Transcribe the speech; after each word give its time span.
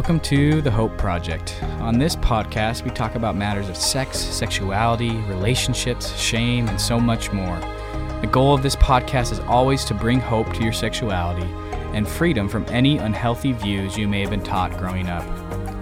Welcome 0.00 0.20
to 0.20 0.62
the 0.62 0.70
Hope 0.70 0.96
Project. 0.96 1.62
On 1.80 1.98
this 1.98 2.16
podcast, 2.16 2.84
we 2.84 2.90
talk 2.90 3.16
about 3.16 3.36
matters 3.36 3.68
of 3.68 3.76
sex, 3.76 4.18
sexuality, 4.18 5.10
relationships, 5.28 6.18
shame, 6.18 6.66
and 6.68 6.80
so 6.80 6.98
much 6.98 7.34
more. 7.34 7.60
The 8.22 8.26
goal 8.26 8.54
of 8.54 8.62
this 8.62 8.76
podcast 8.76 9.30
is 9.30 9.40
always 9.40 9.84
to 9.84 9.92
bring 9.92 10.18
hope 10.18 10.54
to 10.54 10.62
your 10.62 10.72
sexuality 10.72 11.46
and 11.94 12.08
freedom 12.08 12.48
from 12.48 12.64
any 12.70 12.96
unhealthy 12.96 13.52
views 13.52 13.98
you 13.98 14.08
may 14.08 14.22
have 14.22 14.30
been 14.30 14.42
taught 14.42 14.74
growing 14.78 15.10
up. 15.10 15.22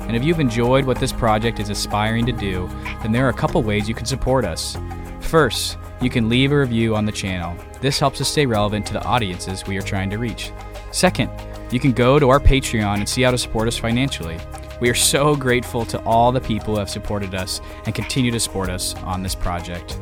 And 0.08 0.16
if 0.16 0.24
you've 0.24 0.40
enjoyed 0.40 0.84
what 0.84 0.98
this 0.98 1.12
project 1.12 1.60
is 1.60 1.70
aspiring 1.70 2.26
to 2.26 2.32
do, 2.32 2.68
then 3.02 3.12
there 3.12 3.24
are 3.24 3.30
a 3.30 3.32
couple 3.32 3.62
ways 3.62 3.88
you 3.88 3.94
can 3.94 4.04
support 4.04 4.44
us. 4.44 4.76
First, 5.20 5.78
you 6.00 6.10
can 6.10 6.28
leave 6.28 6.50
a 6.50 6.58
review 6.58 6.96
on 6.96 7.04
the 7.04 7.12
channel. 7.12 7.56
This 7.80 8.00
helps 8.00 8.20
us 8.20 8.28
stay 8.28 8.46
relevant 8.46 8.84
to 8.86 8.94
the 8.94 9.04
audiences 9.04 9.64
we 9.64 9.78
are 9.78 9.82
trying 9.82 10.10
to 10.10 10.18
reach. 10.18 10.50
Second, 10.90 11.30
you 11.70 11.78
can 11.78 11.92
go 11.92 12.18
to 12.18 12.30
our 12.30 12.40
Patreon 12.40 12.98
and 12.98 13.08
see 13.08 13.22
how 13.22 13.30
to 13.30 13.38
support 13.38 13.68
us 13.68 13.76
financially. 13.76 14.38
We 14.80 14.88
are 14.88 14.94
so 14.94 15.34
grateful 15.34 15.84
to 15.86 16.00
all 16.04 16.32
the 16.32 16.40
people 16.40 16.74
who 16.74 16.78
have 16.78 16.88
supported 16.88 17.34
us 17.34 17.60
and 17.84 17.94
continue 17.94 18.30
to 18.30 18.40
support 18.40 18.70
us 18.70 18.94
on 18.96 19.22
this 19.22 19.34
project. 19.34 19.98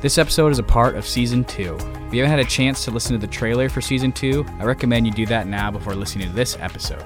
This 0.00 0.18
episode 0.18 0.52
is 0.52 0.58
a 0.58 0.62
part 0.62 0.96
of 0.96 1.06
season 1.06 1.44
two. 1.44 1.76
If 2.06 2.14
you 2.14 2.22
haven't 2.22 2.38
had 2.38 2.40
a 2.40 2.44
chance 2.44 2.84
to 2.84 2.90
listen 2.90 3.18
to 3.18 3.26
the 3.26 3.32
trailer 3.32 3.68
for 3.68 3.80
season 3.80 4.12
two, 4.12 4.46
I 4.58 4.64
recommend 4.64 5.06
you 5.06 5.12
do 5.12 5.26
that 5.26 5.46
now 5.46 5.70
before 5.70 5.94
listening 5.94 6.28
to 6.28 6.34
this 6.34 6.56
episode. 6.60 7.04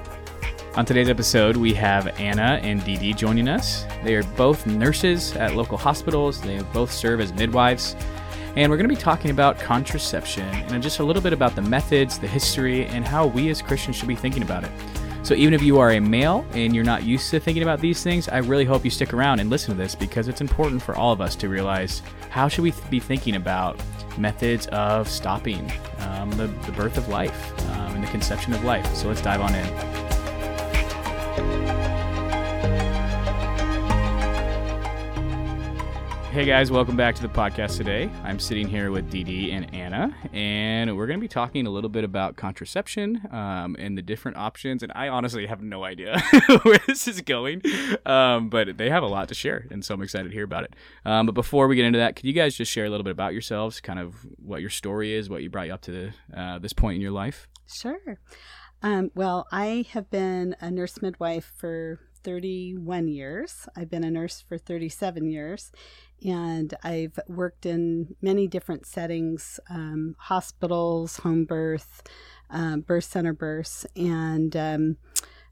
On 0.75 0.85
today's 0.85 1.09
episode, 1.09 1.57
we 1.57 1.73
have 1.73 2.07
Anna 2.19 2.59
and 2.61 2.83
Dee 2.85 2.97
Dee 2.97 3.13
joining 3.13 3.47
us. 3.47 3.85
They 4.03 4.15
are 4.15 4.23
both 4.23 4.67
nurses 4.67 5.33
at 5.35 5.55
local 5.55 5.77
hospitals, 5.77 6.41
they 6.41 6.61
both 6.73 6.91
serve 6.91 7.21
as 7.21 7.33
midwives. 7.33 7.95
And 8.55 8.71
we're 8.71 8.77
going 8.77 8.89
to 8.89 8.95
be 8.95 8.99
talking 8.99 9.31
about 9.31 9.59
contraception 9.59 10.43
and 10.43 10.81
just 10.81 10.99
a 10.99 11.03
little 11.03 11.21
bit 11.21 11.33
about 11.33 11.55
the 11.55 11.61
methods, 11.61 12.17
the 12.17 12.27
history, 12.27 12.85
and 12.85 13.05
how 13.05 13.27
we 13.27 13.49
as 13.49 13.61
Christians 13.61 13.95
should 13.95 14.07
be 14.07 14.15
thinking 14.15 14.43
about 14.43 14.63
it. 14.63 14.71
So, 15.21 15.35
even 15.35 15.53
if 15.53 15.61
you 15.61 15.79
are 15.79 15.91
a 15.91 15.99
male 15.99 16.45
and 16.53 16.73
you're 16.73 16.83
not 16.83 17.03
used 17.03 17.29
to 17.31 17.39
thinking 17.39 17.61
about 17.61 17.81
these 17.81 18.01
things, 18.01 18.29
I 18.29 18.37
really 18.37 18.65
hope 18.65 18.85
you 18.85 18.89
stick 18.89 19.13
around 19.13 19.39
and 19.39 19.49
listen 19.49 19.75
to 19.75 19.77
this 19.77 19.93
because 19.93 20.27
it's 20.27 20.41
important 20.41 20.81
for 20.81 20.95
all 20.95 21.11
of 21.11 21.21
us 21.21 21.35
to 21.37 21.49
realize 21.49 22.01
how 22.29 22.47
should 22.47 22.63
we 22.63 22.73
be 22.89 22.99
thinking 22.99 23.35
about 23.35 23.79
methods 24.17 24.67
of 24.67 25.07
stopping 25.07 25.71
um, 25.99 26.31
the, 26.31 26.47
the, 26.47 26.71
birth 26.71 26.97
of 26.97 27.07
life 27.09 27.51
um, 27.71 27.95
and 27.95 28.03
the 28.03 28.07
conception 28.07 28.53
of 28.53 28.63
life. 28.63 28.91
So, 28.95 29.07
let's 29.07 29.21
dive 29.21 29.41
on 29.41 29.53
in. 29.53 31.68
Hey 36.31 36.45
guys, 36.45 36.69
welcome 36.69 36.95
back 36.95 37.15
to 37.15 37.23
the 37.23 37.27
podcast 37.27 37.75
today. 37.77 38.07
I'm 38.23 38.37
sitting 38.37 38.67
here 38.67 38.91
with 38.91 39.09
Dee 39.09 39.51
and 39.51 39.73
Anna, 39.73 40.15
and 40.31 40.95
we're 40.95 41.07
going 41.07 41.17
to 41.17 41.21
be 41.21 41.27
talking 41.27 41.65
a 41.65 41.71
little 41.71 41.89
bit 41.89 42.03
about 42.03 42.35
contraception 42.35 43.19
um, 43.31 43.75
and 43.79 43.97
the 43.97 44.03
different 44.03 44.37
options. 44.37 44.83
And 44.83 44.91
I 44.93 45.07
honestly 45.07 45.47
have 45.47 45.63
no 45.63 45.83
idea 45.83 46.19
where 46.61 46.77
this 46.85 47.07
is 47.07 47.21
going, 47.21 47.63
um, 48.05 48.49
but 48.49 48.77
they 48.77 48.91
have 48.91 49.01
a 49.01 49.07
lot 49.07 49.27
to 49.29 49.33
share, 49.33 49.65
and 49.71 49.83
so 49.83 49.95
I'm 49.95 50.03
excited 50.03 50.29
to 50.29 50.33
hear 50.33 50.43
about 50.43 50.65
it. 50.65 50.75
Um, 51.03 51.25
but 51.25 51.33
before 51.33 51.67
we 51.67 51.75
get 51.75 51.85
into 51.85 51.97
that, 51.97 52.15
could 52.15 52.25
you 52.25 52.33
guys 52.33 52.55
just 52.55 52.71
share 52.71 52.85
a 52.85 52.91
little 52.91 53.03
bit 53.03 53.11
about 53.11 53.33
yourselves, 53.33 53.81
kind 53.81 53.97
of 53.97 54.13
what 54.37 54.61
your 54.61 54.69
story 54.69 55.15
is, 55.15 55.31
what 55.31 55.41
you 55.41 55.49
brought 55.49 55.65
you 55.65 55.73
up 55.73 55.81
to 55.81 56.11
uh, 56.37 56.59
this 56.59 56.73
point 56.73 56.93
in 56.97 57.01
your 57.01 57.11
life? 57.11 57.47
Sure. 57.67 58.19
Um, 58.83 59.09
well, 59.15 59.47
I 59.51 59.87
have 59.93 60.11
been 60.11 60.55
a 60.61 60.69
nurse 60.69 61.01
midwife 61.01 61.51
for 61.55 61.99
31 62.23 63.07
years. 63.07 63.67
I've 63.75 63.89
been 63.89 64.03
a 64.03 64.11
nurse 64.11 64.43
for 64.47 64.57
37 64.57 65.29
years, 65.29 65.71
and 66.25 66.73
I've 66.83 67.19
worked 67.27 67.65
in 67.65 68.15
many 68.21 68.47
different 68.47 68.85
settings 68.85 69.59
um, 69.69 70.15
hospitals, 70.17 71.17
home 71.17 71.45
birth, 71.45 72.03
uh, 72.49 72.77
birth 72.77 73.05
center 73.05 73.33
births. 73.33 73.85
And 73.95 74.55
um, 74.55 74.97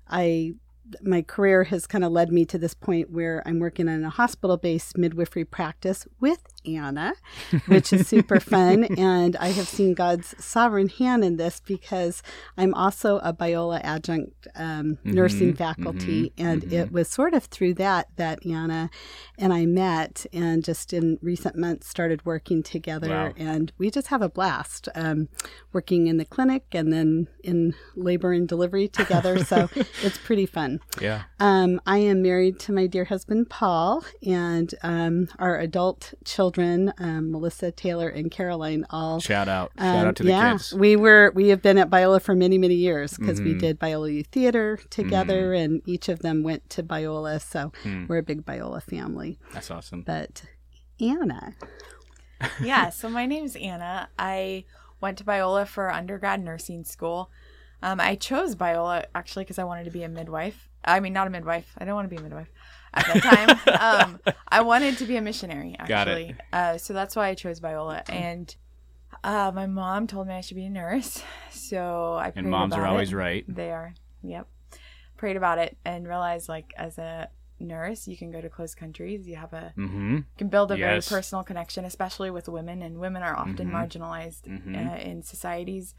I 0.09 0.53
my 1.01 1.21
career 1.21 1.65
has 1.65 1.85
kind 1.85 2.03
of 2.03 2.11
led 2.11 2.31
me 2.31 2.45
to 2.45 2.57
this 2.57 2.73
point 2.73 3.11
where 3.11 3.43
I'm 3.45 3.59
working 3.59 3.87
in 3.87 4.03
a 4.03 4.09
hospital 4.09 4.57
based 4.57 4.97
midwifery 4.97 5.43
practice 5.43 6.07
with 6.19 6.43
Anna, 6.65 7.13
which 7.67 7.93
is 7.93 8.07
super 8.07 8.39
fun. 8.39 8.85
And 8.97 9.35
I 9.37 9.49
have 9.49 9.67
seen 9.67 9.93
God's 9.93 10.35
sovereign 10.43 10.89
hand 10.89 11.23
in 11.23 11.37
this 11.37 11.61
because 11.65 12.21
I'm 12.57 12.73
also 12.73 13.17
a 13.19 13.33
Biola 13.33 13.81
adjunct 13.83 14.47
um, 14.55 14.97
mm-hmm, 14.97 15.11
nursing 15.11 15.53
faculty. 15.53 16.31
Mm-hmm, 16.31 16.45
and 16.45 16.61
mm-hmm. 16.63 16.73
it 16.73 16.91
was 16.91 17.07
sort 17.07 17.33
of 17.33 17.45
through 17.45 17.75
that 17.75 18.07
that 18.15 18.45
Anna 18.45 18.89
and 19.37 19.53
I 19.53 19.65
met 19.65 20.25
and 20.33 20.63
just 20.63 20.93
in 20.93 21.19
recent 21.21 21.55
months 21.55 21.87
started 21.87 22.25
working 22.25 22.63
together. 22.63 23.09
Wow. 23.09 23.33
And 23.37 23.71
we 23.77 23.89
just 23.89 24.07
have 24.07 24.21
a 24.21 24.29
blast 24.29 24.89
um, 24.95 25.29
working 25.73 26.07
in 26.07 26.17
the 26.17 26.25
clinic 26.25 26.65
and 26.73 26.91
then 26.91 27.27
in 27.43 27.75
labor 27.95 28.33
and 28.33 28.47
delivery 28.47 28.87
together. 28.87 29.43
So 29.43 29.69
it's 30.03 30.17
pretty 30.17 30.45
fun. 30.45 30.79
Yeah. 31.01 31.23
Um, 31.39 31.79
I 31.85 31.99
am 31.99 32.21
married 32.21 32.59
to 32.61 32.71
my 32.71 32.87
dear 32.87 33.05
husband, 33.05 33.49
Paul, 33.49 34.03
and 34.25 34.73
um, 34.81 35.29
our 35.39 35.57
adult 35.59 36.13
children 36.25 36.56
children, 36.57 36.93
um, 36.97 37.31
Melissa, 37.31 37.71
Taylor, 37.71 38.09
and 38.09 38.31
Caroline. 38.31 38.85
All 38.89 39.19
shout 39.19 39.47
out, 39.47 39.71
um, 39.77 39.85
shout 39.85 40.07
out 40.07 40.15
to 40.17 40.23
the 40.23 40.29
yeah, 40.29 40.51
kids. 40.53 40.73
we 40.73 40.95
were 40.95 41.31
we 41.35 41.49
have 41.49 41.61
been 41.61 41.77
at 41.77 41.89
Biola 41.89 42.21
for 42.21 42.35
many 42.35 42.57
many 42.57 42.73
years 42.73 43.17
because 43.17 43.39
mm-hmm. 43.39 43.53
we 43.53 43.57
did 43.59 43.79
Biola 43.79 44.13
Youth 44.13 44.27
Theater 44.27 44.79
together, 44.89 45.51
mm-hmm. 45.51 45.63
and 45.63 45.81
each 45.85 46.09
of 46.09 46.19
them 46.19 46.43
went 46.43 46.69
to 46.71 46.83
Biola, 46.83 47.41
so 47.41 47.71
mm. 47.83 48.07
we're 48.07 48.17
a 48.17 48.23
big 48.23 48.45
Biola 48.45 48.81
family. 48.81 49.37
That's 49.53 49.71
awesome. 49.71 50.01
But 50.01 50.43
Anna, 50.99 51.55
yeah. 52.61 52.89
So 52.89 53.09
my 53.09 53.25
name 53.25 53.45
is 53.45 53.55
Anna. 53.55 54.09
I 54.17 54.65
went 54.99 55.17
to 55.19 55.23
Biola 55.23 55.67
for 55.67 55.91
undergrad 55.91 56.43
nursing 56.43 56.83
school. 56.83 57.29
Um, 57.83 57.99
I 57.99 58.15
chose 58.15 58.55
Biola 58.55 59.05
actually 59.13 59.43
because 59.43 59.59
I 59.59 59.63
wanted 59.63 59.83
to 59.85 59.91
be 59.91 60.03
a 60.03 60.09
midwife. 60.09 60.69
I 60.83 60.99
mean, 60.99 61.13
not 61.13 61.27
a 61.27 61.29
midwife. 61.29 61.75
I 61.77 61.85
don't 61.85 61.95
want 61.95 62.09
to 62.09 62.15
be 62.15 62.19
a 62.19 62.23
midwife 62.23 62.49
at 62.97 63.13
that 63.13 63.59
time. 63.67 64.11
um, 64.11 64.19
I 64.47 64.61
wanted 64.61 64.97
to 64.97 65.05
be 65.05 65.17
a 65.17 65.21
missionary, 65.21 65.75
actually. 65.79 66.35
Uh, 66.51 66.77
so 66.77 66.93
that's 66.93 67.15
why 67.15 67.27
I 67.29 67.35
chose 67.35 67.59
Biola. 67.59 68.03
And 68.09 68.55
uh, 69.23 69.51
my 69.53 69.67
mom 69.67 70.07
told 70.07 70.27
me 70.27 70.33
I 70.33 70.41
should 70.41 70.57
be 70.57 70.65
a 70.65 70.69
nurse. 70.69 71.23
So 71.49 72.13
I 72.13 72.31
And 72.33 72.49
moms 72.49 72.73
are 72.73 72.85
always 72.85 73.11
it. 73.11 73.15
right. 73.17 73.43
They 73.45 73.71
are. 73.71 73.93
Yep. 74.23 74.47
Prayed 75.17 75.35
about 75.35 75.57
it 75.57 75.75
and 75.83 76.07
realized, 76.07 76.47
like, 76.47 76.71
as 76.77 76.97
a 76.97 77.29
nurse, 77.59 78.07
you 78.07 78.15
can 78.15 78.31
go 78.31 78.39
to 78.39 78.47
closed 78.47 78.77
countries. 78.77 79.27
You 79.27 79.35
have 79.35 79.51
a 79.51 79.73
mm-hmm. 79.77 80.19
can 80.37 80.47
build 80.47 80.71
a 80.71 80.77
yes. 80.77 81.09
very 81.09 81.19
personal 81.19 81.43
connection, 81.43 81.83
especially 81.83 82.31
with 82.31 82.47
women. 82.47 82.81
And 82.81 82.99
women 82.99 83.21
are 83.21 83.35
often 83.35 83.67
mm-hmm. 83.67 83.75
marginalized 83.75 84.43
mm-hmm. 84.47 84.75
Uh, 84.75 84.95
in 84.95 85.23
societies. 85.23 85.93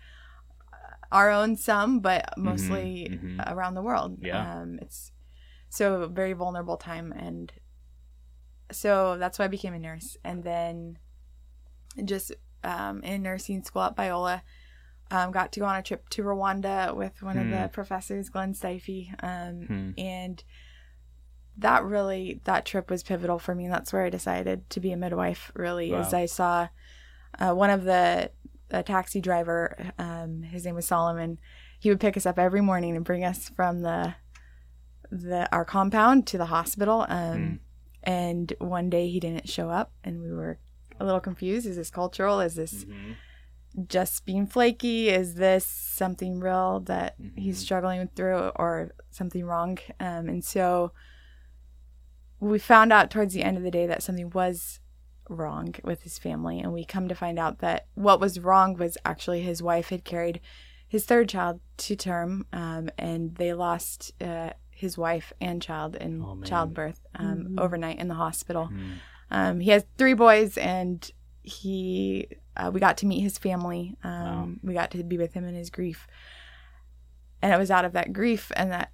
Uh, 0.73 0.77
our 1.13 1.31
own 1.31 1.57
some, 1.57 2.01
but 2.01 2.33
mostly 2.39 3.09
mm-hmm. 3.11 3.41
Mm-hmm. 3.41 3.53
around 3.53 3.75
the 3.75 3.83
world. 3.83 4.19
Yeah. 4.23 4.61
Um, 4.61 4.79
it's 4.81 5.13
so 5.69 6.07
very 6.09 6.33
vulnerable 6.33 6.77
time 6.77 7.13
and 7.13 7.53
so 8.71 9.17
that's 9.19 9.39
why 9.39 9.47
I 9.47 9.49
became 9.49 9.75
a 9.75 9.79
nurse 9.79 10.17
and 10.25 10.43
then 10.43 10.99
just 12.05 12.33
um, 12.65 13.03
in 13.03 13.23
nursing 13.23 13.63
school 13.63 13.83
at 13.83 13.97
Biola 13.97 14.43
um, 15.11 15.31
got 15.31 15.53
to 15.53 15.61
go 15.61 15.67
on 15.67 15.77
a 15.77 15.83
trip 15.83 16.09
to 16.11 16.23
Rwanda 16.23 16.95
with 16.95 17.23
one 17.23 17.37
hmm. 17.37 17.43
of 17.43 17.51
the 17.51 17.67
hmm. 17.67 17.73
professors 17.73 18.29
Glenn 18.29 18.55
Steife 18.55 19.15
um, 19.23 19.67
hmm. 19.67 19.91
and 19.97 20.43
that 21.57 21.85
really 21.85 22.41
that 22.45 22.65
trip 22.65 22.91
was 22.91 23.03
pivotal 23.03 23.39
for 23.39 23.55
me 23.55 23.65
and 23.65 23.73
that's 23.73 23.93
where 23.93 24.05
I 24.05 24.11
decided 24.11 24.69
to 24.71 24.81
be 24.81 24.93
a 24.93 24.97
midwife 24.97 25.51
really 25.55 25.93
wow. 25.93 26.01
as 26.01 26.15
I 26.15 26.27
saw 26.27 26.69
uh, 27.39 27.53
one 27.53 27.71
of 27.71 27.85
the 27.85 28.31
a 28.71 28.83
taxi 28.83 29.21
driver 29.21 29.93
um, 29.99 30.43
his 30.43 30.65
name 30.65 30.75
was 30.75 30.87
Solomon 30.87 31.39
he 31.79 31.89
would 31.89 32.01
pick 32.01 32.17
us 32.17 32.27
up 32.27 32.39
every 32.39 32.61
morning 32.61 32.97
and 32.97 33.05
bring 33.05 33.25
us 33.25 33.49
from 33.49 33.83
the 33.83 34.15
the 35.11 35.49
our 35.53 35.65
compound 35.65 36.27
to 36.29 36.39
the 36.39 36.47
hospital. 36.47 37.07
Um, 37.09 37.39
mm. 37.39 37.59
And 38.05 38.53
one 38.59 38.89
day 38.89 39.09
he 39.09 39.21
didn't 39.21 39.49
show 39.49 39.71
up, 39.71 39.93
and 40.05 40.23
we 40.23 40.33
were 40.33 40.59
a 41.01 41.05
little 41.05 41.21
confused. 41.21 41.67
Is 41.67 41.77
this 41.77 41.91
cultural? 41.91 42.41
Is 42.41 42.55
this 42.55 42.85
mm-hmm. 42.85 43.13
just 43.87 44.25
being 44.25 44.47
flaky? 44.47 45.09
Is 45.09 45.35
this 45.35 45.65
something 45.65 46.41
real 46.41 46.81
that 46.81 47.21
mm-hmm. 47.21 47.41
he's 47.41 47.59
struggling 47.59 48.09
through, 48.15 48.53
or 48.57 48.93
something 49.11 49.45
wrong? 49.45 49.79
Um, 50.01 50.29
and 50.29 50.45
so 50.45 50.93
we 52.41 52.59
found 52.59 52.93
out 52.93 53.11
towards 53.11 53.35
the 53.35 53.43
end 53.43 53.57
of 53.57 53.65
the 53.65 53.71
day 53.71 53.87
that 53.87 54.03
something 54.03 54.31
was 54.31 54.81
wrong 55.29 55.75
with 55.85 56.03
his 56.03 56.19
family, 56.19 56.61
and 56.61 56.73
we 56.73 56.85
come 56.85 57.09
to 57.09 57.15
find 57.15 57.39
out 57.39 57.59
that 57.59 57.89
what 57.95 58.21
was 58.21 58.41
wrong 58.41 58.77
was 58.77 58.97
actually 59.05 59.43
his 59.43 59.63
wife 59.63 59.89
had 59.89 60.05
carried 60.05 60.41
his 60.87 61.05
third 61.05 61.29
child 61.29 61.61
to 61.79 61.97
term, 61.97 62.47
um, 62.53 62.89
and 62.97 63.35
they 63.35 63.53
lost. 63.53 64.13
Uh, 64.23 64.51
his 64.79 64.97
wife 64.97 65.33
and 65.41 65.61
child 65.61 65.97
in 65.97 66.23
oh, 66.23 66.41
childbirth 66.45 67.01
um, 67.17 67.39
mm-hmm. 67.39 67.59
overnight 67.59 67.99
in 67.99 68.07
the 68.07 68.15
hospital. 68.15 68.71
Mm. 68.73 68.93
Um, 69.31 69.61
he 69.61 69.71
has 69.73 69.85
three 69.99 70.15
boys, 70.15 70.57
and 70.57 71.11
he 71.43 72.29
uh, 72.57 72.71
we 72.73 72.79
got 72.79 72.97
to 72.99 73.07
meet 73.07 73.21
his 73.21 73.39
family. 73.39 73.97
Um, 74.05 74.13
wow. 74.13 74.49
We 74.63 74.75
got 74.75 74.93
to 74.93 75.03
be 75.03 75.19
with 75.19 75.35
him 75.35 75.45
in 75.45 75.57
his 75.57 75.69
grief, 75.69 76.07
and 77.43 77.53
it 77.53 77.59
was 77.59 77.73
out 77.73 77.85
of 77.85 77.93
that 77.95 78.13
grief 78.13 78.53
and 78.55 78.71
that 78.71 78.93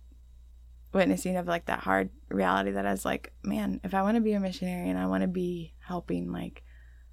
witnessing 0.94 1.36
of 1.36 1.46
like 1.46 1.66
that 1.66 1.80
hard 1.80 2.08
reality 2.30 2.70
that 2.70 2.86
I 2.86 2.90
was 2.92 3.04
like, 3.04 3.32
man, 3.42 3.80
if 3.84 3.92
I 3.92 4.00
want 4.00 4.14
to 4.14 4.22
be 4.22 4.32
a 4.32 4.40
missionary 4.40 4.88
and 4.88 4.98
I 4.98 5.06
want 5.06 5.20
to 5.20 5.28
be 5.28 5.74
helping, 5.80 6.32
like, 6.32 6.62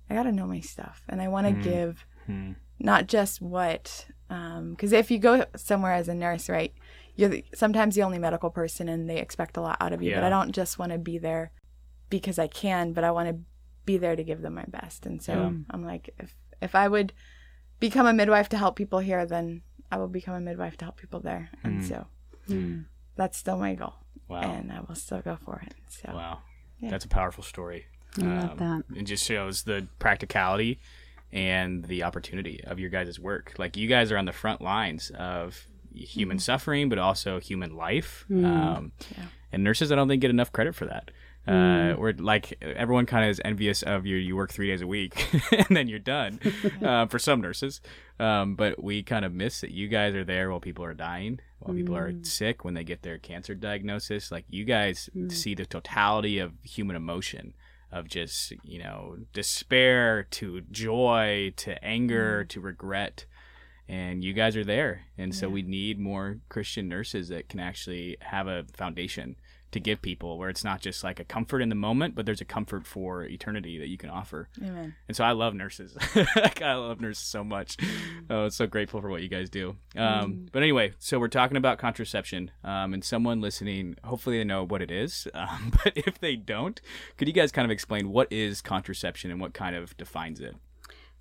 I 0.09 0.13
got 0.13 0.23
to 0.23 0.31
know 0.31 0.47
my 0.47 0.62
stuff, 0.62 1.03
and 1.09 1.21
I 1.21 1.27
want 1.27 1.47
to 1.47 1.53
mm. 1.53 1.63
give 1.63 2.06
mm. 2.29 2.56
not 2.79 3.07
just 3.07 3.41
what, 3.41 4.06
because 4.29 4.94
um, 4.94 5.00
if 5.00 5.12
you 5.12 5.19
go 5.19 5.45
somewhere 5.57 5.91
as 5.94 6.07
a 6.07 6.15
nurse, 6.15 6.47
right 6.47 6.73
you're 7.21 7.29
the, 7.29 7.45
sometimes 7.53 7.95
the 7.95 8.03
only 8.03 8.19
medical 8.19 8.50
person 8.50 8.89
and 8.89 9.09
they 9.09 9.18
expect 9.19 9.56
a 9.57 9.62
lot 9.62 9.77
out 9.79 9.94
of 9.94 10.01
you. 10.01 10.13
But 10.15 10.23
I 10.23 10.29
don't 10.29 10.51
just 10.51 10.77
want 10.79 10.91
to 10.91 10.97
be 10.97 11.18
there 11.18 11.51
because 12.09 12.38
I 12.39 12.47
can, 12.47 12.91
but 12.94 13.03
I 13.03 13.12
want 13.12 13.29
to 13.29 13.39
be 13.85 13.97
there 13.97 14.15
to 14.15 14.23
give 14.23 14.41
them 14.41 14.56
my 14.56 14.65
best. 14.68 15.06
And 15.06 15.21
so 15.21 15.33
Yeah. 15.33 15.51
I'm 15.69 15.85
like, 15.85 16.13
if 16.19 16.35
if 16.62 16.75
I 16.75 16.88
would 16.88 17.13
become 17.79 18.06
a 18.06 18.13
midwife 18.13 18.50
to 18.50 18.57
help 18.57 18.75
people 18.75 19.00
here, 19.00 19.25
then 19.25 19.62
I 19.91 19.97
will 19.97 20.07
become 20.07 20.35
a 20.35 20.39
midwife 20.39 20.77
to 20.77 20.85
help 20.85 20.97
people 20.97 21.19
there. 21.19 21.50
And 21.63 21.81
Mm. 21.81 21.88
so 21.88 22.07
Mm. 22.50 22.85
that's 23.15 23.38
still 23.38 23.57
my 23.57 23.73
goal, 23.75 23.94
Wow. 24.27 24.41
and 24.53 24.71
I 24.71 24.81
will 24.81 24.95
still 24.95 25.21
go 25.21 25.35
for 25.38 25.62
it. 25.65 25.73
So 25.88 26.12
Wow. 26.13 26.39
Yeah. 26.79 26.89
That's 26.91 27.06
a 27.06 27.09
powerful 27.09 27.44
story. 27.44 27.85
I 28.18 28.25
love 28.25 28.57
that. 28.59 28.83
It 28.95 29.03
just 29.03 29.25
shows 29.25 29.63
the 29.63 29.88
practicality 30.00 30.79
and 31.31 31.85
the 31.85 32.03
opportunity 32.03 32.62
of 32.65 32.79
your 32.79 32.89
guys' 32.89 33.19
work. 33.19 33.53
Like 33.57 33.77
you 33.77 33.88
guys 33.88 34.12
are 34.12 34.18
on 34.18 34.25
the 34.25 34.33
front 34.33 34.62
lines 34.62 35.12
of 35.12 35.65
human 35.94 36.40
suffering, 36.40 36.90
but 36.90 36.98
also 36.98 37.40
human 37.40 37.76
life. 37.76 38.26
Um, 38.30 38.92
Yeah. 39.18 39.26
And 39.54 39.64
nurses, 39.64 39.92
I 39.92 39.96
don't 39.96 40.08
think 40.08 40.22
get 40.22 40.30
enough 40.30 40.52
credit 40.52 40.76
for 40.76 40.86
that. 40.86 41.12
Uh, 41.48 41.96
we're 41.98 42.14
like 42.14 42.56
everyone 42.62 43.08
kind 43.08 43.26
of 43.26 43.32
is 43.32 43.42
envious 43.44 43.82
of 43.82 44.06
you. 44.06 44.16
You 44.16 44.36
work 44.36 44.52
three 44.52 44.68
days 44.68 44.82
a 44.82 44.88
week 44.88 45.28
and 45.52 45.76
then 45.76 45.88
you're 45.88 45.98
done. 46.00 46.40
uh, 46.86 47.08
for 47.08 47.18
some 47.18 47.42
nurses, 47.42 47.82
um, 48.20 48.56
but 48.56 48.82
we 48.82 49.02
kind 49.02 49.26
of 49.26 49.34
miss 49.34 49.62
that 49.62 49.72
you 49.72 49.88
guys 49.88 50.14
are 50.14 50.24
there 50.24 50.52
while 50.52 50.60
people 50.60 50.86
are 50.86 50.94
dying, 50.94 51.40
while 51.60 51.76
people 51.76 51.98
are 51.98 52.14
sick, 52.22 52.64
when 52.64 52.76
they 52.76 52.84
get 52.84 53.02
their 53.02 53.18
cancer 53.18 53.56
diagnosis. 53.56 54.32
Like 54.32 54.46
you 54.50 54.66
guys 54.66 55.10
see 55.30 55.56
the 55.56 55.66
totality 55.66 56.38
of 56.38 56.54
human 56.64 56.96
emotion, 56.96 57.56
of 57.92 58.08
just 58.08 58.54
you 58.64 58.78
know 58.78 59.18
despair 59.34 60.24
to 60.32 60.62
joy 60.72 61.54
to 61.58 61.84
anger 61.84 62.46
to 62.46 62.62
regret 62.62 63.26
and 63.92 64.24
you 64.24 64.32
guys 64.32 64.56
are 64.56 64.64
there. 64.64 65.02
And 65.18 65.36
so 65.36 65.50
we 65.50 65.62
need 65.62 66.00
more 66.00 66.38
christian 66.50 66.88
nurses 66.88 67.28
that 67.28 67.50
can 67.50 67.60
actually 67.60 68.18
have 68.22 68.48
a 68.48 68.64
foundation 68.74 69.36
to 69.72 69.80
give 69.80 70.02
people 70.02 70.38
where 70.38 70.50
it's 70.50 70.64
not 70.66 70.82
just 70.82 71.02
like 71.04 71.20
a 71.20 71.24
comfort 71.24 71.62
in 71.62 71.70
the 71.70 71.76
moment 71.76 72.16
but 72.16 72.26
there's 72.26 72.42
a 72.42 72.46
comfort 72.46 72.86
for 72.86 73.24
eternity 73.24 73.78
that 73.78 73.88
you 73.88 73.98
can 73.98 74.10
offer. 74.10 74.50
Amen. 74.62 74.96
and 75.08 75.16
so 75.16 75.24
i 75.24 75.32
love 75.32 75.54
nurses. 75.54 75.96
Like, 76.36 76.62
i 76.62 76.74
love 76.74 77.02
nurses 77.02 77.26
so 77.26 77.44
much. 77.44 77.78
Oh 78.30 78.46
it's 78.46 78.56
so 78.56 78.66
grateful 78.66 79.02
for 79.02 79.10
what 79.10 79.22
you 79.22 79.30
guys 79.30 79.50
do. 79.50 79.76
Um, 79.98 80.48
but 80.52 80.64
anyway 80.64 80.94
so 81.00 81.20
we're 81.20 81.28
talking 81.28 81.58
about 81.58 81.78
contraception 81.78 82.52
um, 82.64 82.94
and 82.94 83.04
someone 83.04 83.42
listening 83.42 83.98
hopefully 84.04 84.38
they 84.38 84.44
know 84.46 84.64
what 84.64 84.82
it 84.82 84.92
is 84.92 85.28
um, 85.34 85.74
but 85.84 85.94
if 85.96 86.20
they 86.20 86.36
don't 86.38 86.80
could 87.18 87.28
you 87.28 87.34
guys 87.34 87.52
kind 87.52 87.66
of 87.66 87.72
explain 87.72 88.10
what 88.10 88.32
is 88.32 88.62
contraception 88.62 89.32
and 89.32 89.42
what 89.42 89.54
kind 89.54 89.76
of 89.76 89.96
defines 89.98 90.40
it 90.40 90.56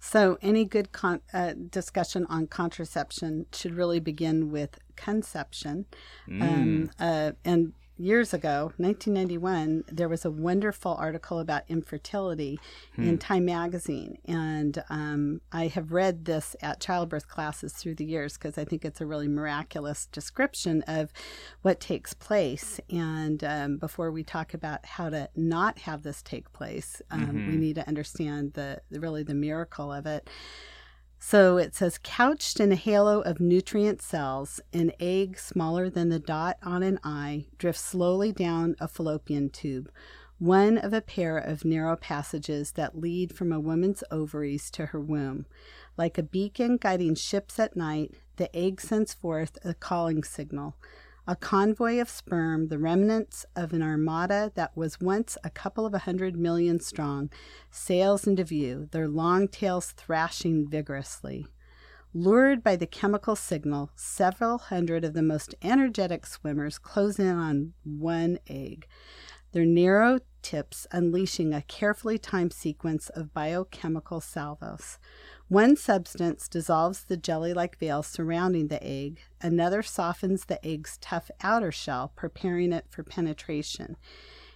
So, 0.01 0.39
any 0.41 0.65
good 0.65 0.93
con- 0.93 1.21
uh, 1.33 1.53
discussion 1.71 2.27
on 2.27 2.47
contraception 2.47 3.47
should 3.53 3.75
really 3.75 4.01
begin 4.01 4.51
with 4.51 4.79
conception. 4.97 5.85
Um, 6.43 6.91
uh, 6.99 7.33
and 7.45 7.75
years 8.01 8.33
ago, 8.33 8.73
1991, 8.79 9.85
there 9.89 10.09
was 10.09 10.25
a 10.25 10.31
wonderful 10.31 10.95
article 10.95 11.39
about 11.39 11.63
infertility 11.69 12.59
in 12.97 13.19
Time 13.19 13.45
Magazine. 13.45 14.17
And 14.25 14.83
um, 14.89 15.41
I 15.53 15.67
have 15.69 15.93
read 15.93 16.25
this 16.25 16.57
at 16.63 16.81
childbirth 16.81 17.29
classes 17.29 17.73
through 17.75 17.97
the 17.97 18.05
years 18.05 18.35
because 18.35 18.57
I 18.57 18.65
think 18.65 18.85
it's 18.85 19.01
a 19.01 19.07
really 19.07 19.29
miraculous 19.29 20.07
description 20.07 20.83
of 20.89 21.13
what 21.63 21.79
takes 21.79 22.15
place. 22.15 22.81
And 22.89 23.45
um, 23.45 23.77
before 23.77 24.11
we 24.11 24.25
talk 24.25 24.55
about 24.55 24.85
how 24.87 25.11
to 25.11 25.29
not 25.37 25.79
have 25.81 26.03
this 26.03 26.23
take 26.23 26.53
place, 26.53 27.03
um, 27.11 27.47
we 27.49 27.57
need 27.57 27.75
to 27.77 27.87
understand 27.87 28.55
the 28.55 28.81
really 28.91 29.23
the 29.23 29.35
miracle 29.35 29.93
of 29.93 30.07
it. 30.07 30.29
So 31.23 31.59
it 31.59 31.75
says, 31.75 32.01
couched 32.03 32.61
in 32.61 32.73
a 32.73 32.77
halo 32.77 33.21
of 33.21 33.41
nutrient 33.41 34.01
cells, 34.01 34.59
an 34.73 34.91
egg 34.99 35.39
smaller 35.39 35.91
than 35.91 36.09
the 36.09 36.19
dot 36.19 36.57
on 36.63 36.83
an 36.83 36.99
eye 37.05 37.45
drifts 37.59 37.85
slowly 37.85 38.33
down 38.33 38.75
a 38.81 38.89
fallopian 38.89 39.51
tube, 39.51 39.91
one 40.39 40.79
of 40.79 40.95
a 40.95 41.03
pair 41.03 41.37
of 41.37 41.67
narrow 41.67 41.95
passages 41.95 42.73
that 42.73 42.99
lead 42.99 43.37
from 43.37 43.53
a 43.53 43.61
woman's 43.61 44.03
ovaries 44.11 44.71
to 44.71 44.87
her 44.87 45.01
womb. 45.01 45.45
Like 45.99 46.17
a 46.17 46.23
beacon 46.23 46.79
guiding 46.79 47.15
ships 47.17 47.59
at 47.59 47.77
night, 47.77 48.15
the 48.37 48.55
egg 48.57 48.81
sends 48.81 49.13
forth 49.13 49.59
a 49.63 49.75
calling 49.75 50.25
signal. 50.25 50.75
A 51.31 51.37
convoy 51.37 52.01
of 52.01 52.09
sperm, 52.09 52.71
the 52.71 52.79
remnants 52.81 53.47
of 53.55 53.73
an 53.73 53.83
armada 53.83 54.51
that 54.57 54.77
was 54.77 54.99
once 54.99 55.39
a 55.45 55.49
couple 55.49 55.87
of 55.87 55.95
a 55.95 55.99
hundred 55.99 56.35
million 56.37 56.81
strong, 56.81 57.31
sails 57.71 58.27
into 58.27 58.43
view, 58.43 58.89
their 58.91 59.07
long 59.07 59.47
tails 59.47 59.93
thrashing 59.93 60.69
vigorously. 60.69 61.47
Lured 62.13 62.65
by 62.65 62.75
the 62.75 62.85
chemical 62.85 63.37
signal, 63.37 63.93
several 63.95 64.59
hundred 64.59 65.05
of 65.05 65.13
the 65.13 65.23
most 65.23 65.55
energetic 65.63 66.27
swimmers 66.27 66.79
close 66.79 67.21
in 67.21 67.29
on 67.29 67.75
one 67.85 68.41
egg, 68.49 68.89
their 69.53 69.65
narrow 69.65 70.19
tips 70.43 70.89
unleashing 70.91 71.55
a 71.55 71.63
carefully 71.63 72.19
timed 72.19 72.53
sequence 72.53 73.09
of 73.11 73.33
biochemical 73.33 74.21
salvos. 74.21 74.99
One 75.51 75.75
substance 75.75 76.47
dissolves 76.47 77.03
the 77.03 77.17
jelly 77.17 77.53
like 77.53 77.77
veil 77.77 78.05
surrounding 78.05 78.69
the 78.69 78.81
egg, 78.85 79.19
another 79.43 79.83
softens 79.83 80.45
the 80.45 80.65
egg's 80.65 80.97
tough 80.99 81.29
outer 81.43 81.73
shell, 81.73 82.13
preparing 82.15 82.73
it 82.73 82.87
for 82.89 83.03
penetration. 83.03 83.97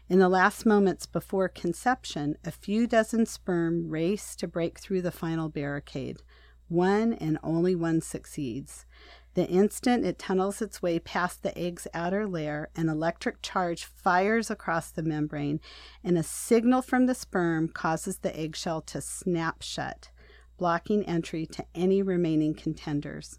In 0.08 0.20
the 0.20 0.28
last 0.28 0.64
moments 0.64 1.06
before 1.06 1.48
conception, 1.48 2.36
a 2.44 2.52
few 2.52 2.86
dozen 2.86 3.26
sperm 3.26 3.90
race 3.90 4.36
to 4.36 4.46
break 4.46 4.78
through 4.78 5.02
the 5.02 5.10
final 5.10 5.48
barricade. 5.48 6.22
One 6.68 7.12
and 7.12 7.40
only 7.42 7.74
one 7.74 8.00
succeeds. 8.00 8.86
The 9.34 9.48
instant 9.48 10.04
it 10.04 10.16
tunnels 10.16 10.62
its 10.62 10.80
way 10.80 11.00
past 11.00 11.42
the 11.42 11.58
egg's 11.58 11.88
outer 11.92 12.24
layer, 12.24 12.70
an 12.76 12.88
electric 12.88 13.42
charge 13.42 13.84
fires 13.84 14.48
across 14.48 14.92
the 14.92 15.02
membrane, 15.02 15.60
and 16.04 16.16
a 16.16 16.22
signal 16.22 16.82
from 16.82 17.06
the 17.06 17.16
sperm 17.16 17.66
causes 17.66 18.18
the 18.18 18.38
eggshell 18.38 18.80
to 18.82 19.00
snap 19.00 19.60
shut, 19.60 20.10
blocking 20.56 21.04
entry 21.04 21.46
to 21.46 21.64
any 21.74 22.02
remaining 22.02 22.54
contenders. 22.54 23.38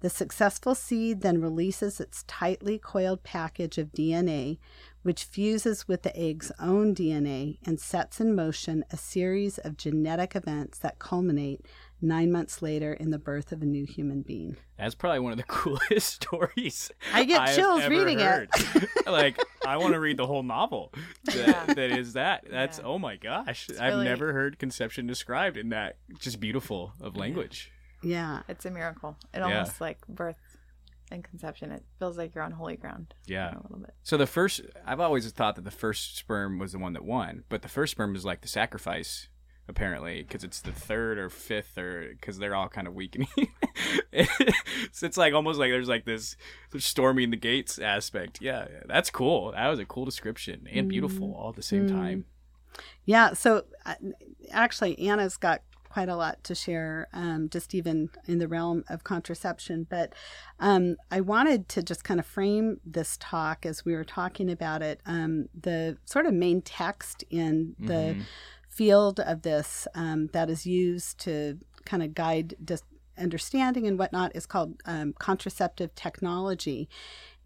The 0.00 0.10
successful 0.10 0.76
seed 0.76 1.22
then 1.22 1.40
releases 1.40 1.98
its 1.98 2.24
tightly 2.28 2.78
coiled 2.78 3.24
package 3.24 3.78
of 3.78 3.90
DNA, 3.90 4.58
which 5.02 5.24
fuses 5.24 5.88
with 5.88 6.02
the 6.02 6.16
egg's 6.16 6.52
own 6.60 6.94
DNA 6.94 7.58
and 7.66 7.80
sets 7.80 8.20
in 8.20 8.34
motion 8.34 8.84
a 8.92 8.96
series 8.96 9.58
of 9.58 9.76
genetic 9.76 10.36
events 10.36 10.78
that 10.78 11.00
culminate 11.00 11.66
nine 12.00 12.30
months 12.30 12.62
later 12.62 12.92
in 12.92 13.10
the 13.10 13.18
birth 13.18 13.50
of 13.52 13.60
a 13.62 13.64
new 13.66 13.84
human 13.84 14.22
being. 14.22 14.56
That's 14.78 14.94
probably 14.94 15.20
one 15.20 15.32
of 15.32 15.38
the 15.38 15.44
coolest 15.48 16.22
stories. 16.22 16.90
I 17.12 17.24
get 17.24 17.40
have 17.48 17.56
chills 17.56 17.80
ever 17.82 17.90
reading 17.94 18.20
it. 18.20 18.48
it. 18.74 18.88
like 19.06 19.38
I 19.66 19.76
want 19.78 19.94
to 19.94 20.00
read 20.00 20.16
the 20.16 20.26
whole 20.26 20.42
novel. 20.42 20.92
That, 21.24 21.36
Yeah. 21.36 21.74
that 21.74 21.90
is 21.90 22.12
that. 22.14 22.44
That's 22.50 22.78
Yeah. 22.78 22.84
oh 22.84 22.98
my 22.98 23.16
gosh. 23.16 23.68
I've 23.80 23.94
really- 23.94 24.04
never 24.04 24.32
heard 24.32 24.58
conception 24.58 25.06
described 25.06 25.56
in 25.56 25.70
that 25.70 25.96
just 26.18 26.38
beautiful 26.40 26.92
of 27.00 27.16
language. 27.16 27.72
Yeah. 28.02 28.42
It's 28.48 28.64
a 28.64 28.70
miracle. 28.70 29.16
It 29.34 29.38
Yeah. 29.38 29.44
almost 29.44 29.80
like 29.80 29.98
birth 30.08 30.38
and 31.10 31.24
conception. 31.24 31.72
It 31.72 31.82
feels 31.98 32.16
like 32.18 32.34
you're 32.34 32.44
on 32.44 32.52
holy 32.52 32.76
ground. 32.76 33.14
Yeah. 33.26 33.54
A 33.54 33.62
little 33.62 33.78
bit. 33.78 33.94
So 34.04 34.16
the 34.16 34.26
first, 34.26 34.60
I've 34.86 35.00
always 35.00 35.28
thought 35.32 35.56
that 35.56 35.64
the 35.64 35.70
first 35.72 36.16
sperm 36.16 36.58
was 36.58 36.72
the 36.72 36.78
one 36.78 36.92
that 36.92 37.04
won, 37.04 37.44
but 37.48 37.62
the 37.62 37.68
first 37.68 37.92
sperm 37.92 38.14
is 38.14 38.24
like 38.24 38.42
the 38.42 38.48
sacrifice, 38.48 39.28
apparently, 39.68 40.22
because 40.22 40.44
it's 40.44 40.60
the 40.60 40.72
third 40.72 41.18
or 41.18 41.28
fifth, 41.28 41.76
or 41.78 42.08
because 42.10 42.38
they're 42.38 42.54
all 42.54 42.68
kind 42.68 42.86
of 42.86 42.94
weakening. 42.94 43.28
so 44.92 45.06
it's 45.06 45.16
like 45.16 45.34
almost 45.34 45.58
like 45.58 45.70
there's 45.70 45.88
like 45.88 46.04
this 46.04 46.36
storming 46.78 47.30
the 47.30 47.36
gates 47.36 47.78
aspect. 47.78 48.40
Yeah, 48.40 48.66
that's 48.86 49.10
cool. 49.10 49.52
That 49.52 49.68
was 49.68 49.78
a 49.78 49.84
cool 49.84 50.04
description 50.04 50.66
and 50.72 50.88
beautiful 50.88 51.34
all 51.34 51.50
at 51.50 51.56
the 51.56 51.62
same 51.62 51.88
time. 51.88 52.24
Yeah. 53.04 53.32
So 53.32 53.64
uh, 53.86 53.94
actually, 54.50 54.98
Anna's 55.08 55.36
got 55.36 55.62
quite 55.88 56.08
a 56.10 56.16
lot 56.16 56.44
to 56.44 56.54
share, 56.54 57.08
um, 57.14 57.48
just 57.48 57.74
even 57.74 58.10
in 58.26 58.38
the 58.38 58.46
realm 58.46 58.84
of 58.88 59.04
contraception. 59.04 59.86
But 59.88 60.12
um, 60.60 60.96
I 61.10 61.20
wanted 61.22 61.68
to 61.70 61.82
just 61.82 62.04
kind 62.04 62.20
of 62.20 62.26
frame 62.26 62.78
this 62.84 63.16
talk 63.18 63.64
as 63.64 63.84
we 63.84 63.94
were 63.94 64.04
talking 64.04 64.50
about 64.50 64.82
it. 64.82 65.00
Um, 65.06 65.48
the 65.58 65.96
sort 66.04 66.26
of 66.26 66.34
main 66.34 66.60
text 66.62 67.24
in 67.30 67.74
the 67.78 68.14
Mhm. 68.16 68.22
Field 68.78 69.18
of 69.32 69.42
this 69.42 69.88
um, 69.94 70.20
that 70.32 70.48
is 70.48 70.64
used 70.66 71.18
to 71.26 71.58
kind 71.84 72.02
of 72.02 72.14
guide 72.14 72.54
dis- 72.64 72.82
understanding 73.26 73.84
and 73.88 73.98
whatnot 73.98 74.30
is 74.36 74.46
called 74.46 74.70
um, 74.86 75.12
contraceptive 75.18 75.90
technology. 75.96 76.88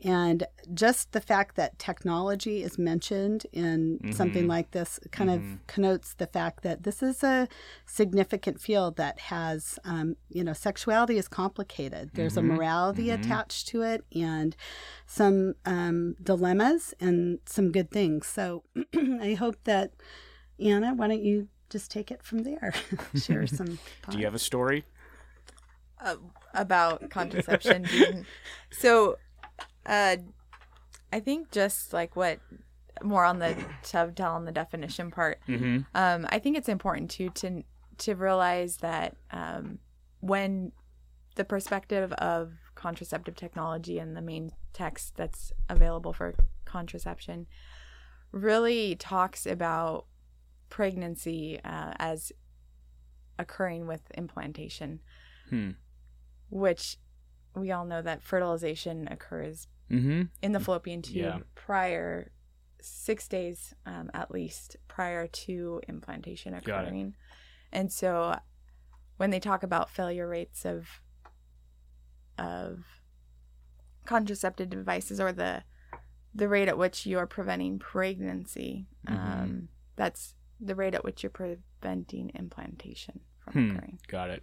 And 0.05 0.45
just 0.75 1.12
the 1.12 1.21
fact 1.21 1.55
that 1.57 1.79
technology 1.79 2.57
is 2.69 2.77
mentioned 2.77 3.41
in 3.53 3.77
something 4.12 4.45
Mhm. 4.47 4.55
like 4.57 4.69
this 4.73 4.99
kind 5.12 5.31
Mhm. 5.31 5.37
of 5.37 5.67
connotes 5.69 6.09
the 6.23 6.27
fact 6.27 6.62
that 6.65 6.83
this 6.83 7.03
is 7.03 7.23
a 7.23 7.49
significant 7.87 8.61
field 8.61 8.97
that 8.97 9.17
has, 9.35 9.79
um, 9.85 10.17
you 10.29 10.43
know, 10.45 10.53
sexuality 10.69 11.17
is 11.23 11.29
complicated. 11.29 12.11
There's 12.15 12.35
Mhm. 12.35 12.43
a 12.43 12.43
morality 12.53 13.07
Mhm. 13.07 13.15
attached 13.19 13.69
to 13.69 13.79
it 13.93 14.05
and 14.15 14.51
some 15.07 15.55
um, 15.65 16.17
dilemmas 16.23 16.95
and 17.01 17.39
some 17.47 17.71
good 17.73 17.91
things. 17.91 18.27
So 18.27 18.65
I 19.31 19.35
hope 19.45 19.59
that, 19.65 19.93
Anna, 20.62 20.95
why 20.95 21.09
don't 21.09 21.23
you 21.23 21.49
just 21.71 21.90
take 21.90 22.11
it 22.11 22.23
from 22.23 22.42
there? 22.42 22.73
Share 23.14 23.47
some. 23.47 23.78
Do 24.11 24.19
you 24.19 24.25
have 24.25 24.35
a 24.35 24.38
story? 24.38 24.85
uh, 26.02 26.16
about 26.54 27.11
contraception 27.11 27.87
being 27.90 28.26
so 28.71 29.16
Uh, 29.87 30.16
I 31.12 31.21
think 31.21 31.50
just 31.50 31.92
like 31.92 32.16
what 32.16 32.38
more 33.02 33.25
on 33.25 33.38
the 33.38 33.57
to 33.85 34.12
tell 34.14 34.33
on 34.35 34.45
the 34.45 34.52
definition 34.52 35.11
part. 35.11 35.40
Mm-hmm. 35.49 35.81
Um, 35.95 36.26
I 36.28 36.38
think 36.38 36.57
it's 36.57 36.69
important 36.69 37.11
too 37.11 37.31
to 37.31 37.64
to 37.99 38.14
realize 38.14 38.78
that 38.78 39.16
um, 39.31 39.78
when 40.21 40.73
the 41.35 41.45
perspective 41.45 42.12
of 42.12 42.52
contraceptive 42.75 43.37
technology 43.37 43.99
and 43.99 44.16
the 44.16 44.23
main 44.23 44.52
text 44.73 45.16
that's 45.16 45.52
available 45.69 46.12
for 46.12 46.35
contraception 46.64 47.47
really 48.31 48.95
talks 48.97 49.47
about 49.47 50.07
pregnancy 50.76 51.61
uh, 51.64 51.93
as 51.99 52.33
occurring 53.38 53.87
with 53.87 54.00
implantation, 54.12 55.00
Hmm. 55.50 55.73
which 56.49 56.97
we 57.55 57.71
all 57.71 57.85
know 57.85 58.00
that 58.00 58.23
fertilization 58.23 59.07
occurs 59.09 59.69
Mm-hmm. 59.91 60.23
in 60.41 60.52
the 60.52 60.61
fallopian 60.61 61.02
tube 61.02 61.17
Yeah. 61.17 61.38
prior 61.55 62.31
six 62.81 63.29
days 63.29 63.75
um, 63.85 64.11
at 64.14 64.31
least 64.31 64.76
prior 64.88 65.26
to 65.26 65.81
implantation 65.87 66.55
occurring 66.55 67.14
and 67.71 67.93
so 67.93 68.35
when 69.19 69.29
they 69.31 69.38
talk 69.41 69.62
about 69.62 69.91
failure 69.91 70.26
rates 70.26 70.64
of 70.64 70.88
of 72.38 72.85
contraceptive 74.07 74.71
devices 74.71 75.21
or 75.21 75.31
the 75.33 75.62
the 76.35 76.49
rate 76.49 76.69
at 76.69 76.79
which 76.79 77.05
you're 77.07 77.26
preventing 77.26 77.79
pregnancy 77.79 78.87
Mhm. 79.07 79.12
um, 79.43 79.69
that's 79.97 80.35
the 80.64 80.75
rate 80.75 80.95
at 80.95 81.04
which 81.04 81.23
you're 81.23 81.31
preventing 81.31 82.31
implantation 82.35 83.21
from 83.40 83.52
Hmm. 83.52 83.71
occurring 83.76 83.99
Got 84.09 84.31
it. 84.31 84.42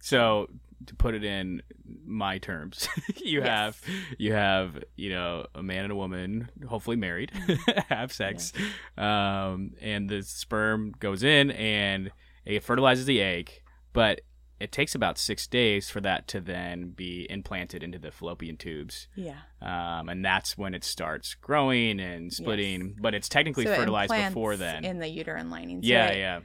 So 0.00 0.48
to 0.86 0.94
put 0.96 1.14
it 1.14 1.22
in 1.24 1.62
my 2.04 2.38
terms, 2.38 2.88
you 3.24 3.40
Yes. 3.40 3.46
have 3.48 3.80
you 4.18 4.32
have 4.32 4.82
you 4.96 5.10
know 5.10 5.46
a 5.54 5.62
man 5.62 5.84
and 5.84 5.92
a 5.92 5.96
woman, 5.96 6.50
hopefully 6.68 6.96
married, 6.96 7.30
have 7.88 8.12
sex, 8.12 8.52
um, 8.96 9.72
and 9.80 10.08
the 10.08 10.22
sperm 10.22 10.92
goes 10.98 11.22
in 11.22 11.50
and 11.52 12.10
it 12.44 12.64
fertilizes 12.64 13.06
the 13.06 13.20
egg, 13.22 13.62
but 13.92 14.22
it 14.62 14.72
takes 14.72 14.94
about 14.94 15.18
six 15.18 15.46
days 15.46 15.90
for 15.90 16.00
that 16.00 16.26
to 16.28 16.40
then 16.40 16.90
be 16.90 17.26
implanted 17.30 17.82
into 17.82 17.98
the 17.98 18.10
fallopian 18.10 18.56
tubes, 18.56 19.08
yeah 19.14 19.40
um, 19.60 20.08
and 20.08 20.24
that's 20.24 20.56
when 20.56 20.72
it 20.74 20.84
starts 20.84 21.34
growing 21.34 22.00
and 22.00 22.32
splitting. 22.32 22.96
But 23.00 23.14
it's 23.14 23.28
technically 23.28 23.64
So 23.66 23.74
fertilized 23.74 24.12
implants 24.12 24.34
before 24.34 24.56
then. 24.56 24.84
in 24.84 24.98
the 24.98 25.08
uterine 25.08 25.50
lining 25.50 25.80
yeah, 25.82 26.06
it- 26.08 26.40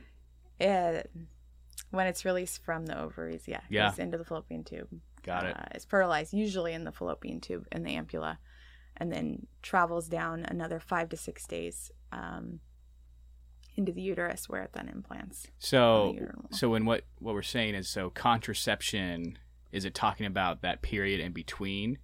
yeah, 0.60 0.68
uh, 0.68 1.04
when 1.92 2.08
it's 2.08 2.26
released 2.26 2.64
from 2.66 2.86
the 2.86 3.00
ovaries, 3.00 3.48
yeah, 3.48 3.62
Yeah. 3.70 3.90
goes 3.90 4.00
into 4.00 4.18
the 4.18 4.26
fallopian 4.26 4.64
tube. 4.64 4.90
got 5.24 5.46
it. 5.46 5.56
Uh, 5.58 5.64
it's 5.76 5.86
fertilized 5.86 6.34
usually 6.34 6.74
in 6.74 6.84
the 6.86 6.92
fallopian 6.92 7.40
tube 7.42 7.66
in 7.72 7.84
the 7.84 7.96
ampulla, 7.96 8.38
and 8.98 9.12
then 9.12 9.46
travels 9.62 10.08
down 10.08 10.46
another 10.46 10.80
five 10.80 11.10
to 11.10 11.18
six 11.18 11.46
days 11.46 11.92
um, 12.12 12.60
into 13.77 13.91
the 13.93 14.01
uterus, 14.01 14.50
where 14.50 14.63
it 14.63 14.72
then 14.74 14.89
implants. 14.89 15.48
So, 15.60 16.15
so 16.51 16.69
when 16.72 16.86
what 16.86 17.03
what 17.19 17.34
we're 17.34 17.41
saying 17.43 17.75
is 17.75 17.88
so 17.88 18.10
contraception 18.10 19.38
is 19.72 19.86
it 19.86 19.93
talking 19.93 20.25
about 20.25 20.62
that 20.63 20.81
period 20.81 21.19
in 21.19 21.31
between 21.34 21.98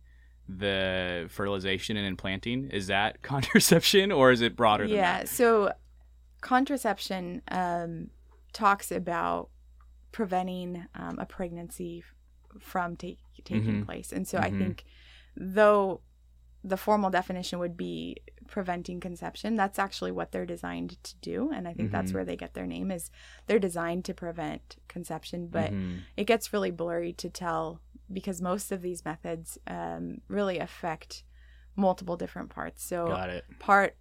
the 0.47 1.25
fertilization 1.29 1.97
and 1.97 2.05
implanting? 2.05 2.69
Is 2.69 2.87
that 2.87 3.21
contraception 3.23 4.11
or 4.11 4.31
is 4.31 4.41
it 4.41 4.55
broader 4.55 4.83
than 4.87 4.97
that? 4.97 5.19
yeah. 5.21 5.25
So 5.25 5.71
contraception 6.41 7.41
um, 7.49 8.09
talks 8.51 8.91
about 8.91 9.49
preventing 10.11 10.85
um, 10.95 11.17
a 11.19 11.25
pregnancy 11.25 12.03
from 12.59 12.95
take, 12.95 13.17
taking 13.43 13.81
Mhm. 13.81 13.85
place, 13.85 14.11
and 14.11 14.27
so 14.27 14.37
I 14.37 14.51
Mhm. 14.51 14.57
think 14.59 14.83
though 15.35 16.01
the 16.63 16.77
formal 16.77 17.09
definition 17.09 17.59
would 17.59 17.75
be 17.75 18.17
preventing 18.53 18.99
conception 18.99 19.55
that's 19.55 19.79
actually 19.79 20.11
what 20.11 20.31
they're 20.31 20.45
designed 20.45 20.91
to 21.03 21.15
do 21.21 21.49
and 21.51 21.67
i 21.67 21.73
think 21.73 21.91
that's 21.91 22.11
Mhm. 22.11 22.13
where 22.13 22.25
they 22.25 22.35
get 22.35 22.53
their 22.53 22.67
name 22.67 22.91
is 22.91 23.09
they're 23.47 23.57
designed 23.69 24.05
to 24.05 24.13
prevent 24.13 24.75
conception 24.87 25.47
but 25.47 25.71
Mhm. 25.71 26.01
it 26.15 26.25
gets 26.25 26.53
really 26.53 26.69
blurry 26.69 27.13
to 27.13 27.29
tell 27.31 27.81
because 28.11 28.43
most 28.43 28.71
of 28.71 28.83
these 28.83 29.03
methods 29.03 29.57
um, 29.65 30.21
really 30.27 30.59
affect 30.59 31.23
multiple 31.75 32.15
different 32.15 32.49
parts 32.51 32.83
so 32.83 33.07
got 33.07 33.29
it. 33.31 33.43
part 33.57 33.97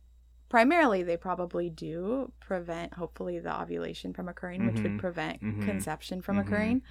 primarily 0.51 1.03
they 1.03 1.17
probably 1.17 1.71
do 1.71 2.31
prevent 2.39 2.93
hopefully 2.93 3.39
the 3.39 3.59
ovulation 3.63 4.13
from 4.13 4.29
occurring 4.29 4.67
which 4.67 4.77
Mhm. 4.77 4.83
would 4.83 4.99
prevent 4.99 5.41
Mhm. 5.43 5.63
conception 5.63 6.21
from 6.21 6.37
Mhm. 6.37 6.41
occurring 6.43 6.83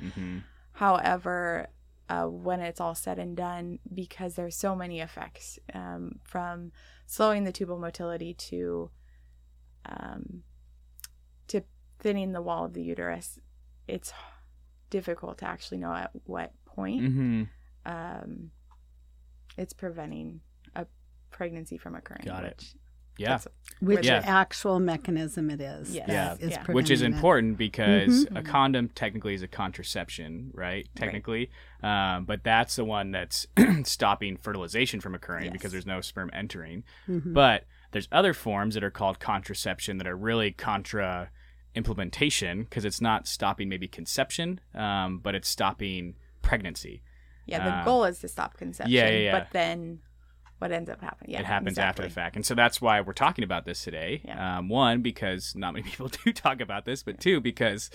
however 0.74 1.68
uh, 2.10 2.26
when 2.26 2.60
it's 2.60 2.82
all 2.82 2.94
said 2.96 3.18
and 3.18 3.38
done 3.38 3.80
because 3.94 4.36
there's 4.36 4.56
so 4.58 4.76
many 4.76 5.00
effects 5.00 5.58
um, 5.74 6.20
from 6.26 6.74
slowing 7.12 7.44
the 7.44 7.52
tubal 7.52 7.78
motility 7.78 8.34
to 8.34 8.90
um, 9.86 10.44
to 11.50 11.62
thinning 12.00 12.32
the 12.32 12.42
wall 12.42 12.64
of 12.64 12.74
the 12.74 12.82
uterus 12.82 13.38
it's 13.86 14.14
difficult 14.90 15.38
to 15.40 15.46
actually 15.46 15.78
know 15.78 15.94
at 15.94 16.12
what 16.26 16.54
point 16.66 17.02
Mhm. 17.02 17.50
um, 17.86 18.52
it's 19.58 19.74
preventing 19.74 20.40
a 20.76 20.86
pregnancy 21.32 21.78
from 21.78 21.96
occurring 21.96 22.24
Got 22.26 22.46
it. 22.46 22.74
Which 23.16 23.20
Yeah. 23.22 23.30
that's- 23.30 23.48
Which 23.82 24.06
Yeah. 24.06 24.22
actual 24.24 24.80
mechanism 24.80 25.50
it 25.50 25.60
is. 25.60 25.96
Yes. 25.96 26.06
Yeah. 26.08 26.34
is 26.34 26.52
Yeah. 26.52 26.64
Which 26.68 26.92
is 26.92 27.00
preventing 27.00 27.02
it. 27.02 27.16
important 27.16 27.58
because 27.58 28.26
Mhm. 28.28 28.40
a 28.40 28.44
condom 28.44 28.90
technically 28.90 29.34
is 29.34 29.42
a 29.42 29.48
contraception, 29.48 30.52
right? 30.54 30.88
Technically, 30.96 31.50
um, 31.82 32.26
but 32.26 32.44
that's 32.44 32.76
the 32.76 32.86
one 32.86 33.10
that's 33.12 33.48
stopping 33.84 34.38
fertilization 34.38 35.02
from 35.02 35.16
occurring 35.16 35.46
Yes. 35.46 35.54
because 35.54 35.72
there's 35.72 35.88
no 35.88 36.00
sperm 36.00 36.30
entering. 36.32 36.84
Mhm. 37.08 37.34
But 37.34 37.66
there's 37.92 38.08
other 38.12 38.34
forms 38.36 38.76
that 38.76 38.84
are 38.84 38.92
called 38.92 39.20
contraception 39.20 39.98
that 39.98 40.06
are 40.08 40.16
really 40.16 40.52
contra 40.52 41.32
implantation 41.74 42.64
because 42.64 42.86
it's 42.86 43.02
not 43.02 43.28
stopping 43.28 43.68
maybe 43.70 43.88
conception, 43.88 44.60
um, 44.76 45.18
but 45.20 45.36
it's 45.36 45.48
stopping 45.50 46.16
pregnancy. 46.42 47.02
yeah 47.48 47.66
the 47.66 47.72
Uh, 47.78 47.84
goal 47.84 48.04
is 48.06 48.20
to 48.20 48.28
stop 48.28 48.56
conception 48.56 48.94
yeah, 48.94 49.10
yeah. 49.10 49.32
but 49.40 49.50
then 49.52 50.00
what 50.62 50.72
ends 50.72 50.90
up 50.90 51.02
happening 51.02 51.32
yeah 51.32 51.40
it 51.40 51.46
happens 51.46 51.78
after 51.78 52.04
the 52.04 52.10
fact. 52.10 52.36
And 52.36 52.46
so 52.46 52.54
that's 52.54 52.80
why 52.80 53.02
we're 53.02 53.14
talking 53.14 53.44
about 53.44 53.66
this 53.66 53.84
today. 53.84 54.22
Yeah. 54.24 54.60
Um, 54.60 54.70
one, 54.70 55.02
because 55.02 55.56
not 55.56 55.74
many 55.74 55.84
people 55.90 56.08
do 56.24 56.32
talk 56.32 56.62
about 56.62 56.86
this, 56.86 57.02
but 57.04 57.20
two, 57.20 57.42
because 57.42 57.90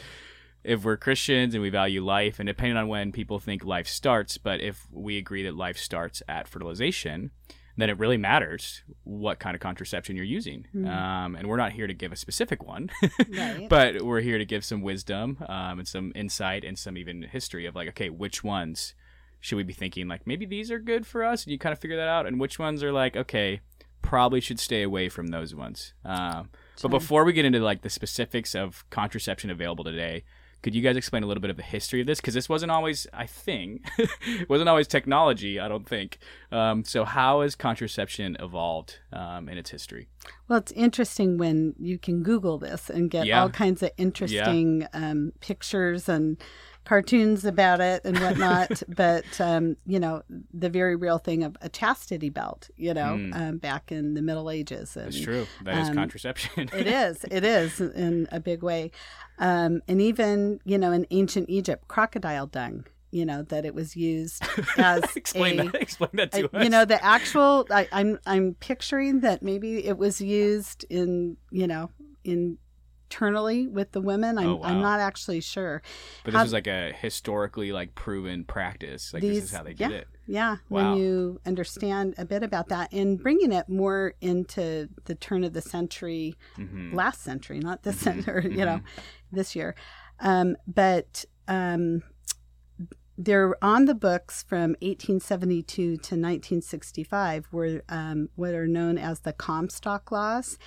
if 0.65 0.85
we're 0.85 0.97
Christians 0.97 1.55
and 1.55 1.63
we 1.63 1.71
value 1.71 2.05
life, 2.05 2.41
and 2.41 2.47
depending 2.49 2.77
on 2.77 2.89
when 2.89 3.13
people 3.13 3.39
think 3.39 3.65
life 3.65 3.87
starts, 3.87 4.37
but 4.37 4.61
if 4.61 4.87
we 4.91 5.17
agree 5.17 5.45
that 5.45 5.55
life 5.57 5.79
starts 5.79 6.23
at 6.29 6.49
fertilization, 6.49 7.31
then 7.77 7.89
it 7.89 7.99
really 7.99 8.17
matters 8.17 8.83
what 9.05 9.39
kind 9.39 9.55
of 9.55 9.61
contraception 9.61 10.17
you're 10.17 10.25
using. 10.25 10.67
Mhm. 10.75 10.89
Um, 10.89 11.37
and 11.37 11.47
we're 11.47 11.59
not 11.59 11.73
here 11.73 11.87
to 11.87 11.95
give 11.95 12.11
a 12.11 12.17
specific 12.17 12.65
one, 12.65 12.91
Right. 13.29 13.69
but 13.69 14.03
we're 14.03 14.23
here 14.23 14.39
to 14.39 14.45
give 14.45 14.65
some 14.65 14.83
wisdom 14.83 15.37
um, 15.49 15.79
and 15.79 15.87
some 15.87 16.11
insight 16.17 16.65
and 16.65 16.77
some 16.77 16.97
even 16.97 17.23
history 17.23 17.65
of 17.67 17.77
like, 17.77 17.89
okay, 17.91 18.11
which 18.11 18.43
ones 18.43 18.95
should 19.41 19.57
we 19.57 19.63
be 19.63 19.73
thinking 19.73 20.09
like 20.09 20.27
maybe 20.27 20.47
these 20.47 20.71
are 20.71 20.79
good 20.79 21.07
for 21.07 21.25
us? 21.25 21.45
And 21.45 21.53
you 21.53 21.59
kind 21.59 21.73
of 21.73 21.79
figure 21.79 21.97
that 21.97 22.09
out, 22.09 22.27
and 22.27 22.41
which 22.41 22.59
ones 22.59 22.83
are 22.83 22.93
like, 22.93 23.17
okay, 23.17 23.61
probably 24.03 24.41
should 24.41 24.61
stay 24.61 24.83
away 24.83 25.09
from 25.09 25.29
those 25.29 25.55
ones. 25.55 25.93
Um, 26.05 26.51
but 26.83 26.89
before 26.91 27.25
we 27.25 27.33
get 27.33 27.45
into 27.45 27.61
like 27.61 27.83
the 27.83 27.91
specifics 27.91 28.55
of 28.55 28.85
contraception 28.91 29.51
available 29.51 29.83
today, 29.85 30.25
could 30.63 30.75
you 30.75 30.83
guys 30.83 30.97
explain 30.97 31.23
a 31.23 31.27
little 31.27 31.41
bit 31.41 31.51
of 31.51 31.57
the 31.57 31.63
history 31.63 32.01
of 32.01 32.07
this? 32.07 32.21
Because 32.21 32.35
this 32.35 32.49
wasn't 32.49 32.73
always, 32.73 33.07
I 33.13 33.27
think, 33.27 33.85
it 33.99 34.49
wasn't 34.49 34.69
always 34.69 34.89
technology. 34.89 35.61
I 35.61 35.69
don't 35.69 35.89
think. 35.89 36.19
Um, 36.51 36.83
so 36.85 37.05
how 37.05 37.43
has 37.43 37.55
contraception 37.55 38.37
evolved 38.41 38.99
um, 39.13 39.49
in 39.49 39.59
its 39.59 39.71
history? 39.71 40.09
Well, 40.49 40.59
it's 40.59 40.73
interesting 40.73 41.39
when 41.39 41.75
you 41.79 41.99
can 41.99 42.23
Google 42.23 42.59
this 42.59 42.91
and 42.91 43.11
get 43.11 43.27
Yeah. 43.27 43.43
all 43.43 43.49
kinds 43.51 43.83
of 43.83 43.91
interesting 43.97 44.87
um, 44.93 45.33
pictures 45.41 46.09
and 46.09 46.37
cartoons 46.87 47.45
about 47.45 47.81
it 47.81 48.01
and 48.05 48.19
whatnot. 48.19 48.83
but 48.89 49.25
um, 49.41 49.77
you 49.87 50.01
know, 50.01 50.23
the 50.55 50.71
very 50.71 50.97
real 50.97 51.19
thing 51.19 51.43
of 51.45 51.57
a 51.61 51.69
chastity 51.69 52.31
belt. 52.31 52.71
You 52.77 52.95
know, 52.95 53.17
Mm. 53.17 53.35
um, 53.37 53.59
back 53.59 53.93
in 53.93 54.15
the 54.15 54.23
Middle 54.23 54.51
Ages. 54.51 54.97
And 54.97 55.07
That's 55.07 55.21
true. 55.21 55.47
That 55.65 55.79
is 55.79 55.89
um, 55.91 55.95
contraception. 55.95 56.71
it 56.75 56.87
is. 56.87 57.25
It 57.31 57.45
is 57.45 57.81
in 57.81 58.27
a 58.33 58.41
big 58.41 58.63
way. 58.63 58.91
Um, 59.39 59.83
and 59.87 60.01
even, 60.01 60.61
you 60.65 60.79
know, 60.79 60.93
in 60.93 61.07
ancient 61.11 61.51
Egypt, 61.51 61.89
crocodile 61.89 62.47
dung, 62.47 62.85
you 63.11 63.25
know, 63.27 63.43
that 63.43 63.65
it 63.67 63.75
was 63.75 63.95
used 63.97 64.43
as 64.79 65.15
explain 65.17 65.61
a, 65.61 65.65
that. 65.65 65.75
Explain 65.83 66.11
that 66.15 66.33
to 66.33 66.49
I- 66.53 66.59
us. 66.59 66.65
you 66.65 66.71
know, 66.71 66.85
the 66.85 67.03
actual, 67.05 67.67
I, 67.71 67.89
I'm, 67.93 68.19
I'm 68.27 68.55
picturing 68.61 69.21
that 69.21 69.43
maybe 69.43 69.85
it 69.87 69.99
was 69.99 70.21
used 70.21 70.85
in, 70.91 71.37
you 71.51 71.67
know, 71.67 71.91
internally 73.11 73.67
with 73.67 73.93
the 73.93 74.01
women. 74.01 74.37
I'm, 74.39 74.47
Oh, 74.47 74.55
wow. 74.57 74.69
I'm 74.69 74.81
not 74.81 75.01
actually 75.01 75.41
sure. 75.41 75.83
but 76.25 76.33
this 76.33 76.39
how- 76.39 76.45
is 76.45 76.53
like 76.53 76.67
a 76.67 76.93
historically 76.93 77.73
like 77.73 77.95
proven 77.95 78.45
practice. 78.45 79.13
Like 79.15 79.23
this 79.23 79.45
is 79.45 79.53
how 79.53 79.63
they 79.63 79.75
yeah. 79.77 79.89
did 79.89 79.93
it. 79.93 80.09
Yeah, 80.27 80.57
Wow. 80.69 80.91
when 80.95 80.99
you 81.01 81.41
understand 81.47 82.15
a 82.19 82.25
bit 82.25 82.43
about 82.43 82.69
that 82.69 82.93
and 82.93 83.21
bringing 83.23 83.53
it 83.53 83.69
more 83.69 84.15
into 84.21 84.89
the 85.05 85.15
turn 85.15 85.45
of 85.45 85.53
the 85.53 85.63
century 85.63 86.35
hmm 86.57 86.95
last 86.95 87.23
century, 87.23 87.61
not 87.61 87.83
this 87.85 87.97
Mhm, 87.97 88.03
century, 88.25 88.51
you 88.51 88.65
know, 88.65 88.79
mhm. 88.79 88.83
this 89.31 89.55
year. 89.55 89.75
Um, 90.19 90.57
but 90.67 91.25
um, 91.47 92.03
they're 93.19 93.55
on 93.65 93.85
the 93.87 93.95
books 93.95 94.43
from 94.43 94.71
1872 94.83 95.65
to 95.75 95.93
1965 95.93 97.47
were 97.53 97.83
um, 97.89 98.29
what 98.35 98.53
are 98.55 98.67
known 98.67 98.99
as 98.99 99.21
the 99.21 99.33
Comstock 99.33 100.11
laws, 100.11 100.59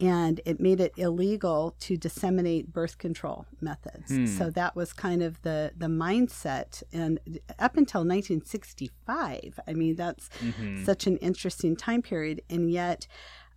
and 0.00 0.40
it 0.44 0.60
made 0.60 0.80
it 0.80 0.92
illegal 0.96 1.74
to 1.80 1.96
disseminate 1.96 2.72
birth 2.72 2.98
control 2.98 3.46
methods. 3.60 4.10
Hmm. 4.10 4.26
So 4.26 4.50
that 4.50 4.76
was 4.76 4.92
kind 4.92 5.22
of 5.22 5.42
the 5.42 5.72
the 5.76 5.86
mindset, 5.86 6.82
and 6.92 7.18
up 7.58 7.76
until 7.76 8.04
1965, 8.04 9.60
I 9.66 9.72
mean 9.74 9.96
that's 9.96 10.28
Mhm. 10.40 10.84
such 10.84 11.06
an 11.06 11.16
interesting 11.18 11.76
time 11.76 12.02
period, 12.02 12.42
and 12.50 12.70
yet. 12.70 13.06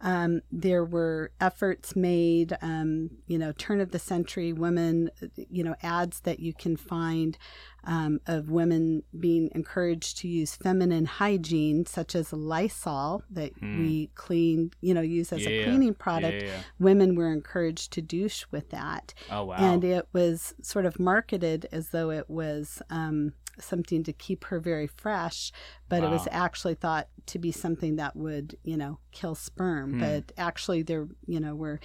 Um, 0.01 0.41
there 0.51 0.84
were 0.84 1.31
efforts 1.39 1.96
made, 1.96 2.58
um, 2.62 3.12
you 3.27 3.38
know, 3.38 3.51
turn 3.51 3.79
of 3.79 3.91
the 3.91 4.00
century 4.00 4.51
women, 4.51 5.12
you 5.36 5.63
know, 5.63 5.75
ads 5.84 6.22
that 6.22 6.39
you 6.39 6.53
can 6.53 6.75
find 6.75 7.38
um, 7.84 8.20
of 8.27 8.50
women 8.51 9.03
being 9.20 9.50
encouraged 9.55 10.17
to 10.20 10.27
use 10.27 10.55
feminine 10.55 11.05
hygiene, 11.05 11.86
such 11.86 12.15
as 12.15 12.31
Lysol, 12.34 13.24
that 13.31 13.51
we 13.62 14.12
clean, 14.15 14.72
you 14.81 14.93
know, 14.93 15.01
use 15.01 15.31
as 15.34 15.43
Hmm. 15.43 15.50
Yeah, 15.50 15.55
a 15.62 15.63
cleaning 15.65 15.93
product. 15.96 16.43
Yeah. 16.43 16.62
Women 16.79 17.15
were 17.15 17.31
encouraged 17.31 17.91
to 17.93 18.01
douche 18.01 18.46
with 18.51 18.70
that. 18.70 19.13
Oh 19.31 19.46
wow. 19.46 19.55
And 19.58 19.84
it 19.84 20.08
was 20.13 20.53
sort 20.62 20.86
of 20.86 21.00
marketed 21.00 21.67
as 21.72 21.89
though 21.89 22.12
it 22.12 22.29
was 22.29 22.81
um, 22.89 23.34
something 23.63 24.03
to 24.03 24.13
keep 24.13 24.46
her 24.46 24.60
very 24.60 24.88
fresh, 24.88 25.51
but 25.89 26.03
it 26.03 26.10
was 26.10 26.27
actually 26.32 26.75
thought 26.75 27.08
to 27.27 27.39
be 27.39 27.51
something 27.51 27.96
that 27.98 28.15
would, 28.15 28.56
you 28.63 28.77
know, 28.77 29.00
kill 29.12 29.36
sperm. 29.36 29.94
Hmm. 29.94 30.00
But 30.00 30.32
actually, 30.38 30.82
there, 30.84 31.08
you 31.27 31.39
know, 31.39 31.56
were 31.56 31.80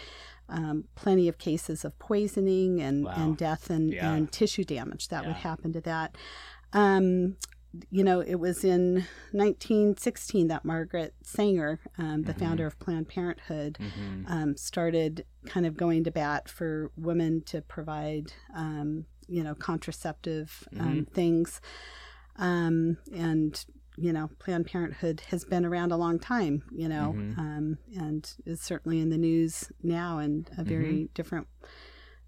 um, 0.49 0.85
plenty 0.95 1.27
of 1.29 1.39
cases 1.39 1.85
of 1.85 1.99
poisoning 1.99 2.81
and, 2.81 3.05
Wow. 3.05 3.15
and 3.17 3.37
death 3.37 3.69
and, 3.69 3.93
Yeah. 3.93 4.13
and 4.15 4.31
tissue 4.31 4.63
damage 4.65 5.09
that 5.09 5.27
would 5.27 5.37
happen 5.37 5.73
to 5.73 5.81
that. 5.81 6.17
Um, 6.73 7.37
you 7.91 8.05
know, 8.05 8.21
it 8.21 8.37
was 8.37 8.65
in 8.65 9.05
1916 9.33 10.49
that 10.49 10.65
Margaret 10.65 11.15
Sanger, 11.23 11.81
um, 11.99 12.23
the 12.23 12.33
Mhm. 12.35 12.39
founder 12.39 12.67
of 12.67 12.79
Planned 12.79 13.09
Parenthood, 13.09 13.77
Mhm. 13.81 14.25
um, 14.31 14.57
started 14.57 15.25
kind 15.47 15.67
of 15.67 15.77
going 15.77 16.05
to 16.05 16.11
bat 16.11 16.49
for 16.49 16.91
women 16.97 17.43
to 17.43 17.61
provide, 17.63 18.33
um, 18.55 19.07
you 19.29 19.43
know, 19.43 19.55
contraceptive 19.55 20.69
um, 20.79 21.07
things. 21.13 21.61
Um, 22.37 22.99
and, 23.15 23.65
you 23.97 24.13
know, 24.13 24.29
Planned 24.39 24.67
Parenthood 24.67 25.23
has 25.31 25.45
been 25.45 25.65
around 25.65 25.91
a 25.93 25.97
long 25.97 26.19
time, 26.19 26.63
you 26.71 26.89
know, 26.89 27.15
Mhm. 27.17 27.39
um, 27.39 27.79
and 27.97 28.31
is 28.45 28.61
certainly 28.61 29.01
in 29.01 29.11
the 29.11 29.19
news 29.19 29.71
now 29.83 30.19
in 30.19 30.47
a 30.59 30.65
very 30.65 31.09
different 31.15 31.49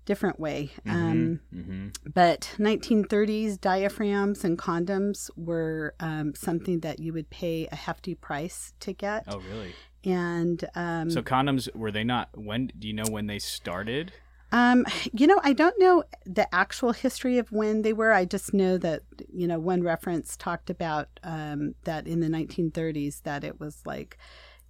different 0.06 0.40
way. 0.40 0.70
Um, 0.86 1.40
Mhm. 1.54 1.94
but 2.14 2.54
1930s 2.58 3.58
diaphragms 3.58 4.42
and 4.42 4.56
condoms 4.58 5.28
were 5.36 5.94
um, 6.00 6.34
something 6.34 6.80
that 6.80 6.98
you 6.98 7.12
would 7.12 7.28
pay 7.28 7.68
a 7.70 7.76
hefty 7.76 8.14
price 8.14 8.72
to 8.80 8.94
get. 8.94 9.24
Oh 9.28 9.36
really? 9.40 9.74
And 10.04 10.64
um, 10.74 11.10
So 11.10 11.20
condoms 11.20 11.74
were 11.76 11.90
they 11.90 12.04
not? 12.04 12.30
When 12.34 12.68
do 12.78 12.88
you 12.88 12.94
know 12.94 13.04
when 13.10 13.26
they 13.26 13.38
started? 13.38 14.12
Um, 14.50 14.86
you 15.12 15.26
know, 15.26 15.40
I 15.42 15.52
don't 15.52 15.78
know 15.78 16.04
the 16.24 16.52
actual 16.54 16.92
history 16.92 17.38
of 17.38 17.52
when 17.52 17.82
they 17.82 17.92
were. 17.92 18.12
I 18.12 18.24
just 18.24 18.54
know 18.54 18.78
that 18.78 19.02
you 19.32 19.46
know 19.46 19.58
one 19.58 19.82
reference 19.82 20.36
talked 20.36 20.70
about 20.70 21.08
um, 21.22 21.74
that 21.84 22.06
in 22.06 22.20
the 22.20 22.28
1930s 22.28 23.22
that 23.22 23.44
it 23.44 23.60
was 23.60 23.82
like, 23.84 24.16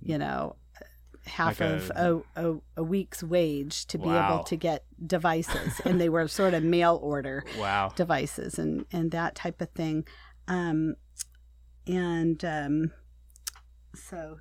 you 0.01 0.19
know, 0.19 0.57
half 1.27 1.61
Like 1.61 1.71
of 1.71 1.93
a- 1.95 2.23
a, 2.37 2.57
a, 2.77 2.83
week's 2.83 3.23
wage 3.23 3.87
to 3.87 3.99
be 3.99 4.07
Wow. 4.09 4.35
able 4.35 4.45
to 4.45 4.57
get 4.57 4.85
devices, 5.07 5.81
and 5.85 6.01
they 6.01 6.09
were 6.09 6.27
sort 6.27 6.55
of 6.55 6.63
mail 6.65 6.99
order 7.03 7.45
Wow. 7.57 7.93
devices 7.95 8.59
and 8.59 8.85
and 8.93 9.11
that 9.13 9.35
type 9.37 9.61
of 9.61 9.71
thing. 9.71 10.07
Um, 10.49 10.97
and 11.87 12.45
um, 12.45 12.91
so 13.95 14.39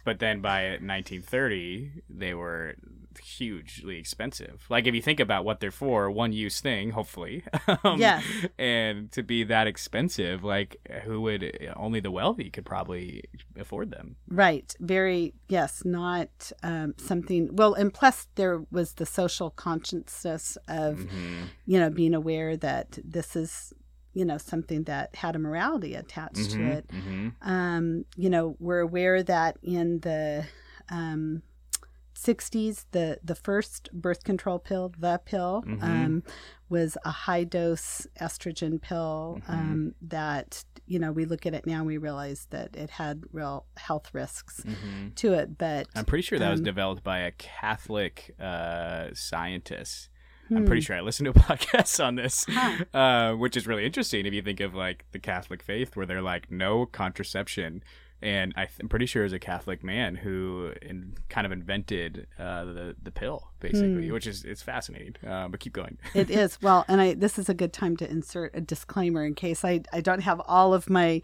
But 0.05 0.19
then 0.19 0.41
by 0.41 0.63
1930, 0.81 2.03
they 2.09 2.33
were 2.33 2.75
hugely 3.23 3.97
expensive. 3.99 4.65
Like 4.67 4.87
if 4.87 4.95
you 4.95 5.01
think 5.03 5.19
about 5.19 5.45
what 5.45 5.59
they're 5.59 5.69
for, 5.69 6.09
one 6.09 6.33
use 6.33 6.59
thing, 6.61 6.91
hopefully. 6.91 7.43
um, 7.83 7.99
Yes. 7.99 8.23
And 8.57 9.11
to 9.11 9.21
be 9.21 9.43
that 9.43 9.67
expensive, 9.67 10.43
like 10.43 10.77
who 11.03 11.21
would 11.21 11.69
only 11.75 11.99
the 11.99 12.09
wealthy 12.09 12.49
could 12.49 12.65
probably 12.65 13.23
afford 13.55 13.91
them. 13.91 14.15
Right. 14.27 14.73
Very, 14.79 15.33
yes, 15.47 15.83
not 15.85 16.51
um, 16.63 16.95
something. 16.97 17.49
Well, 17.55 17.75
and 17.75 17.93
plus 17.93 18.27
there 18.33 18.63
was 18.71 18.93
the 18.93 19.05
social 19.05 19.51
consciousness 19.51 20.57
of, 20.67 20.97
Mhm. 20.97 21.49
you 21.67 21.79
know, 21.79 21.91
being 21.91 22.15
aware 22.15 22.57
that 22.57 22.97
this 23.03 23.35
is, 23.35 23.73
you 24.13 24.23
know, 24.26 24.38
something 24.38 24.84
that 24.84 25.15
had 25.15 25.36
a 25.36 25.39
morality 25.39 25.95
attached 25.95 26.52
to 26.52 26.58
Mhm. 26.60 26.78
it. 26.78 26.88
Mhm. 26.89 27.34
Um, 27.41 28.06
you 28.15 28.30
know, 28.30 28.56
we're 28.60 28.80
aware 28.82 29.23
that 29.23 29.58
in 29.63 29.99
the 30.02 30.45
um, 30.89 31.41
60s, 32.13 32.86
the, 32.91 33.19
the 33.23 33.36
first 33.36 33.89
birth 33.91 34.23
control 34.23 34.60
pill, 34.60 34.93
the 34.99 35.19
pill, 35.26 35.63
Mhm. 35.65 35.82
um, 35.84 36.23
was 36.69 36.97
a 37.06 37.10
high 37.12 37.43
dose 37.43 38.06
estrogen 38.21 38.80
pill 38.82 39.39
Mhm. 39.41 39.49
um, 39.49 39.95
that, 40.02 40.63
you 40.86 40.99
know, 40.99 41.12
we 41.12 41.26
look 41.26 41.45
at 41.45 41.54
it 41.54 41.65
now 41.65 41.78
and 41.78 41.88
we 41.88 41.97
realize 41.97 42.45
that 42.52 42.76
it 42.76 42.91
had 42.91 43.23
real 43.32 43.65
health 43.78 44.13
risks 44.13 44.62
Mhm. 44.65 45.15
to 45.15 45.34
it. 45.34 45.58
But 45.58 45.88
I'm 45.95 46.06
pretty 46.06 46.21
sure 46.23 46.38
that 46.38 46.52
was 46.52 46.60
Um, 46.60 46.65
developed 46.65 47.04
by 47.04 47.19
a 47.19 47.32
Catholic 47.32 48.36
uh, 48.39 49.10
scientist. 49.13 50.10
Hmm, 50.47 50.58
I'm 50.58 50.65
pretty 50.65 50.82
sure 50.82 50.95
I 50.95 51.01
listened 51.01 51.34
to 51.34 51.39
a 51.39 51.43
podcast 51.58 52.03
on 52.03 52.15
this, 52.15 52.45
Huh. 52.49 52.84
uh, 52.97 53.34
which 53.36 53.56
is 53.58 53.67
really 53.67 53.86
interesting 53.86 54.25
if 54.25 54.34
you 54.34 54.41
think 54.41 54.60
of 54.60 54.73
like 54.75 55.06
the 55.12 55.19
Catholic 55.19 55.62
faith, 55.63 55.95
where 55.95 56.06
they're 56.06 56.21
like 56.21 56.51
no 56.51 56.86
contraception. 56.86 57.84
And 58.23 58.53
I 58.55 58.67
I'm 58.79 58.88
pretty 58.88 59.05
sure 59.05 59.23
was 59.23 59.33
a 59.33 59.39
Catholic 59.39 59.83
man 59.83 60.15
who 60.15 60.71
in, 60.81 61.13
kind 61.29 61.45
of 61.45 61.51
invented 61.51 62.25
uh, 62.39 62.63
the 62.63 62.95
the 63.03 63.12
pill, 63.12 63.49
basically, 63.59 64.07
Hmm. 64.07 64.13
which 64.13 64.25
is 64.25 64.45
it's 64.45 64.62
fascinating. 64.62 65.15
Uh, 65.27 65.49
but 65.49 65.59
keep 65.59 65.73
going. 65.73 65.97
it 66.15 66.29
is 66.43 66.57
well, 66.62 66.86
and 66.88 67.01
I 67.01 67.15
this 67.15 67.38
is 67.38 67.49
a 67.49 67.53
good 67.53 67.73
time 67.73 67.97
to 67.97 68.09
insert 68.09 68.55
a 68.55 68.62
disclaimer 68.62 69.25
in 69.25 69.36
case 69.36 69.65
I 69.65 69.81
I 69.91 69.99
don't 70.01 70.21
have 70.21 70.41
all 70.47 70.73
of 70.73 70.89
my 70.89 71.21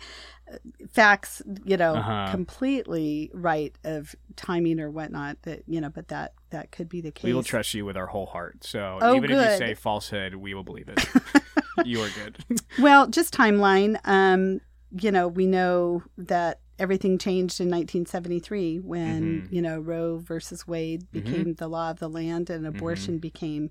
uh, 0.52 0.58
facts, 0.92 1.42
you 1.64 1.78
know, 1.78 1.96
Uh-huh. 1.96 2.32
completely 2.32 3.32
right 3.34 3.74
of 3.86 4.14
timing 4.36 4.80
or 4.82 4.92
whatnot. 4.92 5.42
That 5.44 5.64
you 5.68 5.80
know, 5.80 5.90
but 5.90 6.10
that 6.10 6.34
that 6.50 6.72
could 6.72 6.90
be 6.90 7.00
the 7.00 7.12
case. 7.12 7.24
We 7.24 7.34
will 7.34 7.44
trust 7.44 7.74
you 7.74 7.86
with 7.86 7.96
our 7.96 8.08
whole 8.08 8.26
heart. 8.26 8.66
So 8.66 9.00
Oh, 9.02 9.16
even 9.16 9.32
if 9.32 9.38
you 9.38 9.58
say 9.58 9.74
falsehood, 9.74 10.36
we 10.36 10.54
will 10.54 10.64
believe 10.64 10.90
it. 10.90 11.00
you 11.86 12.02
are 12.02 12.10
good. 12.10 12.60
Well, 12.78 13.08
just 13.08 13.34
timeline. 13.34 14.00
Um, 14.04 14.60
you 15.00 15.12
know, 15.12 15.28
we 15.30 15.46
know 15.46 16.04
that 16.18 16.60
everything 16.80 17.18
changed 17.18 17.60
in 17.60 17.70
1973 17.70 18.80
when 18.80 19.42
Mhm. 19.44 19.52
you 19.52 19.62
know 19.62 19.80
Roe 19.80 20.18
versus 20.18 20.68
Wade 20.68 21.12
became 21.12 21.54
the 21.56 21.68
law 21.68 21.92
of 21.92 22.00
the 22.00 22.10
land 22.10 22.50
and 22.50 22.66
abortion 22.66 23.20
became 23.20 23.70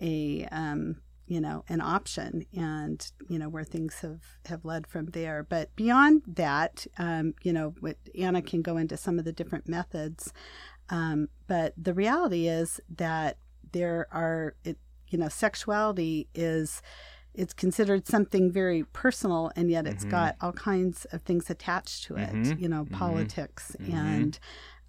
a 0.00 0.44
um, 0.46 0.96
you 1.26 1.40
know 1.40 1.64
an 1.68 1.80
option, 1.80 2.44
and 2.54 3.10
you 3.28 3.38
know 3.38 3.48
where 3.48 3.64
things 3.64 4.00
have 4.00 4.22
have 4.46 4.64
led 4.64 4.86
from 4.86 5.06
there. 5.06 5.42
But 5.42 5.74
beyond 5.76 6.22
that, 6.26 6.86
um, 6.98 7.34
you 7.42 7.52
know, 7.52 7.74
what 7.80 7.96
Anna 8.18 8.42
can 8.42 8.62
go 8.62 8.76
into 8.76 8.96
some 8.96 9.18
of 9.18 9.24
the 9.24 9.32
different 9.32 9.68
methods. 9.68 10.32
Um, 10.90 11.28
but 11.46 11.74
the 11.76 11.92
reality 11.94 12.48
is 12.48 12.80
that 12.96 13.38
there 13.72 14.08
are 14.10 14.54
it 14.64 14.78
you 15.08 15.18
know 15.18 15.28
sexuality 15.28 16.28
is 16.34 16.80
it's 17.38 17.54
considered 17.54 18.06
something 18.06 18.50
very 18.52 18.82
personal 18.92 19.50
and 19.56 19.70
yet 19.70 19.86
it's 19.86 20.04
Mhm. 20.04 20.10
got 20.10 20.36
all 20.40 20.52
kinds 20.52 21.04
of 21.12 21.22
things 21.22 21.48
attached 21.48 22.04
to 22.04 22.16
it 22.16 22.30
Mhm. 22.32 22.60
you 22.60 22.68
know 22.68 22.84
Mhm. 22.84 22.92
politics 22.92 23.74
Mhm. 23.80 23.94
and 23.94 24.38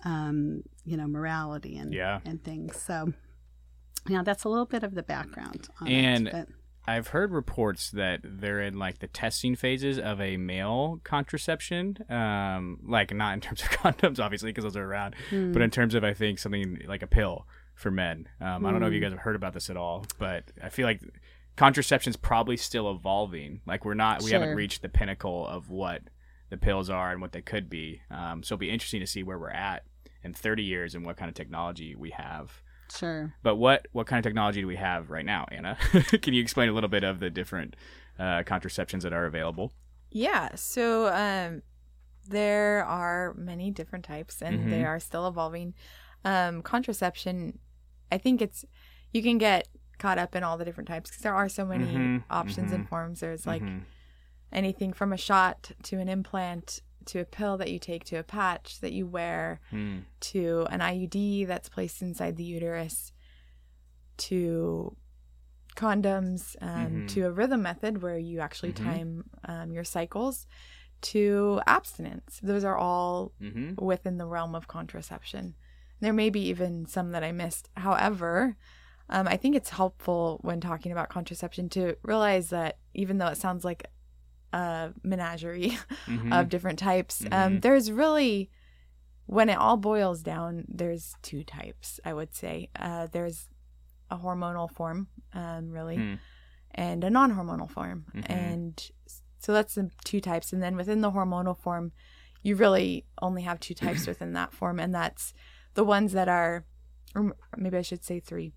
um, 0.03 0.63
you 0.85 0.97
know 0.97 1.07
morality 1.07 1.77
and 1.77 1.93
Yeah. 1.93 2.19
and 2.25 2.43
things 2.43 2.75
so 2.81 3.13
yeah 4.07 4.23
that's 4.23 4.43
a 4.45 4.49
little 4.49 4.65
bit 4.65 4.83
of 4.83 4.95
the 4.95 5.03
background 5.03 5.67
on 5.79 5.87
And- 5.87 6.27
it, 6.27 6.49
I've 6.87 7.09
heard 7.09 7.31
reports 7.31 7.91
that 7.91 8.21
they're 8.23 8.61
in 8.61 8.79
like 8.79 8.97
the 8.97 9.07
testing 9.07 9.55
phases 9.55 9.99
of 9.99 10.19
a 10.19 10.37
male 10.37 10.99
contraception, 11.03 11.97
um, 12.09 12.79
like 12.83 13.13
not 13.13 13.35
in 13.35 13.41
terms 13.45 13.61
of 13.61 13.69
condoms, 13.69 14.17
obviously, 14.19 14.49
because 14.49 14.63
those 14.63 14.75
are 14.77 14.85
around, 14.85 15.13
hmm, 15.29 15.51
but 15.51 15.61
in 15.61 15.69
terms 15.69 15.93
of 15.93 16.03
I 16.03 16.15
think 16.15 16.39
something 16.39 16.81
like 16.87 17.03
a 17.03 17.07
pill 17.07 17.45
for 17.75 17.91
men. 17.91 18.27
Um, 18.41 18.65
I 18.65 18.71
don't 18.71 18.79
know 18.79 18.87
if 18.87 18.93
you 18.93 18.99
Hmm. 18.99 19.03
guys 19.03 19.11
have 19.11 19.19
heard 19.19 19.35
about 19.35 19.53
this 19.53 19.69
at 19.69 19.77
all, 19.77 20.05
but 20.17 20.45
I 20.63 20.69
feel 20.69 20.87
like 20.87 21.01
contraception's 21.59 22.15
probably 22.15 22.55
still 22.55 22.89
evolving. 22.89 23.59
Like 23.65 23.83
we're 23.83 23.93
not, 23.93 24.23
we 24.23 24.31
haven't 24.31 24.55
reached 24.55 24.81
the 24.81 24.87
pinnacle 24.89 25.45
of 25.45 25.69
what 25.69 26.01
the 26.49 26.57
pills 26.57 26.89
are 26.89 27.11
and 27.11 27.21
what 27.21 27.33
they 27.33 27.41
could 27.41 27.69
be. 27.69 28.01
Um, 28.09 28.43
so 28.43 28.53
it'll 28.55 28.59
be 28.61 28.69
interesting 28.69 29.01
to 29.01 29.05
see 29.07 29.23
where 29.23 29.37
we're 29.37 29.49
at 29.51 29.83
in 30.23 30.33
30 30.33 30.63
years 30.63 30.95
and 30.95 31.05
what 31.05 31.17
kind 31.17 31.27
of 31.27 31.35
technology 31.35 31.95
we 31.95 32.11
have. 32.11 32.63
sure 32.97 33.35
But 33.43 33.57
what 33.57 33.87
what 33.91 34.07
kind 34.07 34.19
of 34.19 34.23
technology 34.23 34.61
do 34.61 34.67
we 34.67 34.77
have 34.77 35.09
right 35.09 35.25
now, 35.25 35.45
Anna? 35.51 35.77
Can 36.21 36.33
you 36.33 36.41
explain 36.41 36.69
a 36.69 36.71
little 36.71 36.89
bit 36.89 37.03
of 37.03 37.19
the 37.19 37.29
different 37.29 37.75
uh, 38.17 38.43
contraceptions 38.45 39.03
that 39.03 39.11
are 39.13 39.25
available? 39.25 39.73
Yeah. 40.11 40.55
So 40.55 41.07
um, 41.13 41.61
there 42.27 42.85
are 42.85 43.33
many 43.37 43.69
different 43.69 44.05
types, 44.05 44.41
and 44.41 44.59
Mhm. 44.61 44.69
they 44.69 44.85
are 44.85 44.99
still 44.99 45.27
evolving. 45.27 45.73
Um, 46.23 46.61
contraception, 46.61 47.59
I 48.11 48.17
think 48.17 48.41
it's 48.41 48.65
you 49.13 49.21
can 49.21 49.37
get 49.37 49.67
caught 49.99 50.17
up 50.17 50.35
in 50.35 50.43
all 50.43 50.57
the 50.57 50.65
different 50.65 50.87
types 50.87 51.09
because 51.09 51.21
there 51.23 51.35
are 51.35 51.49
so 51.49 51.65
many 51.65 51.93
Mhm, 51.93 52.23
options 52.29 52.71
and 52.71 52.85
mhm, 52.85 52.89
forms. 52.89 53.19
There's 53.19 53.45
like 53.45 53.61
Mhm. 53.61 53.83
anything 54.51 54.93
from 54.93 55.13
a 55.13 55.17
shot 55.17 55.71
to 55.83 55.99
an 55.99 56.09
implant 56.09 56.81
to 57.05 57.19
a 57.19 57.25
pill 57.25 57.57
that 57.57 57.71
you 57.71 57.79
take 57.79 58.03
to 58.05 58.15
a 58.17 58.23
patch 58.23 58.79
that 58.81 58.91
you 58.93 59.05
wear 59.05 59.59
Hmm. 59.69 59.99
to 60.21 60.67
an 60.69 60.79
IUD 60.81 61.45
that's 61.45 61.69
placed 61.69 62.01
inside 62.01 62.35
the 62.37 62.43
uterus 62.43 63.11
to 64.17 64.95
condoms 65.75 66.55
um, 66.61 67.01
Mhm. 67.03 67.07
to 67.07 67.21
a 67.25 67.31
rhythm 67.31 67.61
method 67.61 68.01
where 68.01 68.17
you 68.17 68.39
actually 68.39 68.73
Mhm. 68.73 68.83
time 68.83 69.29
um, 69.45 69.71
your 69.71 69.83
cycles 69.85 70.45
to 71.01 71.61
abstinence. 71.65 72.39
Those 72.43 72.63
are 72.65 72.75
all 72.77 73.31
Mhm. 73.41 73.79
within 73.81 74.17
the 74.17 74.25
realm 74.25 74.55
of 74.55 74.67
contraception. 74.67 75.55
There 76.01 76.11
may 76.13 76.29
be 76.29 76.41
even 76.41 76.85
some 76.85 77.11
that 77.11 77.23
I 77.23 77.31
missed. 77.31 77.69
However, 77.77 78.57
um, 79.09 79.27
I 79.27 79.37
think 79.37 79.55
it's 79.55 79.69
helpful 79.69 80.39
when 80.41 80.59
talking 80.61 80.91
about 80.91 81.09
contraception 81.09 81.69
to 81.69 81.95
realize 82.03 82.49
that 82.49 82.77
even 82.93 83.17
though 83.17 83.27
it 83.27 83.37
sounds 83.37 83.63
like 83.65 83.85
a 84.53 84.91
menagerie 85.03 85.77
Mhm. 86.07 86.33
of 86.39 86.49
different 86.49 86.79
types, 86.79 87.23
um, 87.31 87.57
Mhm. 87.57 87.61
there's 87.61 87.91
really, 87.91 88.49
when 89.25 89.49
it 89.49 89.57
all 89.57 89.77
boils 89.77 90.21
down, 90.23 90.65
there's 90.67 91.15
two 91.21 91.43
types, 91.43 91.99
I 92.03 92.13
would 92.13 92.33
say. 92.33 92.69
Uh, 92.75 93.07
there's 93.11 93.47
a 94.09 94.17
hormonal 94.17 94.69
form, 94.71 95.07
um, 95.33 95.69
really, 95.71 95.97
Hmm. 95.97 96.15
and 96.71 97.03
a 97.03 97.09
non 97.09 97.33
hormonal 97.33 97.69
form. 97.69 98.05
Mhm. 98.15 98.29
And 98.29 98.91
so 99.37 99.53
that's 99.53 99.75
the 99.75 99.91
two 100.03 100.19
types. 100.19 100.51
And 100.51 100.61
then 100.63 100.75
within 100.75 101.01
the 101.01 101.11
hormonal 101.11 101.57
form, 101.57 101.91
you 102.41 102.55
really 102.55 103.05
only 103.21 103.43
have 103.43 103.59
two 103.59 103.73
types 103.75 104.07
within 104.07 104.33
that 104.33 104.51
form, 104.53 104.79
and 104.79 104.93
that's 104.95 105.33
the 105.75 105.83
ones 105.83 106.11
that 106.13 106.27
are, 106.27 106.65
or 107.15 107.35
maybe 107.57 107.77
I 107.77 107.81
should 107.83 108.03
say 108.03 108.19
three. 108.19 108.53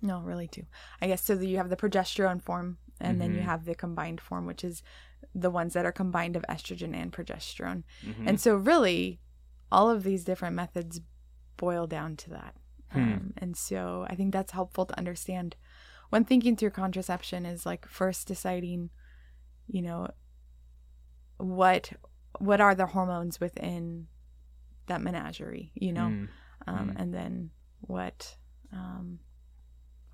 No, 0.00 0.20
really 0.20 0.48
two. 0.48 0.66
I 1.00 1.06
guess 1.08 1.22
so. 1.24 1.34
That 1.34 1.46
you 1.46 1.56
have 1.56 1.70
the 1.70 1.76
progesterone 1.76 2.40
form, 2.42 2.78
and 3.00 3.20
then 3.20 3.32
you 3.34 3.40
Mhm. 3.40 3.44
have 3.44 3.64
the 3.64 3.74
combined 3.74 4.20
form, 4.20 4.46
which 4.46 4.62
is 4.64 4.82
the 5.34 5.50
ones 5.50 5.74
that 5.74 5.84
are 5.84 5.92
combined 5.92 6.36
of 6.36 6.44
estrogen 6.48 6.94
and 6.94 7.12
progesterone. 7.12 7.82
Mhm. 8.02 8.26
And 8.28 8.40
so, 8.40 8.56
really, 8.56 9.20
all 9.70 9.90
of 9.90 10.02
these 10.04 10.24
different 10.24 10.54
methods 10.56 11.00
boil 11.56 11.86
down 11.86 12.16
to 12.16 12.30
that. 12.30 12.56
Hmm. 12.90 12.98
Um, 12.98 13.32
and 13.36 13.56
so, 13.56 14.06
I 14.08 14.14
think 14.14 14.32
that's 14.32 14.52
helpful 14.52 14.86
to 14.86 14.96
understand 14.98 15.56
when 16.10 16.24
thinking 16.24 16.56
through 16.56 16.70
contraception 16.70 17.44
is 17.44 17.66
like 17.66 17.86
first 17.86 18.26
deciding, 18.28 18.90
you 19.66 19.82
know, 19.82 20.08
what 21.38 21.92
what 22.38 22.60
are 22.60 22.74
the 22.74 22.86
hormones 22.86 23.40
within 23.40 24.06
that 24.86 25.00
menagerie, 25.02 25.72
you 25.74 25.92
know, 25.92 26.08
Hmm. 26.08 26.24
um, 26.66 26.90
Mm. 26.90 26.96
and 27.00 27.14
then 27.14 27.50
what 27.80 28.36
um, 28.70 29.18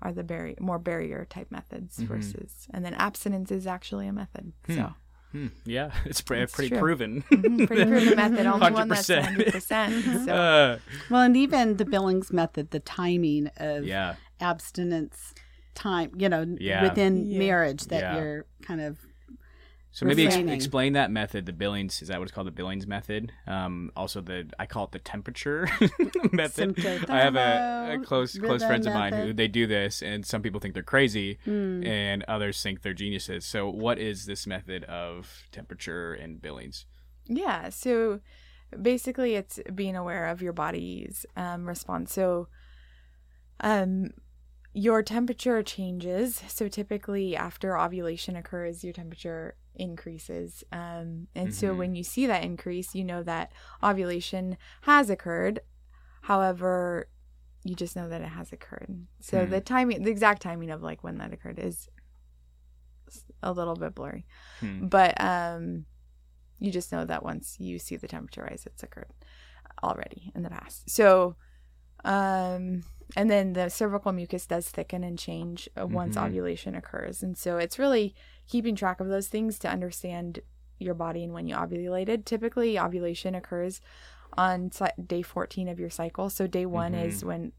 are 0.01 0.11
the 0.13 0.23
barrier 0.23 0.55
more 0.59 0.79
barrier 0.79 1.25
type 1.29 1.51
methods 1.51 1.97
Mhm. 1.97 2.07
versus, 2.07 2.67
and 2.71 2.83
then 2.85 2.93
abstinence 2.95 3.51
is 3.51 3.65
actually 3.67 4.07
a 4.07 4.13
method. 4.13 4.53
So. 4.69 4.93
Hmm. 5.31 5.47
Yeah, 5.65 5.91
it's 6.05 6.21
pre- 6.21 6.39
It's 6.41 6.53
pretty 6.55 6.69
true. 6.69 6.79
proven. 6.79 7.21
Mhm, 7.31 7.67
pretty 7.67 7.85
proven 7.85 8.15
method. 8.15 8.45
Only 8.45 8.71
one 8.71 8.87
that's 8.87 9.07
100%. 9.09 9.35
100%. 9.51 10.25
So. 10.25 10.33
Uh, 10.33 10.79
Well, 11.09 11.21
and 11.23 11.35
even 11.35 11.75
the 11.77 11.83
Billings 11.85 12.31
method, 12.31 12.71
the 12.71 12.79
timing 12.79 13.47
of 13.57 13.83
yeah. 13.85 14.15
abstinence 14.39 15.33
time, 15.73 16.11
you 16.17 16.29
know, 16.29 16.55
Yeah. 16.59 16.83
within 16.83 17.25
Yeah. 17.25 17.39
marriage 17.39 17.85
that 17.85 18.01
Yeah. 18.01 18.15
you're 18.17 18.45
kind 18.61 18.79
of 18.79 18.97
So 19.95 20.05
maybe 20.05 20.27
ex- 20.27 20.35
explain 20.35 20.91
that 20.93 21.09
method, 21.09 21.45
the 21.45 21.53
Billings. 21.53 22.01
Is 22.01 22.09
that 22.09 22.19
what 22.19 22.23
it's 22.23 22.33
called, 22.33 22.47
the 22.47 22.51
Billings 22.51 22.85
method? 22.85 23.31
Um, 23.47 23.93
also, 23.95 24.19
the 24.19 24.51
I 24.59 24.65
call 24.65 24.83
it 24.83 24.91
the 24.91 24.99
temperature 24.99 25.69
method. 26.33 26.77
I 27.09 27.19
have 27.19 27.37
a, 27.37 27.93
a 27.93 28.05
close 28.05 28.37
close 28.37 28.61
friends 28.61 28.85
of 28.87 28.93
mine 28.93 29.13
who 29.13 29.31
they 29.31 29.47
do 29.47 29.65
this, 29.65 30.01
and 30.01 30.25
some 30.25 30.41
people 30.41 30.59
think 30.59 30.73
they're 30.73 30.83
crazy, 30.83 31.39
mm, 31.47 31.87
and 31.87 32.23
others 32.23 32.61
think 32.61 32.81
they're 32.81 32.93
geniuses. 32.93 33.45
So, 33.45 33.69
what 33.69 33.97
is 33.97 34.25
this 34.25 34.45
method 34.45 34.83
of 34.83 35.45
temperature 35.53 36.13
and 36.13 36.41
Billings? 36.41 36.85
Yeah. 37.27 37.69
So 37.69 38.19
basically, 38.81 39.35
it's 39.35 39.61
being 39.73 39.95
aware 39.95 40.27
of 40.27 40.41
your 40.41 40.51
body's 40.51 41.25
um, 41.37 41.65
response. 41.65 42.11
So, 42.11 42.49
um, 43.61 44.09
your 44.73 45.01
temperature 45.03 45.63
changes. 45.63 46.43
So 46.49 46.67
typically, 46.67 47.33
after 47.33 47.79
ovulation 47.79 48.35
occurs, 48.35 48.83
your 48.83 48.91
temperature 48.91 49.55
increases. 49.77 50.63
Um, 50.71 51.27
and 51.35 51.53
so 51.53 51.73
Mhm. 51.73 51.77
when 51.77 51.95
you 51.95 52.03
see 52.03 52.25
that 52.27 52.43
increase, 52.43 52.95
you 52.95 53.03
know 53.03 53.23
that 53.23 53.51
ovulation 53.83 54.57
has 54.81 55.09
occurred. 55.09 55.59
However, 56.23 57.07
you 57.63 57.75
just 57.75 57.95
know 57.95 58.07
that 58.09 58.21
it 58.21 58.27
has 58.29 58.51
occurred. 58.51 59.07
So 59.21 59.45
Hmm. 59.45 59.51
the 59.51 59.61
timing, 59.61 60.03
the 60.03 60.11
exact 60.11 60.41
timing 60.41 60.71
of 60.71 60.81
like 60.83 61.03
when 61.03 61.17
that 61.17 61.33
occurred 61.33 61.59
is 61.59 61.89
a 63.43 63.51
little 63.51 63.75
bit 63.75 63.93
blurry 63.95 64.25
Hmm. 64.59 64.87
but 64.87 65.19
um 65.21 65.85
you 66.59 66.71
just 66.71 66.91
know 66.91 67.05
that 67.05 67.23
once 67.23 67.55
you 67.59 67.77
see 67.79 67.95
the 67.95 68.07
temperature 68.07 68.41
rise 68.41 68.63
it's 68.65 68.83
occurred 68.83 69.11
already 69.83 70.31
in 70.35 70.41
the 70.41 70.49
past 70.49 70.89
so 70.89 71.35
um 72.03 72.83
and 73.15 73.29
then 73.29 73.53
the 73.53 73.69
cervical 73.69 74.11
mucus 74.11 74.45
does 74.47 74.67
thicken 74.69 75.03
and 75.03 75.17
change 75.19 75.69
uh, 75.79 75.85
once 75.85 76.15
Mhm. 76.15 76.25
ovulation 76.25 76.75
occurs 76.75 77.21
and 77.23 77.37
so 77.37 77.57
it's 77.57 77.77
really 77.79 78.13
keeping 78.47 78.75
track 78.75 78.99
of 78.99 79.07
those 79.07 79.27
things 79.27 79.57
to 79.59 79.69
understand 79.69 80.39
your 80.79 80.93
body 80.93 81.23
and 81.23 81.33
when 81.33 81.47
you 81.47 81.55
ovulated 81.55 82.25
typically 82.25 82.77
ovulation 82.79 83.35
occurs 83.35 83.79
on 84.37 84.69
day 85.05 85.21
14 85.21 85.67
of 85.69 85.79
your 85.79 85.89
cycle 85.89 86.29
so 86.29 86.47
day 86.47 86.65
one 86.65 86.93
Mhm. 86.93 87.05
is 87.07 87.23
when 87.23 87.51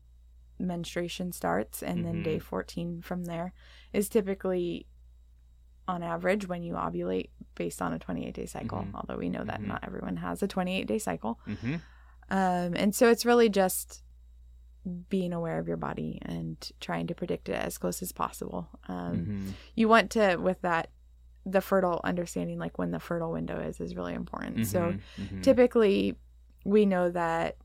menstruation 0.59 1.33
starts 1.33 1.83
and 1.83 2.05
then 2.05 2.17
Mhm. 2.21 2.25
day 2.25 2.39
14 2.39 3.01
from 3.03 3.25
there 3.25 3.53
is 3.93 4.09
typically 4.09 4.87
on 5.89 6.03
average 6.03 6.49
when 6.49 6.63
you 6.63 6.75
ovulate 6.75 7.31
based 7.55 7.81
on 7.81 7.93
a 7.93 7.99
28 7.99 8.35
day 8.35 8.47
cycle 8.47 8.81
Mhm. 8.81 8.95
although 8.95 9.17
we 9.17 9.29
know 9.29 9.45
that 9.45 9.61
Mhm. 9.61 9.69
not 9.69 9.85
everyone 9.85 10.17
has 10.17 10.43
a 10.43 10.49
28 10.49 10.87
day 10.87 10.99
cycle 10.99 11.39
Mm-hmm. 11.47 11.75
um, 12.31 12.75
and 12.75 12.95
so 12.95 13.09
it's 13.09 13.25
really 13.25 13.49
just 13.49 14.03
being 15.09 15.33
aware 15.33 15.59
of 15.59 15.67
your 15.69 15.77
body 15.77 16.19
and 16.23 16.71
trying 16.81 17.07
to 17.09 17.15
predict 17.15 17.49
it 17.49 17.55
as 17.55 17.77
close 17.79 18.03
as 18.03 18.13
possible 18.13 18.69
um, 18.89 19.25
hmm 19.27 19.51
you 19.75 19.89
want 19.89 20.11
to 20.11 20.37
with 20.37 20.61
that 20.63 20.91
the 21.45 21.61
fertile 21.61 22.01
understanding 22.05 22.59
like 22.59 22.79
when 22.79 22.91
the 22.93 23.01
fertile 23.01 23.33
window 23.33 23.59
is 23.61 23.81
is 23.81 23.97
really 23.97 24.15
important 24.15 24.67
so 24.67 24.95
Mm-hmm. 25.21 25.41
typically 25.43 26.17
we 26.65 26.87
know 26.87 27.11
that 27.11 27.57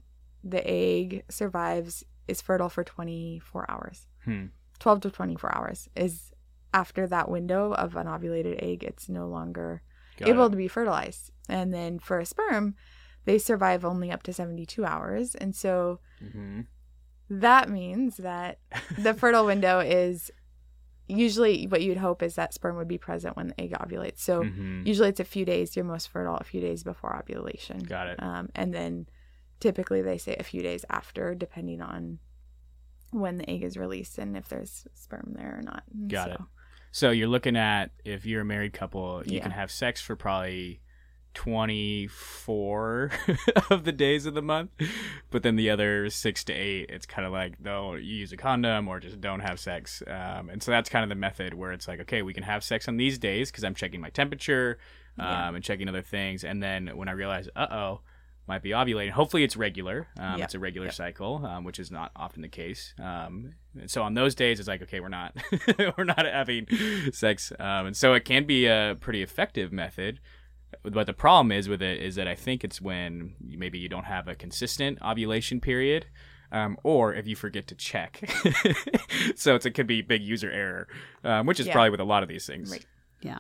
the 0.44 0.66
egg 0.68 1.24
survives 1.30 2.04
is 2.28 2.42
fertile 2.42 2.70
for 2.70 2.84
24 2.84 3.70
hours 3.70 4.08
Hmm. 4.26 4.46
12 4.80 5.02
to 5.02 5.12
24 5.12 5.56
hours 5.56 5.90
is 5.96 6.32
after 6.74 7.06
that 7.08 7.30
window 7.30 7.74
of 7.74 7.96
an 7.96 8.08
ovulated 8.08 8.62
egg 8.64 8.84
it's 8.84 9.08
no 9.10 9.28
longer 9.28 9.82
Got 10.18 10.30
able 10.30 10.46
it. 10.48 10.52
to 10.52 10.58
be 10.58 10.68
fertilized 10.68 11.32
and 11.50 11.72
then 11.74 12.00
for 12.00 12.20
a 12.20 12.26
sperm 12.26 12.76
they 13.26 13.38
survive 13.38 13.86
only 13.86 14.10
up 14.12 14.24
to 14.24 14.34
72 14.34 14.84
hours 14.86 15.36
and 15.36 15.56
so 15.56 16.00
Mhm. 16.24 16.66
That 17.40 17.70
means 17.70 18.18
that 18.18 18.60
the 18.98 19.14
fertile 19.14 19.46
window 19.46 19.80
is 19.80 20.30
usually 21.08 21.66
what 21.68 21.82
you'd 21.82 21.98
hope 21.98 22.22
is 22.22 22.36
that 22.36 22.54
sperm 22.54 22.76
would 22.78 22.88
be 22.88 22.98
present 22.98 23.36
when 23.36 23.48
the 23.48 23.60
egg 23.62 23.72
ovulates 23.72 24.20
so 24.20 24.44
Mhm. 24.44 24.86
usually 24.86 25.10
it's 25.10 25.20
a 25.20 25.26
few 25.26 25.44
days 25.46 25.76
you're 25.76 25.84
most 25.86 26.10
fertile 26.10 26.36
a 26.38 26.44
few 26.44 26.62
days 26.62 26.84
before 26.84 27.16
ovulation 27.18 27.80
Got 27.80 28.08
it. 28.08 28.22
um, 28.24 28.50
and 28.56 28.74
then 28.74 29.08
typically 29.60 30.02
they 30.02 30.18
say 30.18 30.36
a 30.40 30.44
few 30.44 30.62
days 30.62 30.86
after 30.90 31.34
depending 31.36 31.82
on 31.82 32.20
when 33.12 33.38
the 33.38 33.50
egg 33.50 33.64
is 33.64 33.76
released 33.78 34.18
and 34.18 34.38
if 34.38 34.48
there's 34.48 34.86
sperm 34.94 35.34
there 35.38 35.58
or 35.60 35.62
not 35.62 35.84
Got 36.08 36.28
so- 36.28 36.34
it. 36.34 36.42
So 36.94 37.12
you're 37.12 37.28
looking 37.30 37.56
at 37.58 37.92
if 38.04 38.26
you're 38.26 38.42
a 38.42 38.46
married 38.46 38.74
couple, 38.74 39.24
you 39.26 39.38
Yeah. 39.38 39.44
can 39.44 39.52
have 39.52 39.72
sex 39.72 40.02
for 40.02 40.18
probably 40.18 40.82
24 41.34 43.12
of 43.70 43.84
the 43.84 43.92
days 43.92 44.26
of 44.26 44.34
the 44.34 44.42
month, 44.42 44.72
but 45.30 45.44
then 45.44 45.56
the 45.56 45.70
other 45.70 46.10
six 46.10 46.44
to 46.46 46.54
eight, 46.54 46.90
it's 46.90 47.06
kind 47.06 47.26
of 47.26 47.32
like 47.34 47.60
no, 47.60 47.96
you 47.96 48.16
use 48.18 48.32
a 48.32 48.38
condom 48.38 48.88
or 48.88 49.00
just 49.00 49.20
don't 49.22 49.40
have 49.42 49.60
sex. 49.60 50.02
Um, 50.08 50.50
and 50.50 50.62
so 50.62 50.72
that's 50.72 50.90
kind 50.90 51.04
of 51.04 51.10
the 51.10 51.16
method 51.16 51.54
where 51.54 51.72
it's 51.72 51.88
like, 51.88 52.00
okay, 52.02 52.22
we 52.22 52.34
can 52.34 52.44
have 52.44 52.64
sex 52.64 52.88
on 52.88 52.98
these 52.98 53.18
days 53.18 53.52
because 53.52 53.64
I'm 53.64 53.76
checking 53.76 54.02
my 54.02 54.10
temperature 54.10 54.78
um, 55.20 55.26
Yeah. 55.28 55.50
and 55.56 55.64
checking 55.64 55.88
other 55.90 56.02
things, 56.02 56.44
and 56.44 56.62
then 56.62 56.88
when 56.96 57.08
I 57.10 57.14
realize, 57.14 57.48
uh 57.56 57.68
oh. 57.72 58.02
Might 58.48 58.64
be 58.64 58.72
ovulating. 58.72 59.12
Hopefully, 59.12 59.44
it's 59.44 59.56
regular. 59.56 60.08
Um, 60.20 60.40
Yep. 60.40 60.46
It's 60.46 60.56
a 60.56 60.60
regular 60.60 60.88
Yep. 60.88 60.96
cycle, 60.96 61.46
um, 61.46 61.64
which 61.64 61.80
is 61.80 61.92
not 61.92 62.12
often 62.16 62.42
the 62.42 62.50
case. 62.50 62.94
Um, 63.00 63.54
and 63.80 63.90
so 63.90 64.02
on 64.02 64.16
those 64.16 64.34
days, 64.34 64.60
it's 64.60 64.68
like, 64.68 64.82
okay, 64.82 65.00
we're 65.00 65.10
not, 65.10 65.38
we're 65.98 66.04
not 66.04 66.26
having 66.26 66.66
sex, 67.14 67.54
um, 67.60 67.86
and 67.86 67.96
so 67.96 68.14
it 68.16 68.26
can 68.26 68.46
be 68.46 68.66
a 68.66 68.98
pretty 69.00 69.22
effective 69.22 69.72
method. 69.72 70.20
But 70.84 71.06
the 71.08 71.14
problem 71.14 71.52
is 71.52 71.68
with 71.70 71.82
it 71.82 72.02
is 72.02 72.16
that 72.16 72.28
I 72.28 72.36
think 72.36 72.64
it's 72.64 72.82
when 72.82 73.36
maybe 73.40 73.78
you 73.80 73.90
don't 73.90 74.06
have 74.06 74.28
a 74.28 74.36
consistent 74.36 75.00
ovulation 75.02 75.60
period, 75.62 76.08
um, 76.52 76.78
or 76.84 77.14
if 77.14 77.28
you 77.28 77.36
forget 77.36 77.68
to 77.68 77.76
check. 77.76 78.20
so 79.36 79.56
it's, 79.56 79.66
it 79.66 79.72
could 79.72 79.88
be 79.88 80.02
big 80.02 80.22
user 80.22 80.52
error, 80.52 80.88
um, 81.24 81.46
which 81.46 81.60
is 81.60 81.68
Yeah. 81.68 81.74
probably 81.74 81.90
with 81.92 82.00
a 82.00 82.06
lot 82.06 82.24
of 82.24 82.30
these 82.30 82.46
things. 82.46 82.72
Right. 82.72 82.86
Yeah. 83.22 83.40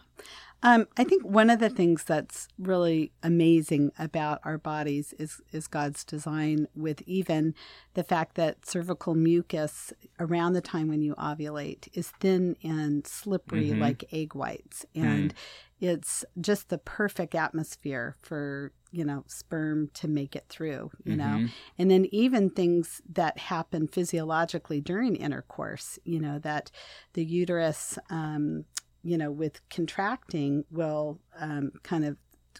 Um, 0.64 0.88
I 0.96 1.04
think 1.04 1.24
one 1.24 1.50
of 1.50 1.60
the 1.60 1.70
things 1.70 2.04
that's 2.04 2.48
really 2.60 3.12
amazing 3.24 3.92
about 3.98 4.40
our 4.44 4.58
bodies 4.60 5.14
is 5.18 5.42
is 5.52 5.66
God's 5.68 6.04
design 6.04 6.68
with 6.76 7.02
even 7.08 7.56
the 7.96 8.04
fact 8.04 8.36
that 8.36 8.66
cervical 8.66 9.16
mucus 9.16 9.92
around 10.20 10.54
the 10.54 10.62
time 10.62 10.88
when 10.88 11.02
you 11.02 11.16
ovulate 11.16 11.88
is 11.94 12.12
thin 12.20 12.56
and 12.64 13.08
slippery 13.08 13.70
Mhm. 13.70 13.80
like 13.80 14.04
egg 14.12 14.36
whites 14.36 14.86
and 14.94 15.34
it's 15.80 16.24
just 16.40 16.70
the 16.70 16.78
perfect 16.78 17.34
atmosphere 17.34 18.16
for 18.22 18.72
you 18.92 19.04
know 19.04 19.24
sperm 19.28 19.88
to 19.96 20.08
make 20.08 20.36
it 20.36 20.46
through 20.48 20.92
you 21.06 21.16
know 21.16 21.38
Mhm. 21.40 21.50
and 21.80 21.90
then 21.90 22.06
even 22.12 22.50
things 22.52 23.02
that 23.10 23.38
happen 23.40 23.88
physiologically 23.88 24.80
during 24.80 25.16
intercourse 25.16 25.98
you 26.04 26.20
know 26.20 26.38
that 26.38 26.70
the 27.14 27.24
uterus 27.26 27.98
um, 28.12 28.66
you 29.04 29.18
know 29.18 29.32
with 29.32 29.68
contracting 29.70 30.64
will 30.72 31.20
um, 31.40 31.72
kind 31.84 32.06
of 32.06 32.18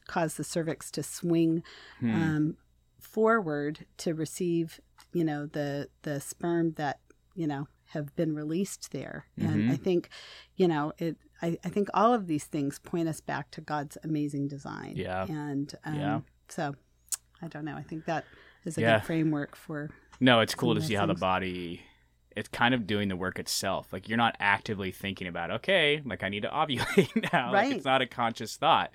cause 0.08 0.36
the 0.36 0.44
cervix 0.44 0.90
to 0.92 1.04
swing 1.04 1.64
Hmm. 2.00 2.16
um, 2.16 2.58
forward 3.00 3.86
to 3.98 4.14
receive 4.14 4.80
you 5.14 5.24
know 5.24 5.46
the 5.46 5.90
the 6.04 6.20
sperm 6.20 6.74
that 6.74 7.00
you 7.36 7.48
know 7.48 7.68
have 7.90 8.16
been 8.16 8.34
released 8.36 8.92
there 8.92 9.26
and 9.38 9.64
Mhm. 9.66 9.72
i 9.72 9.76
think 9.76 10.10
you 10.56 10.68
know 10.68 10.94
it 10.98 11.18
I, 11.42 11.58
I 11.66 11.70
think 11.70 11.90
all 11.94 12.14
of 12.14 12.28
these 12.28 12.46
things 12.46 12.80
point 12.80 13.10
us 13.10 13.20
back 13.20 13.52
to 13.52 13.62
god's 13.62 13.98
amazing 14.04 14.48
design 14.48 14.94
Yeah. 14.96 15.26
and 15.28 15.74
um, 15.84 15.96
Yeah. 15.96 16.20
so 16.48 16.76
i 17.42 17.48
don't 17.48 17.66
know 17.66 17.76
i 17.76 17.82
think 17.84 18.06
that 18.06 18.26
is 18.64 18.78
a 18.78 18.82
Yeah. 18.82 19.00
good 19.00 19.06
framework 19.06 19.56
for 19.56 19.90
No, 20.20 20.40
it's 20.40 20.54
cool 20.56 20.76
to 20.76 20.82
see 20.82 20.94
those 20.94 21.00
how 21.00 21.06
the 21.08 21.16
body 21.16 21.82
it's 22.36 22.50
kind 22.50 22.74
of 22.74 22.88
doing 22.88 23.08
the 23.10 23.16
work 23.16 23.40
itself. 23.40 23.92
Like 23.92 24.08
you're 24.08 24.18
not 24.18 24.36
actively 24.40 24.92
thinking 24.92 25.28
about, 25.28 25.52
okay, 25.52 26.02
like 26.06 26.24
I 26.24 26.30
need 26.30 26.44
to 26.44 26.50
ovulate 26.50 27.32
now. 27.34 27.52
Like 27.52 27.64
Right. 27.68 27.76
it's 27.76 27.86
not 27.86 28.02
a 28.02 28.08
conscious 28.08 28.56
thought. 28.58 28.92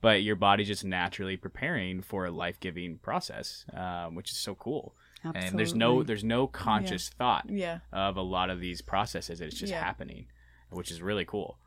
But 0.00 0.22
your 0.22 0.36
body's 0.36 0.68
just 0.68 0.84
naturally 0.84 1.36
preparing 1.36 2.02
for 2.02 2.24
a 2.24 2.30
life 2.30 2.60
giving 2.60 2.98
process, 2.98 3.64
um, 3.74 4.14
which 4.14 4.30
is 4.30 4.36
so 4.36 4.54
cool. 4.54 4.94
absolutely 5.24 5.48
And 5.48 5.58
there's 5.58 5.74
no 5.74 6.02
there's 6.04 6.22
no 6.22 6.46
conscious 6.46 7.08
thought 7.08 7.46
Yeah, 7.50 7.80
of 7.92 8.16
a 8.16 8.22
lot 8.22 8.48
of 8.48 8.60
these 8.60 8.80
processes. 8.80 9.40
It's 9.40 9.56
just 9.56 9.72
Yeah. 9.72 9.82
happening, 9.82 10.26
which 10.70 10.92
is 10.92 11.02
really 11.02 11.24
cool. 11.24 11.58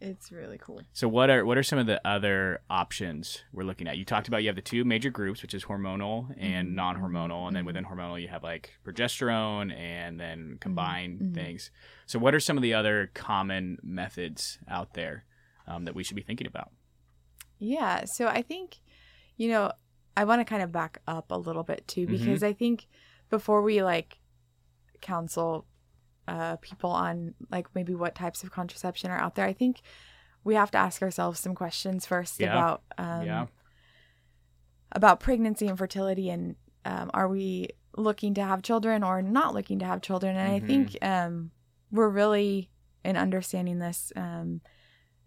It's 0.00 0.30
really 0.30 0.58
cool. 0.58 0.80
So 0.92 1.08
what 1.08 1.28
are 1.30 1.44
what 1.44 1.58
are 1.58 1.62
some 1.62 1.78
of 1.78 1.86
the 1.86 2.00
other 2.06 2.60
options 2.70 3.42
we're 3.52 3.64
looking 3.64 3.88
at? 3.88 3.96
You 3.98 4.04
talked 4.04 4.28
about 4.28 4.42
you 4.42 4.48
have 4.48 4.56
the 4.56 4.62
two 4.62 4.84
major 4.84 5.10
groups, 5.10 5.42
which 5.42 5.54
is 5.54 5.64
hormonal 5.64 6.34
and 6.38 6.68
Mhm. 6.68 6.74
non-hormonal, 6.74 7.46
and 7.48 7.56
then 7.56 7.64
Mhm. 7.64 7.66
within 7.66 7.84
hormonal 7.84 8.20
you 8.20 8.28
have 8.28 8.42
like 8.42 8.78
progesterone 8.84 9.72
and 9.76 10.18
then 10.20 10.58
combined 10.60 11.20
Mhm. 11.20 11.34
things. 11.34 11.70
So 12.06 12.18
what 12.18 12.34
are 12.34 12.40
some 12.40 12.56
of 12.56 12.62
the 12.62 12.74
other 12.74 13.10
common 13.14 13.78
methods 13.82 14.58
out 14.68 14.94
there 14.94 15.24
um, 15.66 15.84
that 15.84 15.94
we 15.94 16.02
should 16.02 16.16
be 16.16 16.22
thinking 16.22 16.46
about? 16.46 16.70
Yeah. 17.58 18.04
So 18.06 18.26
I 18.28 18.40
think, 18.42 18.78
you 19.36 19.48
know, 19.48 19.72
I 20.16 20.24
want 20.24 20.40
to 20.40 20.44
kind 20.44 20.62
of 20.62 20.72
back 20.72 20.98
up 21.06 21.30
a 21.30 21.36
little 21.36 21.62
bit 21.62 21.86
too, 21.86 22.06
Mhm. 22.06 22.10
because 22.10 22.42
I 22.42 22.52
think 22.52 22.86
before 23.30 23.62
we 23.62 23.82
like 23.82 24.18
counsel 25.00 25.66
uh, 26.28 26.56
people 26.56 26.90
on 26.90 27.34
like 27.50 27.66
maybe 27.74 27.94
what 27.94 28.14
types 28.14 28.42
of 28.44 28.50
contraception 28.50 29.10
are 29.10 29.18
out 29.18 29.34
there, 29.34 29.46
I 29.46 29.52
think 29.52 29.80
we 30.44 30.54
have 30.54 30.70
to 30.72 30.78
ask 30.78 31.02
ourselves 31.02 31.40
some 31.40 31.54
questions 31.54 32.06
first 32.06 32.38
Yeah. 32.40 32.52
about 32.52 32.82
um, 32.98 33.26
yeah, 33.26 33.46
about 34.92 35.20
pregnancy 35.20 35.66
and 35.66 35.76
fertility, 35.78 36.30
and 36.30 36.56
um, 36.84 37.10
are 37.12 37.28
we 37.28 37.68
looking 37.96 38.34
to 38.34 38.42
have 38.42 38.62
children 38.62 39.02
or 39.02 39.20
not 39.22 39.54
looking 39.54 39.78
to 39.80 39.84
have 39.84 40.00
children? 40.00 40.36
And 40.36 40.48
Mhm. 40.50 40.64
I 40.64 40.66
think 40.66 40.98
um, 41.02 41.50
we're 41.90 42.08
really 42.08 42.70
in 43.04 43.16
understanding 43.16 43.78
this. 43.78 44.12
Um, 44.16 44.60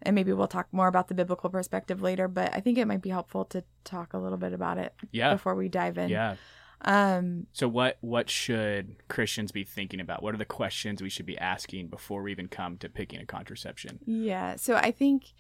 and 0.04 0.16
maybe 0.16 0.34
we'll 0.34 0.48
talk 0.48 0.68
more 0.72 0.88
about 0.88 1.10
the 1.10 1.14
biblical 1.14 1.50
perspective 1.52 2.02
later, 2.02 2.28
but 2.28 2.52
I 2.56 2.60
think 2.60 2.80
it 2.80 2.86
might 2.88 3.02
be 3.04 3.10
helpful 3.10 3.46
to 3.46 3.64
talk 3.84 4.14
a 4.14 4.18
little 4.18 4.38
bit 4.40 4.52
about 4.52 4.80
it 4.80 4.96
yeah, 5.12 5.32
before 5.34 5.54
we 5.54 5.70
dive 5.70 5.98
in. 6.00 6.10
yeah. 6.10 6.38
Um, 6.84 7.48
So 7.54 7.68
what 7.68 7.98
what 8.02 8.30
should 8.30 8.96
Christians 9.08 9.52
be 9.52 9.64
thinking 9.64 10.00
about? 10.00 10.24
What 10.24 10.34
are 10.34 10.40
the 10.40 10.46
questions 10.46 11.02
we 11.02 11.10
should 11.10 11.28
be 11.28 11.38
asking 11.38 11.88
before 11.88 12.24
we 12.24 12.32
even 12.32 12.48
come 12.48 12.78
to 12.78 12.90
picking 12.90 13.20
a 13.20 13.26
contraception? 13.26 14.00
yeah. 14.06 14.56
So 14.56 14.76
I 14.76 14.92
think 14.92 15.34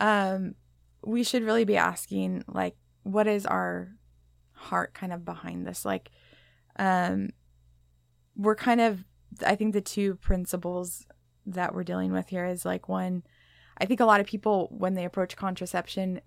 um, 0.00 0.54
we 1.04 1.22
should 1.24 1.44
really 1.44 1.64
be 1.64 1.76
asking, 1.76 2.44
like, 2.48 2.76
what 3.04 3.26
is 3.26 3.46
our 3.46 3.92
heart 4.52 4.94
kind 4.94 5.12
of 5.12 5.24
behind 5.24 5.66
this? 5.66 5.84
Like, 5.84 6.10
um, 6.78 7.30
we're 8.36 8.56
kind 8.56 8.80
of, 8.80 9.04
I 9.46 9.54
think 9.54 9.72
the 9.74 9.80
two 9.80 10.16
principles 10.16 11.06
that 11.46 11.74
we're 11.74 11.84
dealing 11.84 12.12
with 12.12 12.28
here 12.28 12.46
is 12.46 12.64
like 12.64 12.88
one, 12.88 13.22
I 13.78 13.84
think 13.84 14.00
a 14.00 14.04
lot 14.04 14.20
of 14.20 14.26
people, 14.26 14.68
when 14.70 14.94
they 14.94 15.04
approach 15.04 15.36
contraception 15.36 16.20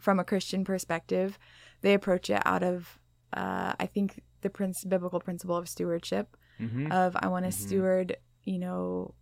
from 0.00 0.18
a 0.18 0.24
Christian 0.24 0.64
perspective, 0.64 1.38
they 1.80 1.94
approach 1.94 2.30
it 2.30 2.42
out 2.44 2.62
of, 2.62 2.98
uh, 3.32 3.74
I 3.78 3.86
think, 3.86 4.22
the 4.42 4.50
prince, 4.50 4.84
biblical 4.84 5.20
principle 5.20 5.56
of 5.56 5.68
stewardship. 5.68 6.36
Mm-hmm. 6.60 6.90
of 6.90 7.14
I 7.20 7.28
want 7.28 7.44
to 7.44 7.50
Mhm. 7.50 7.54
steward, 7.66 8.16
you 8.44 8.58
know, 8.58 9.14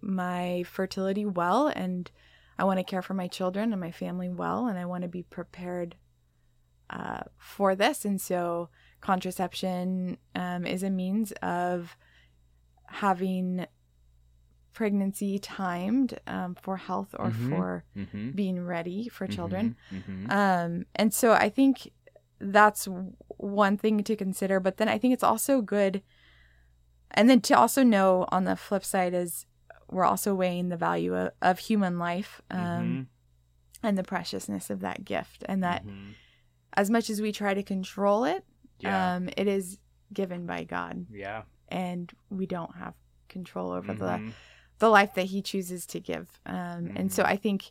my 0.00 0.62
fertility 0.64 1.24
well 1.24 1.66
and 1.68 2.10
I 2.58 2.64
want 2.64 2.78
to 2.78 2.84
care 2.84 3.02
for 3.02 3.14
my 3.14 3.26
children 3.28 3.72
and 3.72 3.80
my 3.80 3.90
family 3.90 4.28
well 4.28 4.66
and 4.66 4.78
I 4.78 4.84
want 4.84 5.02
to 5.02 5.08
be 5.08 5.22
prepared 5.24 5.96
uh, 6.90 7.22
for 7.38 7.74
this. 7.74 8.04
And 8.04 8.20
so 8.20 8.68
contraception 9.00 10.18
um, 10.34 10.66
is 10.66 10.82
a 10.82 10.90
means 10.90 11.32
of 11.42 11.96
having 12.86 13.66
pregnancy 14.74 15.38
timed 15.38 16.18
um, 16.26 16.54
for 16.54 16.76
health 16.76 17.14
or 17.18 17.30
Mhm. 17.30 17.48
for 17.48 17.84
mm-hmm. 17.96 18.30
being 18.30 18.64
ready 18.64 19.08
for 19.08 19.26
children. 19.26 19.76
Mm-hmm. 19.90 20.30
Um, 20.30 20.86
and 20.94 21.12
so 21.12 21.32
I 21.32 21.48
think 21.48 21.90
that's 22.42 22.88
one 23.36 23.76
thing 23.78 24.02
to 24.02 24.16
consider. 24.16 24.58
But 24.60 24.76
then 24.76 24.88
I 24.88 24.98
think 24.98 25.14
it's 25.14 25.22
also 25.22 25.62
good, 25.62 26.02
and 27.12 27.30
then 27.30 27.40
to 27.42 27.56
also 27.56 27.82
know 27.82 28.26
on 28.30 28.44
the 28.44 28.56
flip 28.56 28.84
side 28.84 29.14
is 29.14 29.46
we're 29.90 30.04
also 30.04 30.34
weighing 30.34 30.68
the 30.70 30.76
value 30.76 31.14
of, 31.14 31.32
of 31.42 31.58
human 31.58 31.98
life 31.98 32.40
um, 32.50 32.58
Mhm. 32.58 33.06
and 33.82 33.98
the 33.98 34.02
preciousness 34.02 34.70
of 34.70 34.80
that 34.80 35.04
gift, 35.04 35.44
and 35.48 35.62
that 35.62 35.84
Mhm. 35.84 36.14
as 36.74 36.90
much 36.90 37.10
as 37.10 37.20
we 37.20 37.30
try 37.32 37.52
to 37.54 37.62
control 37.62 38.24
it, 38.24 38.44
yeah, 38.78 39.14
um, 39.16 39.28
it 39.36 39.46
is 39.46 39.78
given 40.12 40.46
by 40.46 40.64
God, 40.64 41.06
yeah. 41.10 41.42
and 41.68 42.12
we 42.30 42.46
don't 42.46 42.76
have 42.76 42.94
control 43.28 43.70
over 43.72 43.92
the 43.94 44.18
Mhm. 44.18 44.32
the 44.78 44.88
life 44.88 45.14
that 45.14 45.26
he 45.26 45.40
chooses 45.42 45.86
to 45.86 46.00
give. 46.00 46.40
Um, 46.44 46.90
And 46.96 47.12
so 47.12 47.22
Mhm. 47.22 47.28
I 47.28 47.36
think 47.36 47.70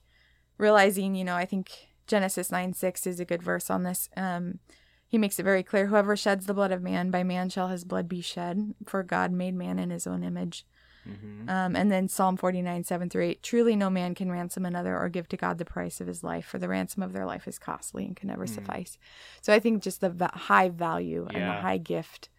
realizing, 0.58 1.14
you 1.16 1.26
know, 1.26 1.36
I 1.36 1.46
think 1.46 1.90
Genesis 2.08 2.52
9 2.52 2.74
6 2.74 3.08
is 3.08 3.20
a 3.20 3.26
good 3.26 3.42
verse 3.44 3.70
on 3.70 3.84
this. 3.84 4.10
Um, 4.18 4.60
he 5.08 5.18
makes 5.18 5.40
it 5.40 5.44
very 5.44 5.64
clear 5.64 5.88
whoever 5.88 6.16
sheds 6.16 6.46
the 6.46 6.54
blood 6.54 6.72
of 6.72 6.82
man, 6.82 7.12
by 7.12 7.24
man 7.24 7.50
shall 7.50 7.68
his 7.68 7.84
blood 7.84 8.08
be 8.08 8.22
shed, 8.22 8.74
for 8.86 9.04
God 9.04 9.32
made 9.32 9.54
man 9.56 9.78
in 9.80 9.90
his 9.90 10.08
own 10.08 10.24
image. 10.24 10.66
Mhm. 11.08 11.50
Um, 11.50 11.76
and 11.76 11.92
then 11.92 12.08
Psalm 12.08 12.38
49 12.38 12.84
7 12.84 13.10
through 13.10 13.24
8 13.24 13.42
truly 13.44 13.76
no 13.76 13.90
man 13.90 14.14
can 14.14 14.32
ransom 14.32 14.66
another 14.66 14.96
or 14.98 15.10
give 15.10 15.28
to 15.30 15.38
God 15.38 15.58
the 15.58 15.66
price 15.66 16.00
of 16.00 16.06
his 16.08 16.24
life, 16.24 16.46
for 16.46 16.60
the 16.60 16.68
ransom 16.70 17.02
of 17.02 17.12
their 17.12 17.26
life 17.26 17.48
is 17.48 17.58
costly 17.58 18.06
and 18.06 18.16
can 18.16 18.28
never 18.30 18.46
Mm. 18.46 18.50
suffice. 18.56 18.98
So 19.42 19.52
I 19.54 19.60
think 19.60 19.82
just 19.82 20.00
the 20.00 20.12
va- 20.12 20.32
high 20.34 20.70
value 20.70 21.26
and 21.34 21.44
the 21.44 21.62
high 21.62 21.78
gift 21.80 22.30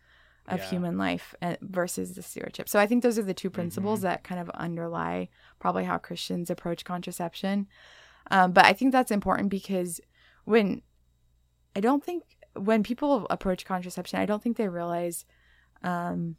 of 0.46 0.60
Yeah. 0.60 0.70
human 0.70 0.96
life 0.96 1.34
uh, 1.42 1.56
versus 1.60 2.14
the 2.14 2.22
stewardship. 2.22 2.68
So 2.68 2.78
I 2.78 2.86
think 2.86 3.02
those 3.02 3.18
are 3.18 3.22
the 3.24 3.34
two 3.34 3.50
principles 3.50 4.00
Mhm. 4.00 4.02
that 4.04 4.24
kind 4.24 4.40
of 4.40 4.48
underlie 4.50 5.28
probably 5.58 5.84
how 5.84 5.98
Christians 5.98 6.48
approach 6.48 6.84
contraception. 6.84 7.66
Um, 8.32 8.52
but 8.52 8.64
I 8.64 8.72
think 8.72 8.92
that's 8.92 9.10
important 9.10 9.50
because 9.50 10.00
when 10.46 10.80
I 11.76 11.80
don't 11.80 12.02
think 12.02 12.24
when 12.54 12.82
people 12.82 13.26
approach 13.30 13.64
contraception, 13.66 14.18
I 14.18 14.26
don't 14.26 14.42
think 14.42 14.56
they 14.56 14.68
realize 14.68 15.24
um, 15.82 16.36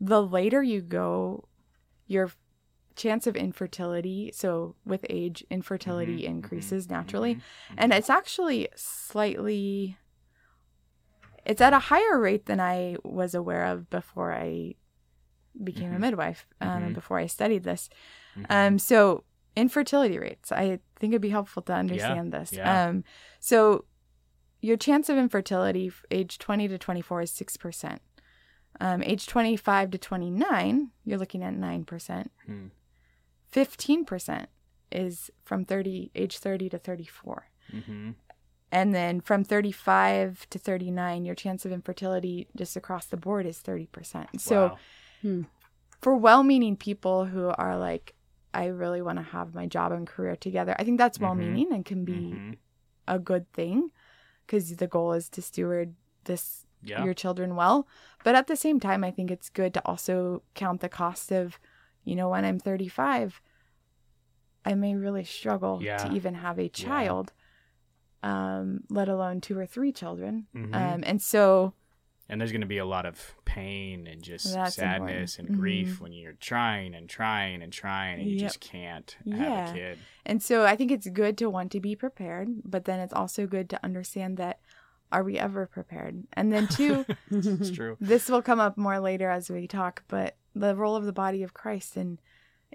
the 0.00 0.22
later 0.22 0.62
you 0.62 0.80
go, 0.80 1.48
your 2.06 2.30
chance 2.94 3.26
of 3.26 3.34
infertility. 3.36 4.30
So 4.32 4.76
with 4.84 5.04
age, 5.10 5.44
infertility 5.50 6.22
Mhm, 6.22 6.26
increases 6.36 6.86
mhm, 6.86 6.90
naturally, 6.90 7.34
mhm, 7.34 7.40
and 7.78 7.92
it's 7.92 8.10
actually 8.10 8.68
slightly. 8.76 9.96
It's 11.44 11.60
at 11.60 11.72
a 11.72 11.80
higher 11.80 12.20
rate 12.20 12.46
than 12.46 12.60
I 12.60 12.96
was 13.02 13.34
aware 13.34 13.64
of 13.64 13.90
before 13.90 14.32
I 14.32 14.76
became 15.64 15.92
a 15.92 15.96
Mhm. 15.96 16.00
midwife 16.00 16.46
um, 16.60 16.84
and 16.84 16.94
before 16.94 17.18
I 17.18 17.26
studied 17.26 17.64
this. 17.64 17.88
Um, 18.48 18.78
so 18.78 19.24
infertility 19.56 20.18
rates, 20.18 20.50
I 20.52 20.78
think 20.96 21.12
it'd 21.12 21.20
be 21.22 21.30
helpful 21.30 21.62
to 21.62 21.72
understand 21.74 22.32
this. 22.32 22.52
yeah. 22.52 22.86
Um, 22.88 23.04
so 23.40 23.84
your 24.60 24.76
chance 24.76 25.08
of 25.08 25.16
infertility, 25.18 25.90
age 26.10 26.38
20 26.38 26.68
to 26.68 26.78
24, 26.78 27.22
is 27.22 27.30
6%. 27.32 27.98
Um, 28.80 29.02
age 29.02 29.26
25 29.26 29.90
to 29.90 29.98
29, 29.98 30.90
you're 31.04 31.18
looking 31.18 31.42
at 31.42 31.54
9%. 31.54 32.26
Hmm. 32.46 32.66
15% 33.52 34.46
is 34.90 35.30
from 35.44 35.64
30, 35.64 36.10
age 36.14 36.38
30 36.38 36.68
to 36.70 36.78
34. 36.78 37.46
Mhm. 37.72 38.14
And 38.70 38.94
then 38.94 39.20
from 39.20 39.44
35 39.44 40.46
to 40.50 40.58
39, 40.58 41.24
your 41.26 41.34
chance 41.34 41.66
of 41.66 41.72
infertility 41.72 42.48
just 42.56 42.76
across 42.76 43.04
the 43.06 43.16
board 43.18 43.44
is 43.46 43.58
30%. 43.60 44.40
So 44.40 44.68
Wow. 44.68 44.78
Hmm. 45.20 45.42
for 46.00 46.16
well 46.16 46.42
meaning 46.42 46.76
people 46.76 47.26
who 47.26 47.48
are 47.58 47.76
like, 47.76 48.14
I 48.54 48.66
really 48.66 49.02
want 49.02 49.18
to 49.18 49.22
have 49.24 49.54
my 49.54 49.66
job 49.66 49.92
and 49.92 50.06
career 50.06 50.36
together. 50.36 50.74
I 50.78 50.84
think 50.84 50.98
that's 50.98 51.18
well 51.18 51.34
meaning 51.34 51.72
and 51.72 51.84
can 51.84 52.04
be 52.04 52.34
Mhm. 52.34 52.56
a 53.08 53.18
good 53.18 53.50
thing 53.52 53.90
because 54.46 54.76
the 54.76 54.86
goal 54.86 55.12
is 55.12 55.28
to 55.30 55.42
steward 55.42 55.94
this 56.24 56.66
Yeah. 56.82 57.04
your 57.04 57.14
children 57.14 57.56
well. 57.56 57.86
But 58.24 58.34
at 58.34 58.46
the 58.48 58.56
same 58.56 58.78
time, 58.80 59.04
I 59.04 59.10
think 59.10 59.30
it's 59.30 59.48
good 59.48 59.72
to 59.74 59.82
also 59.86 60.42
count 60.54 60.80
the 60.80 60.88
cost 60.88 61.30
of, 61.32 61.58
you 62.04 62.14
know, 62.16 62.28
when 62.28 62.44
I'm 62.44 62.58
35, 62.58 63.40
I 64.64 64.74
may 64.74 64.94
really 64.94 65.24
struggle 65.24 65.80
Yeah. 65.82 65.96
to 65.98 66.14
even 66.14 66.34
have 66.34 66.58
a 66.58 66.68
child, 66.68 67.32
um, 68.22 68.84
let 68.88 69.08
alone 69.08 69.40
two 69.40 69.58
or 69.58 69.66
three 69.66 69.92
children. 69.92 70.46
Mhm. 70.54 70.74
Um, 70.74 71.02
and 71.06 71.20
so, 71.22 71.74
and 72.32 72.40
there's 72.40 72.50
going 72.50 72.62
to 72.62 72.66
be 72.66 72.78
a 72.78 72.84
lot 72.86 73.04
of 73.04 73.34
pain 73.44 74.06
and 74.06 74.22
just 74.22 74.54
That's 74.54 74.74
sadness 74.76 75.38
important. 75.38 75.48
and 75.50 75.58
grief 75.60 75.98
Mhm. 75.98 76.00
when 76.00 76.12
you're 76.12 76.32
trying 76.32 76.94
and 76.94 77.06
trying 77.08 77.62
and 77.62 77.70
trying 77.72 78.20
and 78.20 78.28
you 78.30 78.36
Yep. 78.36 78.40
just 78.48 78.60
can't 78.60 79.16
have 79.30 79.68
a 79.70 79.72
kid. 79.74 79.98
and 80.24 80.42
so 80.42 80.64
I 80.64 80.74
think 80.74 80.90
it's 80.90 81.08
good 81.08 81.36
to 81.38 81.50
want 81.50 81.70
to 81.72 81.80
be 81.80 81.94
prepared, 81.94 82.48
but 82.64 82.86
then 82.86 82.98
it's 83.00 83.12
also 83.12 83.46
good 83.46 83.68
to 83.70 83.84
understand 83.84 84.38
that 84.38 84.60
are 85.12 85.22
we 85.22 85.38
ever 85.38 85.66
prepared? 85.66 86.24
And 86.32 86.50
then 86.50 86.66
two, 86.68 87.04
It's 87.30 87.70
true. 87.70 87.98
this 88.00 88.30
will 88.30 88.40
come 88.40 88.60
up 88.60 88.78
more 88.78 88.98
later 88.98 89.28
as 89.28 89.50
we 89.50 89.68
talk, 89.68 90.02
but 90.08 90.36
the 90.54 90.74
role 90.74 90.96
of 90.96 91.04
the 91.04 91.12
body 91.12 91.42
of 91.42 91.52
Christ 91.54 91.96
in 91.98 92.18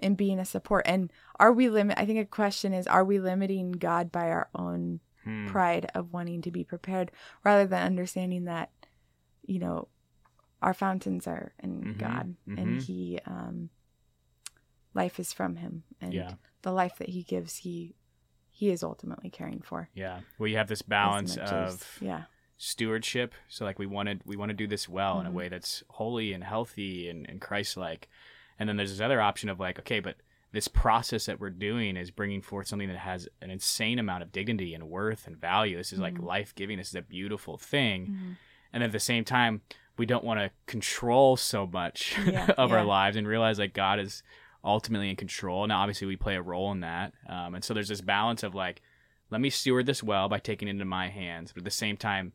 in 0.00 0.14
being 0.14 0.38
a 0.38 0.44
support 0.44 0.86
and 0.86 1.12
are 1.40 1.52
we 1.52 1.68
limit 1.68 1.98
I 1.98 2.06
think 2.06 2.20
a 2.20 2.24
question 2.24 2.72
is 2.72 2.86
are 2.86 3.02
we 3.04 3.18
limiting 3.18 3.72
God 3.72 4.12
by 4.12 4.30
our 4.30 4.48
own 4.54 5.00
Hmm. 5.24 5.48
pride 5.48 5.90
of 5.96 6.12
wanting 6.12 6.40
to 6.42 6.52
be 6.52 6.62
prepared 6.62 7.10
rather 7.44 7.66
than 7.66 7.82
understanding 7.84 8.44
that 8.44 8.70
you 9.48 9.58
know 9.58 9.88
our 10.62 10.74
fountains 10.74 11.26
are 11.26 11.52
in 11.62 11.82
Mhm, 11.82 11.98
God 11.98 12.36
and 12.46 12.78
mhm. 12.78 12.82
he 12.82 13.18
um 13.26 13.70
life 14.94 15.18
is 15.20 15.32
from 15.32 15.56
him 15.56 15.84
and 16.00 16.12
Yeah. 16.14 16.34
the 16.62 16.72
life 16.72 16.96
that 16.98 17.08
he 17.10 17.22
gives 17.22 17.56
he 17.58 17.94
he 18.50 18.70
is 18.70 18.82
ultimately 18.82 19.30
caring 19.30 19.60
for 19.60 19.88
Yeah. 19.94 20.20
Well, 20.38 20.48
you 20.48 20.56
have 20.56 20.66
this 20.68 20.82
balance 20.82 21.36
of 21.36 21.52
as- 21.52 21.86
yeah 22.00 22.24
stewardship. 22.60 23.34
So 23.48 23.64
like 23.64 23.78
we 23.78 23.86
wanted 23.86 24.22
we 24.24 24.36
want 24.36 24.48
to 24.50 24.54
do 24.56 24.66
this 24.66 24.88
well 24.88 25.20
in 25.20 25.26
a 25.26 25.30
Mhm. 25.30 25.34
way 25.34 25.48
that's 25.48 25.84
holy 25.90 26.32
and 26.32 26.42
healthy 26.42 27.08
and, 27.08 27.28
and 27.30 27.40
Christ 27.40 27.76
like. 27.76 28.08
And 28.58 28.68
then 28.68 28.76
there's 28.76 28.90
this 28.90 29.00
other 29.00 29.20
option 29.20 29.48
of 29.48 29.60
like, 29.60 29.78
okay, 29.78 30.00
but 30.00 30.16
this 30.50 30.66
process 30.66 31.26
that 31.26 31.38
we're 31.38 31.50
doing 31.50 31.96
is 31.96 32.10
bringing 32.10 32.42
forth 32.42 32.66
something 32.66 32.88
that 32.88 32.98
has 32.98 33.28
an 33.40 33.50
insane 33.52 34.00
amount 34.00 34.24
of 34.24 34.32
dignity 34.32 34.74
and 34.74 34.88
worth 34.88 35.28
and 35.28 35.36
value. 35.36 35.76
This 35.76 35.92
is 35.92 36.00
like 36.00 36.14
Mhm. 36.14 36.24
life 36.24 36.52
giving. 36.56 36.78
This 36.78 36.88
is 36.88 36.94
a 36.96 37.02
beautiful 37.02 37.58
thing. 37.58 38.08
Mhm. 38.08 38.36
And 38.72 38.82
at 38.82 38.92
the 38.92 39.00
same 39.00 39.24
time, 39.24 39.62
we 39.96 40.06
don't 40.06 40.24
want 40.24 40.40
to 40.40 40.50
control 40.66 41.36
so 41.36 41.66
much 41.66 42.16
Yeah, 42.26 42.46
of 42.58 42.72
our 42.72 42.84
lives 42.84 43.16
and 43.16 43.26
realize 43.26 43.58
like 43.58 43.72
God 43.74 43.98
is 43.98 44.22
ultimately 44.64 45.10
in 45.10 45.16
control. 45.16 45.66
Now, 45.66 45.80
obviously, 45.80 46.06
we 46.06 46.16
play 46.16 46.36
a 46.36 46.42
role 46.42 46.70
in 46.72 46.80
that. 46.80 47.12
Um, 47.28 47.54
and 47.54 47.64
so 47.64 47.74
there's 47.74 47.88
this 47.88 48.00
balance 48.00 48.42
of 48.42 48.54
like, 48.54 48.82
let 49.30 49.40
me 49.40 49.50
steward 49.50 49.86
this 49.86 50.02
well 50.02 50.28
by 50.28 50.38
taking 50.38 50.68
it 50.68 50.72
into 50.72 50.84
my 50.84 51.08
hands, 51.08 51.52
but 51.52 51.60
at 51.60 51.64
the 51.64 51.70
same 51.70 51.96
time, 51.96 52.32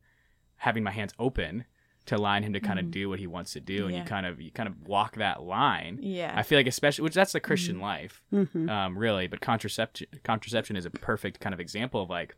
having 0.57 0.83
my 0.83 0.91
hands 0.91 1.13
open 1.19 1.65
to 2.05 2.17
allow 2.17 2.39
him 2.41 2.51
to 2.53 2.59
kind 2.59 2.79
of 2.79 2.85
Mhm. 2.87 2.91
do 2.91 3.09
what 3.09 3.19
he 3.19 3.27
wants 3.27 3.53
to 3.53 3.61
do. 3.61 3.87
And 3.87 3.95
you 3.95 4.03
kind 4.03 4.25
of 4.25 4.41
you 4.41 4.51
kind 4.51 4.67
of 4.67 4.85
walk 4.85 5.15
that 5.15 5.41
line. 5.41 5.99
yeah 6.01 6.33
I 6.35 6.43
feel 6.43 6.59
like 6.59 6.67
especially 6.67 7.03
which 7.03 7.13
that's 7.13 7.31
the 7.31 7.39
Christian 7.39 7.77
Mhm. 7.77 7.81
life 7.81 8.21
Mhm. 8.33 8.69
um, 8.69 8.97
really. 8.97 9.27
But 9.27 9.39
contraception 9.39 10.07
contraception 10.23 10.75
is 10.75 10.85
a 10.85 10.89
perfect 10.91 11.39
kind 11.39 11.53
of 11.53 11.61
example 11.61 12.01
of 12.01 12.09
like 12.09 12.35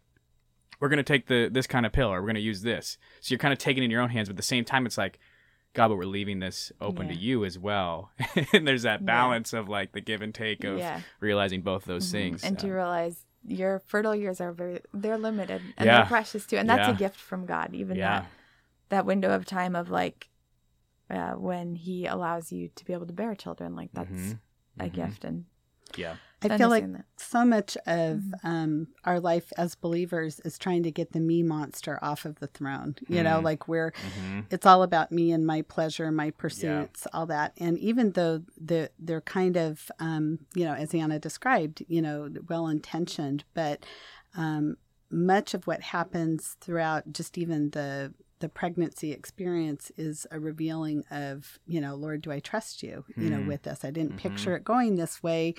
we're 0.79 0.89
gonna 0.89 1.03
take 1.03 1.27
the 1.27 1.49
this 1.51 1.67
kind 1.67 1.85
of 1.85 1.91
pill 1.91 2.07
or 2.11 2.21
we're 2.21 2.27
gonna 2.27 2.39
use 2.39 2.61
this. 2.61 2.97
So 3.21 3.31
you're 3.33 3.39
kind 3.39 3.51
of 3.53 3.59
taking 3.59 3.83
it 3.83 3.85
in 3.85 3.91
your 3.91 4.01
own 4.01 4.09
hands, 4.09 4.29
but 4.29 4.33
at 4.33 4.37
the 4.37 4.43
same 4.43 4.65
time, 4.65 4.85
it's 4.85 4.97
like 4.97 5.19
God, 5.73 5.89
but 5.89 5.97
we're 5.97 6.05
leaving 6.05 6.39
this 6.39 6.71
open 6.79 7.09
to 7.09 7.13
you 7.15 7.43
as 7.43 7.59
well. 7.59 8.11
and 8.53 8.65
there's 8.67 8.83
that 8.83 9.01
Yeah. 9.01 9.05
balance 9.05 9.51
of 9.53 9.67
like 9.67 9.91
the 9.91 10.01
give 10.01 10.21
and 10.21 10.33
take 10.33 10.63
of 10.63 10.77
yeah 10.77 11.01
realizing 11.19 11.61
both 11.61 11.85
those 11.85 12.07
Mhm. 12.07 12.11
things. 12.11 12.43
and 12.43 12.57
to 12.59 12.71
realize 12.71 13.25
your 13.47 13.79
fertile 13.79 14.15
years 14.15 14.41
are 14.41 14.51
very 14.51 14.79
they're 14.93 15.17
limited 15.17 15.61
and 15.77 15.85
Yeah. 15.85 15.97
they're 15.97 16.05
precious 16.07 16.45
too 16.47 16.57
and 16.57 16.67
that's 16.69 16.87
Yeah. 16.87 16.95
a 16.95 16.97
gift 16.97 17.17
from 17.19 17.45
god 17.45 17.73
even 17.75 17.95
yeah, 17.97 18.21
that 18.21 18.29
that 18.89 19.05
window 19.05 19.29
of 19.35 19.45
time 19.45 19.75
of 19.75 19.89
like 19.89 20.29
uh, 21.09 21.33
when 21.33 21.75
he 21.75 22.07
allows 22.07 22.51
you 22.51 22.69
to 22.75 22.83
be 22.85 22.91
able 22.93 23.05
to 23.05 23.13
bear 23.13 23.35
children 23.35 23.75
like 23.75 23.89
that's 23.93 24.09
Mhm. 24.09 24.39
a 24.79 24.85
Mhm. 24.85 24.93
gift 24.93 25.23
and 25.25 25.45
yeah, 25.95 26.15
I 26.51 26.57
feel 26.57 26.69
like 26.69 26.91
that. 26.91 27.05
so 27.17 27.45
much 27.45 27.77
of 27.85 28.19
Mhm. 28.19 28.31
um, 28.43 28.87
our 29.03 29.19
life 29.19 29.51
as 29.57 29.75
believers 29.75 30.39
is 30.41 30.57
trying 30.57 30.83
to 30.83 30.91
get 30.91 31.11
the 31.11 31.19
me 31.19 31.43
monster 31.43 31.97
off 32.01 32.25
of 32.25 32.39
the 32.39 32.47
throne. 32.47 32.95
You 33.07 33.23
know, 33.23 33.39
Mm. 33.41 33.43
like 33.43 33.67
we're 33.67 33.91
hmm 34.15 34.39
it's 34.51 34.65
all 34.65 34.83
about 34.83 35.11
me 35.11 35.31
and 35.31 35.45
my 35.45 35.61
pleasure, 35.63 36.11
my 36.11 36.29
pursuits, 36.31 37.07
all 37.13 37.25
that. 37.25 37.53
And 37.57 37.77
even 37.79 38.11
though 38.11 38.43
the 38.57 38.91
they're 38.99 39.21
kind 39.21 39.57
of 39.57 39.91
um, 39.99 40.39
you 40.53 40.65
know, 40.65 40.73
as 40.73 40.93
Anna 40.93 41.17
described, 41.19 41.83
you 41.87 42.01
know, 42.01 42.29
well 42.47 42.67
intentioned, 42.67 43.43
but 43.53 43.85
um, 44.37 44.77
much 45.09 45.53
of 45.53 45.65
what 45.67 45.81
happens 45.81 46.57
throughout 46.61 47.11
just 47.11 47.37
even 47.37 47.69
the 47.71 48.13
the 48.39 48.49
pregnancy 48.49 49.11
experience 49.11 49.91
is 49.97 50.27
a 50.31 50.39
revealing 50.39 51.03
of 51.09 51.57
you 51.65 51.79
know 51.79 51.95
lord 51.95 52.21
do 52.21 52.31
i 52.31 52.39
trust 52.39 52.83
you 52.83 53.05
you 53.17 53.29
know 53.29 53.39
Hmm. 53.41 53.47
with 53.47 53.63
this 53.63 53.85
i 53.85 53.91
didn't 53.91 54.13
Mhm. 54.13 54.17
picture 54.17 54.55
it 54.55 54.63
going 54.63 54.95
this 54.95 55.23
way 55.23 55.53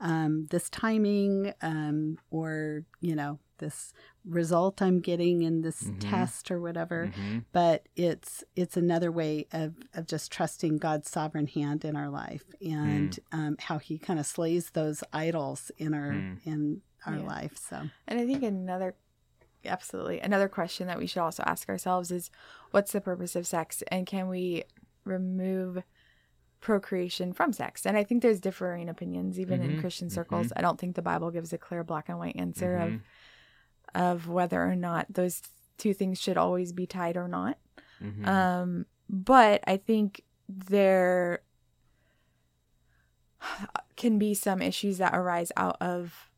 um, 0.00 0.46
this 0.50 0.70
timing 0.70 1.52
um, 1.62 2.18
or 2.30 2.84
you 3.00 3.14
know 3.14 3.38
this 3.58 3.92
result 4.24 4.80
i'm 4.82 5.00
getting 5.00 5.42
in 5.42 5.60
this 5.62 5.82
Mhm. 5.84 5.96
test 6.00 6.50
or 6.50 6.60
whatever 6.60 7.10
hmm 7.14 7.38
but 7.52 7.86
it's 7.96 8.42
it's 8.56 8.76
another 8.76 9.12
way 9.12 9.46
of 9.52 9.74
of 9.94 10.06
just 10.06 10.32
trusting 10.32 10.78
God's 10.78 11.10
sovereign 11.10 11.46
hand 11.46 11.84
in 11.84 11.96
our 11.96 12.08
life 12.08 12.44
and 12.66 13.18
um, 13.30 13.56
how 13.58 13.78
He 13.78 13.98
kind 13.98 14.18
of 14.18 14.26
slays 14.26 14.70
those 14.70 15.04
idols 15.12 15.70
in 15.76 15.92
our 15.94 16.12
Mm. 16.12 16.38
in 16.46 16.82
our 17.06 17.16
Yeah. 17.18 17.22
life. 17.24 17.56
So 17.58 17.90
and 18.08 18.18
i 18.20 18.24
think 18.26 18.42
another 18.42 18.94
absolutely. 19.64 20.20
Another 20.20 20.48
question 20.48 20.86
that 20.86 20.98
we 20.98 21.06
should 21.06 21.22
also 21.22 21.42
ask 21.46 21.68
ourselves 21.68 22.10
is 22.10 22.30
what's 22.70 22.92
the 22.92 23.00
purpose 23.00 23.36
of 23.36 23.46
sex 23.46 23.82
and 23.88 24.06
can 24.06 24.28
we 24.28 24.64
remove 25.04 25.82
procreation 26.60 27.32
from 27.32 27.52
sex? 27.52 27.84
And 27.84 27.96
i 27.96 28.04
think 28.04 28.22
there's 28.22 28.38
differing 28.40 28.88
opinions 28.88 29.40
even 29.40 29.60
in 29.62 29.76
Mhm, 29.76 29.80
christian 29.80 30.10
circles. 30.10 30.52
I 30.56 30.60
don't 30.60 30.78
think 30.78 30.94
the 30.94 31.02
bible 31.02 31.30
gives 31.32 31.52
a 31.52 31.58
clear 31.58 31.82
black 31.82 32.08
and 32.08 32.18
white 32.18 32.36
answer 32.36 32.76
Mhm. 32.76 32.94
of 32.94 33.02
of 33.94 34.28
whether 34.28 34.62
or 34.62 34.76
not 34.76 35.06
those 35.12 35.42
two 35.76 35.92
things 35.92 36.20
should 36.20 36.36
always 36.38 36.72
be 36.72 36.86
tied 36.86 37.16
or 37.16 37.28
not. 37.28 37.58
Hmm 37.98 38.24
Um, 38.28 38.86
but 39.08 39.62
I 39.66 39.76
think 39.76 40.22
there 40.48 41.42
can 43.96 44.18
be 44.18 44.34
some 44.34 44.62
issues 44.62 44.98
that 44.98 45.14
arise 45.14 45.50
out 45.56 45.76
of 45.80 46.30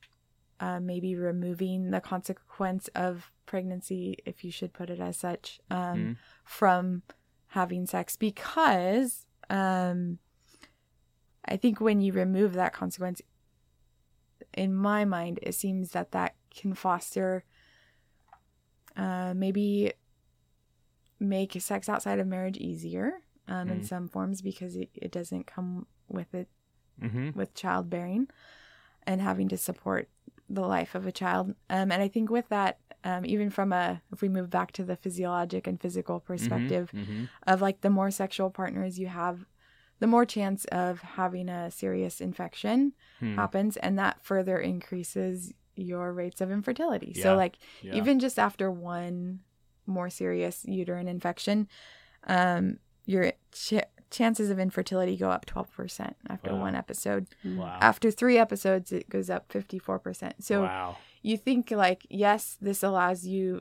uh, 0.64 0.80
maybe 0.80 1.14
removing 1.14 1.90
the 1.90 2.00
consequence 2.00 2.88
of 2.94 3.30
pregnancy, 3.44 4.16
if 4.24 4.42
you 4.44 4.50
should 4.50 4.72
put 4.72 4.88
it 4.90 5.00
as 5.00 5.16
such, 5.16 5.60
um, 5.70 5.98
Mhm. 5.98 6.16
from 6.44 7.02
having 7.48 7.86
sex 7.86 8.16
because 8.16 9.26
um, 9.50 10.18
I 11.44 11.56
think 11.56 11.80
when 11.80 12.00
you 12.00 12.12
remove 12.12 12.54
that 12.54 12.72
consequence, 12.72 13.20
in 14.54 14.74
my 14.74 15.04
mind, 15.04 15.38
it 15.42 15.54
seems 15.54 15.90
that 15.90 16.12
that 16.12 16.34
can 16.50 16.74
foster 16.74 17.44
uh, 18.96 19.34
maybe 19.36 19.92
make 21.18 21.60
sex 21.60 21.88
outside 21.88 22.18
of 22.18 22.26
marriage 22.26 22.56
easier 22.56 23.20
um, 23.48 23.68
in 23.70 23.80
Mm. 23.80 23.84
some 23.88 24.08
forms 24.08 24.40
because 24.40 24.76
it, 24.76 24.90
it 24.94 25.10
doesn't 25.12 25.46
come 25.46 25.86
with 26.08 26.32
it 26.34 26.48
hmm 27.00 27.30
with 27.34 27.54
childbearing 27.54 28.28
and 29.06 29.20
having 29.20 29.48
to 29.48 29.56
support 29.56 30.08
the 30.48 30.62
life 30.62 30.94
of 30.94 31.06
a 31.06 31.12
child. 31.12 31.54
Um, 31.70 31.90
and 31.90 32.02
I 32.02 32.08
think 32.08 32.30
with 32.30 32.48
that, 32.50 32.78
um, 33.02 33.24
even 33.26 33.50
from 33.50 33.72
a, 33.72 34.02
if 34.12 34.22
we 34.22 34.28
move 34.28 34.50
back 34.50 34.72
to 34.72 34.84
the 34.84 34.96
physiologic 34.96 35.66
and 35.66 35.80
physical 35.80 36.20
perspective 36.20 36.90
hmm 36.90 37.24
of 37.46 37.60
like 37.60 37.80
the 37.82 37.90
more 37.90 38.10
sexual 38.10 38.50
partners 38.50 38.98
you 38.98 39.06
have, 39.08 39.44
the 40.00 40.06
more 40.06 40.24
chance 40.24 40.64
of 40.66 41.00
having 41.00 41.48
a 41.48 41.70
serious 41.70 42.20
infection 42.20 42.92
Hmm. 43.20 43.36
happens. 43.36 43.76
And 43.76 43.98
that 43.98 44.24
further 44.24 44.58
increases 44.58 45.52
your 45.76 46.12
rates 46.12 46.40
of 46.40 46.50
infertility. 46.50 47.12
Yeah. 47.14 47.22
So, 47.22 47.36
like, 47.36 47.58
Yeah. 47.82 47.94
even 47.96 48.18
just 48.20 48.38
after 48.38 48.70
one 48.70 49.40
more 49.86 50.08
serious 50.10 50.64
uterine 50.64 51.08
infection, 51.08 51.68
um, 52.24 52.78
your 53.06 53.32
ch- 53.52 53.74
chances 54.14 54.48
of 54.48 54.58
infertility 54.58 55.16
go 55.16 55.28
up 55.30 55.44
12% 55.44 56.14
after 56.28 56.52
Wow. 56.54 56.60
one 56.60 56.74
episode. 56.74 57.26
wow. 57.44 57.78
After 57.80 58.10
three 58.10 58.38
episodes, 58.38 58.92
it 58.92 59.08
goes 59.10 59.28
up 59.28 59.48
54%. 59.48 60.34
So 60.42 60.62
wow. 60.62 60.96
you 61.22 61.36
think, 61.36 61.70
like, 61.70 62.06
yes, 62.08 62.56
this 62.60 62.82
allows 62.82 63.26
you, 63.26 63.60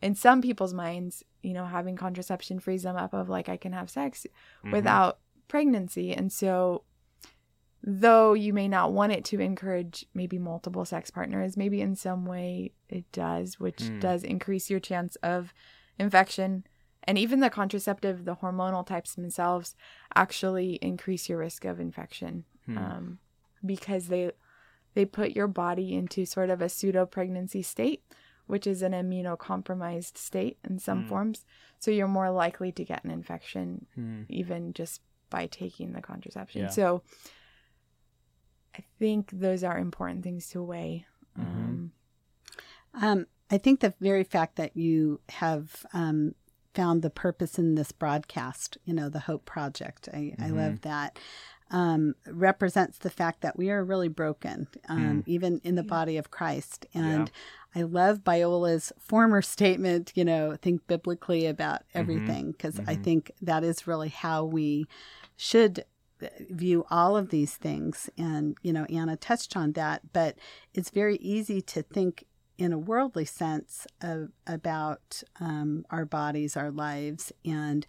in 0.00 0.14
some 0.14 0.40
people's 0.40 0.72
minds, 0.74 1.24
you 1.42 1.52
know, 1.52 1.64
having 1.64 1.96
contraception 1.96 2.60
frees 2.60 2.84
them 2.84 2.96
up 2.96 3.12
of, 3.12 3.28
like, 3.28 3.48
I 3.48 3.56
can 3.56 3.72
have 3.72 3.90
sex 3.90 4.24
Mhm. 4.64 4.72
without 4.72 5.18
pregnancy. 5.48 6.12
And 6.12 6.32
so, 6.32 6.84
though 7.82 8.32
you 8.34 8.52
may 8.52 8.68
not 8.68 8.92
want 8.92 9.12
it 9.12 9.24
to 9.26 9.40
encourage 9.40 10.06
maybe 10.14 10.38
multiple 10.38 10.84
sex 10.84 11.10
partners, 11.10 11.56
maybe 11.56 11.80
in 11.80 11.94
some 11.94 12.24
way 12.26 12.72
it 12.88 13.10
does, 13.12 13.58
which 13.60 13.82
Hmm. 13.82 13.98
does 14.00 14.22
increase 14.24 14.70
your 14.70 14.80
chance 14.80 15.16
of 15.16 15.52
infection. 15.98 16.64
And 17.06 17.16
even 17.18 17.40
the 17.40 17.50
contraceptive, 17.50 18.24
the 18.24 18.36
hormonal 18.36 18.84
types 18.86 19.14
themselves 19.14 19.74
actually 20.14 20.74
increase 20.82 21.28
your 21.28 21.38
risk 21.38 21.64
of 21.64 21.78
infection. 21.80 22.44
Hmm. 22.66 22.78
Um, 22.78 23.18
because 23.64 24.08
they 24.08 24.32
they 24.94 25.04
put 25.04 25.32
your 25.36 25.46
body 25.48 25.94
into 25.94 26.24
sort 26.24 26.48
of 26.50 26.62
a 26.62 26.68
pseudo 26.70 27.04
pregnancy 27.04 27.60
state, 27.62 28.02
which 28.46 28.66
is 28.66 28.80
an 28.82 28.92
immunocompromised 28.92 30.16
state 30.16 30.58
in 30.64 30.78
some 30.78 31.04
Mm. 31.04 31.08
forms. 31.08 31.44
So 31.78 31.90
you're 31.90 32.08
more 32.08 32.30
likely 32.30 32.72
to 32.72 32.84
get 32.84 33.04
an 33.04 33.10
infection 33.10 33.86
Hmm. 33.94 34.22
even 34.28 34.72
just 34.72 35.02
by 35.28 35.46
taking 35.48 35.92
the 35.92 36.00
contraception. 36.00 36.62
Yeah. 36.62 36.68
So 36.70 37.02
I 38.74 38.84
think 38.98 39.30
those 39.32 39.62
are 39.64 39.78
important 39.78 40.22
things 40.22 40.48
to 40.50 40.62
weigh. 40.62 41.06
Mhm. 41.38 41.42
Um, 41.44 41.92
Um, 42.94 43.26
I 43.50 43.58
think 43.58 43.80
the 43.80 43.94
very 44.00 44.24
fact 44.24 44.56
that 44.56 44.76
you 44.76 45.20
have 45.28 45.84
um, 45.92 46.34
found 46.76 47.00
the 47.02 47.10
purpose 47.10 47.58
in 47.58 47.74
this 47.74 47.90
broadcast, 47.90 48.76
you 48.84 48.92
know, 48.94 49.08
the 49.08 49.20
Hope 49.20 49.44
Project, 49.46 50.08
I, 50.12 50.34
I 50.38 50.48
Mhm. 50.50 50.56
love 50.56 50.80
that, 50.82 51.18
um, 51.70 52.14
represents 52.26 52.98
the 52.98 53.10
fact 53.10 53.40
that 53.40 53.56
we 53.56 53.70
are 53.70 53.82
really 53.84 54.08
broken, 54.08 54.68
um, 54.88 55.24
even 55.26 55.60
in 55.64 55.74
the 55.74 55.82
body 55.82 56.16
of 56.18 56.30
Christ. 56.30 56.86
And 56.94 57.30
I 57.74 57.82
love 57.82 58.22
Biola's 58.22 58.92
former 58.98 59.42
statement, 59.56 60.12
you 60.14 60.24
know, 60.24 60.56
think 60.60 60.86
biblically 60.86 61.46
about 61.46 61.82
everything, 61.94 62.52
because 62.52 62.78
I 62.86 62.94
Mhm. 62.94 63.02
think 63.02 63.30
that 63.42 63.64
is 63.64 63.86
really 63.86 64.10
how 64.10 64.44
we 64.44 64.86
should 65.36 65.84
uh, 66.22 66.28
view 66.50 66.84
all 66.90 67.16
of 67.16 67.30
these 67.30 67.56
things. 67.56 68.08
And, 68.16 68.56
you 68.62 68.72
know, 68.72 68.84
Anna 68.84 69.16
touched 69.16 69.56
on 69.56 69.72
that, 69.72 70.12
but 70.12 70.36
it's 70.72 70.90
very 70.90 71.16
easy 71.16 71.60
to 71.62 71.82
think 71.82 72.24
in 72.58 72.72
a 72.72 72.78
worldly 72.78 73.24
sense 73.24 73.86
of, 74.00 74.30
about 74.46 75.22
um, 75.40 75.84
our 75.90 76.04
bodies, 76.04 76.56
our 76.56 76.70
lives, 76.70 77.32
and 77.44 77.86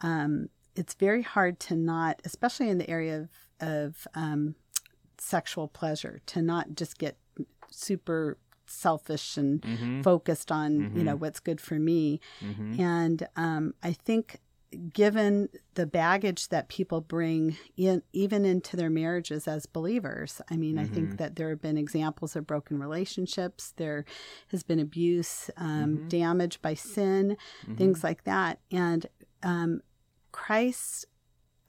um, 0.00 0.48
it's 0.76 0.94
very 0.94 1.22
hard 1.22 1.58
to 1.60 1.74
not, 1.76 2.20
especially 2.24 2.68
in 2.68 2.78
the 2.78 2.88
area 2.90 3.28
of, 3.60 3.68
of 3.68 4.06
um, 4.14 4.54
sexual 5.18 5.68
pleasure, 5.68 6.20
to 6.26 6.42
not 6.42 6.74
just 6.74 6.98
get 6.98 7.16
super 7.70 8.38
selfish 8.66 9.36
and 9.36 9.60
Mhm. 9.62 10.02
focused 10.02 10.50
on 10.50 10.90
you 10.94 11.04
know 11.04 11.14
Mhm. 11.16 11.20
what's 11.20 11.40
good 11.40 11.60
for 11.60 11.78
me. 11.78 12.20
Mhm. 12.42 12.78
And 12.80 13.28
um, 13.36 13.74
I 13.82 13.92
think, 13.92 14.40
given 14.92 15.48
the 15.74 15.86
baggage 15.86 16.48
that 16.48 16.68
people 16.68 17.00
bring 17.00 17.56
in, 17.76 18.02
even 18.12 18.44
into 18.44 18.76
their 18.76 18.90
marriages 18.90 19.46
as 19.48 19.66
believers, 19.66 20.40
I 20.50 20.56
mean, 20.56 20.78
I 20.78 20.84
Mhm. 20.86 20.90
think 20.94 21.16
that 21.18 21.36
there 21.36 21.50
have 21.50 21.60
been 21.60 21.76
examples 21.78 22.36
of 22.36 22.46
broken 22.46 22.78
relationships. 22.78 23.72
There 23.76 24.04
has 24.48 24.62
been 24.62 24.78
abuse, 24.80 25.50
um, 25.56 25.98
Mhm. 25.98 26.08
damage 26.08 26.60
by 26.62 26.74
sin, 26.74 27.36
Mhm. 27.66 27.76
things 27.76 28.04
like 28.04 28.24
that. 28.24 28.60
And 28.70 29.06
um, 29.42 29.82
Christ's 30.32 31.06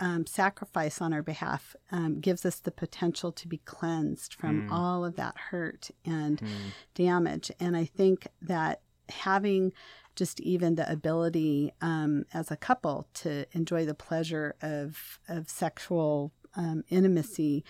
um, 0.02 0.26
sacrifice 0.26 1.02
on 1.02 1.14
our 1.14 1.24
behalf 1.24 1.74
um, 1.90 2.20
gives 2.20 2.46
us 2.46 2.60
the 2.60 2.70
potential 2.72 3.32
to 3.32 3.48
be 3.48 3.60
cleansed 3.60 4.34
from 4.34 4.62
Mm. 4.64 4.66
all 4.70 5.06
of 5.06 5.16
that 5.16 5.38
hurt 5.38 5.90
and 6.04 6.42
Hmm. 6.42 6.70
damage. 6.96 7.50
And 7.62 7.78
I 7.78 7.86
think 7.86 8.28
that 8.42 8.82
having 9.08 9.72
just 10.16 10.40
even 10.40 10.76
the 10.76 10.90
ability 10.92 11.72
um, 11.82 12.26
as 12.34 12.52
a 12.52 12.58
couple 12.58 13.08
to 13.16 13.46
enjoy 13.54 13.86
the 13.86 13.94
pleasure 13.94 14.56
of 14.62 15.20
of 15.28 15.50
sexual 15.50 16.32
um, 16.56 16.84
intimacy 16.90 17.64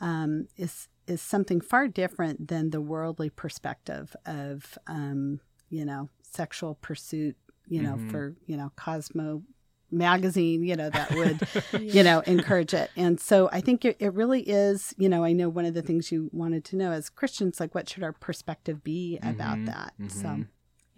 um, 0.00 0.46
is 0.56 0.88
is 1.06 1.20
something 1.22 1.60
far 1.60 1.88
different 1.88 2.48
than 2.48 2.70
the 2.70 2.80
worldly 2.80 3.30
perspective 3.30 4.14
of 4.26 4.78
um, 4.86 5.40
you 5.70 5.84
know 5.84 6.08
sexual 6.22 6.74
pursuit. 6.80 7.36
You 7.66 7.82
know, 7.82 7.96
Mhm. 7.96 8.10
for 8.10 8.34
you 8.46 8.56
know 8.56 8.72
Cosmo 8.76 9.42
magazine, 9.90 10.62
you 10.62 10.76
know 10.76 10.90
that 10.90 11.14
would 11.14 11.40
you 11.72 12.02
know 12.02 12.20
encourage 12.20 12.74
it 12.74 12.90
and 12.94 13.18
so 13.18 13.48
i 13.52 13.60
think 13.62 13.86
it, 13.86 13.96
it 13.98 14.12
really 14.12 14.42
is 14.42 14.94
you 14.98 15.08
know 15.08 15.24
i 15.24 15.32
know 15.32 15.48
one 15.48 15.64
of 15.64 15.72
the 15.72 15.80
things 15.80 16.12
you 16.12 16.28
wanted 16.30 16.62
to 16.62 16.76
know 16.76 16.92
as 16.92 17.08
christians 17.08 17.58
like 17.58 17.74
what 17.74 17.88
should 17.88 18.02
our 18.02 18.12
perspective 18.12 18.84
be 18.84 19.18
about 19.22 19.56
Mhm, 19.60 19.64
that 19.66 19.94
so 20.08 20.28
mhm. 20.28 20.46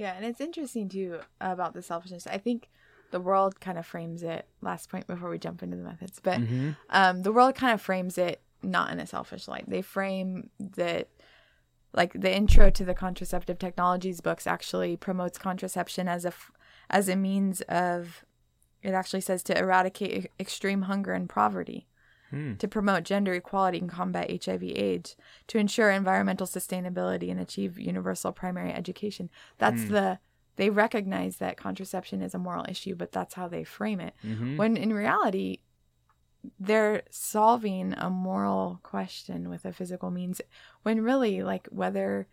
Yeah, 0.01 0.15
and 0.17 0.25
it's 0.25 0.41
interesting 0.41 0.89
too 0.89 1.21
about 1.43 1.75
the 1.75 1.83
selfishness. 1.83 2.27
I 2.27 2.39
think 2.39 2.71
the 3.11 3.21
world 3.21 3.61
kind 3.61 3.77
of 3.77 3.85
frames 3.85 4.23
it. 4.23 4.49
Last 4.63 4.89
point 4.89 5.07
before 5.07 5.29
we 5.29 5.39
jump 5.39 5.63
into 5.63 5.77
the 5.77 5.83
methods, 5.83 6.19
but 6.23 6.41
Mhm. 6.41 6.75
um, 6.89 7.23
the 7.23 7.31
world 7.31 7.55
kind 7.55 7.75
of 7.75 7.83
frames 7.83 8.17
it 8.17 8.41
not 8.63 8.91
in 8.91 8.99
a 8.99 9.07
selfish 9.07 9.47
light. 9.47 9.69
They 9.69 9.83
frame 9.83 10.49
that, 10.59 11.09
like 11.93 12.15
the 12.15 12.35
intro 12.35 12.71
to 12.71 12.83
the 12.83 12.95
contraceptive 12.95 13.59
technologies 13.59 14.23
books 14.23 14.47
actually 14.47 14.97
promotes 14.97 15.37
contraception 15.37 16.09
as 16.09 16.25
a 16.25 16.29
f- 16.29 16.51
as 16.89 17.11
a 17.11 17.15
means 17.17 17.61
of. 17.69 18.25
It 18.83 18.95
actually 18.95 19.21
says 19.21 19.43
to 19.43 19.59
eradicate 19.59 20.31
extreme 20.41 20.83
hunger 20.83 21.13
and 21.13 21.29
poverty, 21.29 21.87
Hmm. 22.31 22.55
to 22.57 22.69
promote 22.69 23.03
gender 23.05 23.35
equality 23.35 23.79
and 23.79 23.89
combat 23.91 24.31
HIV/AIDS, 24.31 25.17
to 25.49 25.59
ensure 25.59 25.91
environmental 25.91 26.47
sustainability 26.47 27.31
and 27.31 27.41
achieve 27.41 27.79
universal 27.79 28.33
primary 28.33 28.73
education. 28.73 29.31
That's 29.59 29.83
Hmm. 29.85 29.93
the 29.93 30.19
they 30.57 30.69
recognize 30.69 31.39
that 31.39 31.57
contraception 31.57 32.21
is 32.21 32.35
a 32.35 32.39
moral 32.39 32.67
issue, 32.69 32.95
but 32.95 33.13
that's 33.13 33.35
how 33.35 33.49
they 33.49 33.65
frame 33.65 33.99
it. 33.99 34.15
Mhm. 34.23 34.59
When 34.59 34.77
in 34.77 34.93
reality, 34.93 35.61
they're 36.59 37.03
solving 37.11 37.95
a 37.95 38.11
moral 38.11 38.79
question 38.83 39.49
with 39.49 39.65
a 39.65 39.73
physical 39.73 40.11
means. 40.11 40.41
When 40.83 41.03
really, 41.03 41.43
like 41.43 41.67
whether 41.69 42.29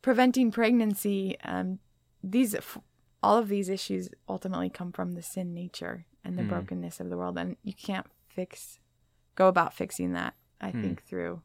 preventing 0.00 0.50
pregnancy, 0.50 1.38
um, 1.42 1.78
these 2.22 2.54
f- 2.54 2.78
all 3.22 3.38
of 3.38 3.48
these 3.48 3.68
issues 3.68 4.08
ultimately 4.28 4.68
come 4.70 4.90
from 4.92 5.12
the 5.14 5.22
sin 5.22 5.54
nature 5.54 6.06
and 6.24 6.36
the 6.38 6.42
Hmm. 6.42 6.48
brokenness 6.48 6.98
of 6.98 7.08
the 7.10 7.16
world, 7.16 7.38
and 7.38 7.56
you 7.62 7.72
can't 7.72 8.06
fix 8.34 8.78
go 9.34 9.48
about 9.48 9.72
fixing 9.74 10.12
that. 10.12 10.34
I 10.60 10.70
Hmm. 10.70 10.82
think 10.82 11.02
through 11.04 11.42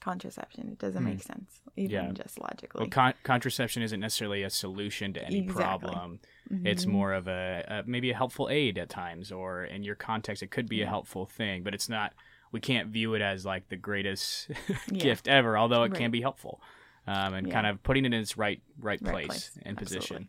contraception, 0.00 0.68
it 0.68 0.78
doesn't 0.78 1.02
Hmm. 1.02 1.08
make 1.08 1.22
sense 1.22 1.60
even 1.76 2.06
Yeah. 2.06 2.12
just 2.12 2.38
logically. 2.38 2.80
Well, 2.80 2.90
con- 2.90 3.14
contraception 3.22 3.82
isn't 3.82 3.98
necessarily 4.00 4.42
a 4.42 4.50
solution 4.50 5.12
to 5.14 5.24
any 5.24 5.38
Exactly. 5.38 5.88
problem. 5.90 6.20
It's 6.62 6.84
Mhm. 6.84 6.88
more 6.90 7.12
of 7.14 7.26
a, 7.26 7.64
a 7.66 7.82
maybe 7.88 8.10
a 8.10 8.14
helpful 8.16 8.48
aid 8.50 8.76
at 8.78 8.90
times, 8.90 9.32
or 9.32 9.64
in 9.64 9.82
your 9.82 9.94
context, 9.94 10.42
it 10.42 10.50
could 10.50 10.68
be 10.68 10.82
a 10.82 10.86
helpful 10.86 11.24
thing. 11.26 11.62
But 11.62 11.74
it's 11.74 11.88
not. 11.88 12.12
We 12.52 12.60
can't 12.60 12.90
view 12.90 13.14
it 13.14 13.22
as 13.22 13.44
like 13.46 13.68
the 13.70 13.76
greatest 13.76 14.48
Yeah. 14.92 14.98
gift 15.00 15.26
ever, 15.26 15.56
although 15.56 15.82
it 15.84 15.94
can 15.94 16.10
be 16.10 16.20
helpful. 16.20 16.60
Um, 17.06 17.34
and 17.34 17.46
Yeah. 17.48 17.52
kind 17.54 17.66
of 17.66 17.82
putting 17.82 18.04
it 18.04 18.12
in 18.14 18.20
its 18.20 18.36
right 18.36 18.62
right 18.78 19.00
Right 19.02 19.12
place, 19.26 19.26
place. 19.50 19.58
and 19.62 19.76
position. 19.78 20.28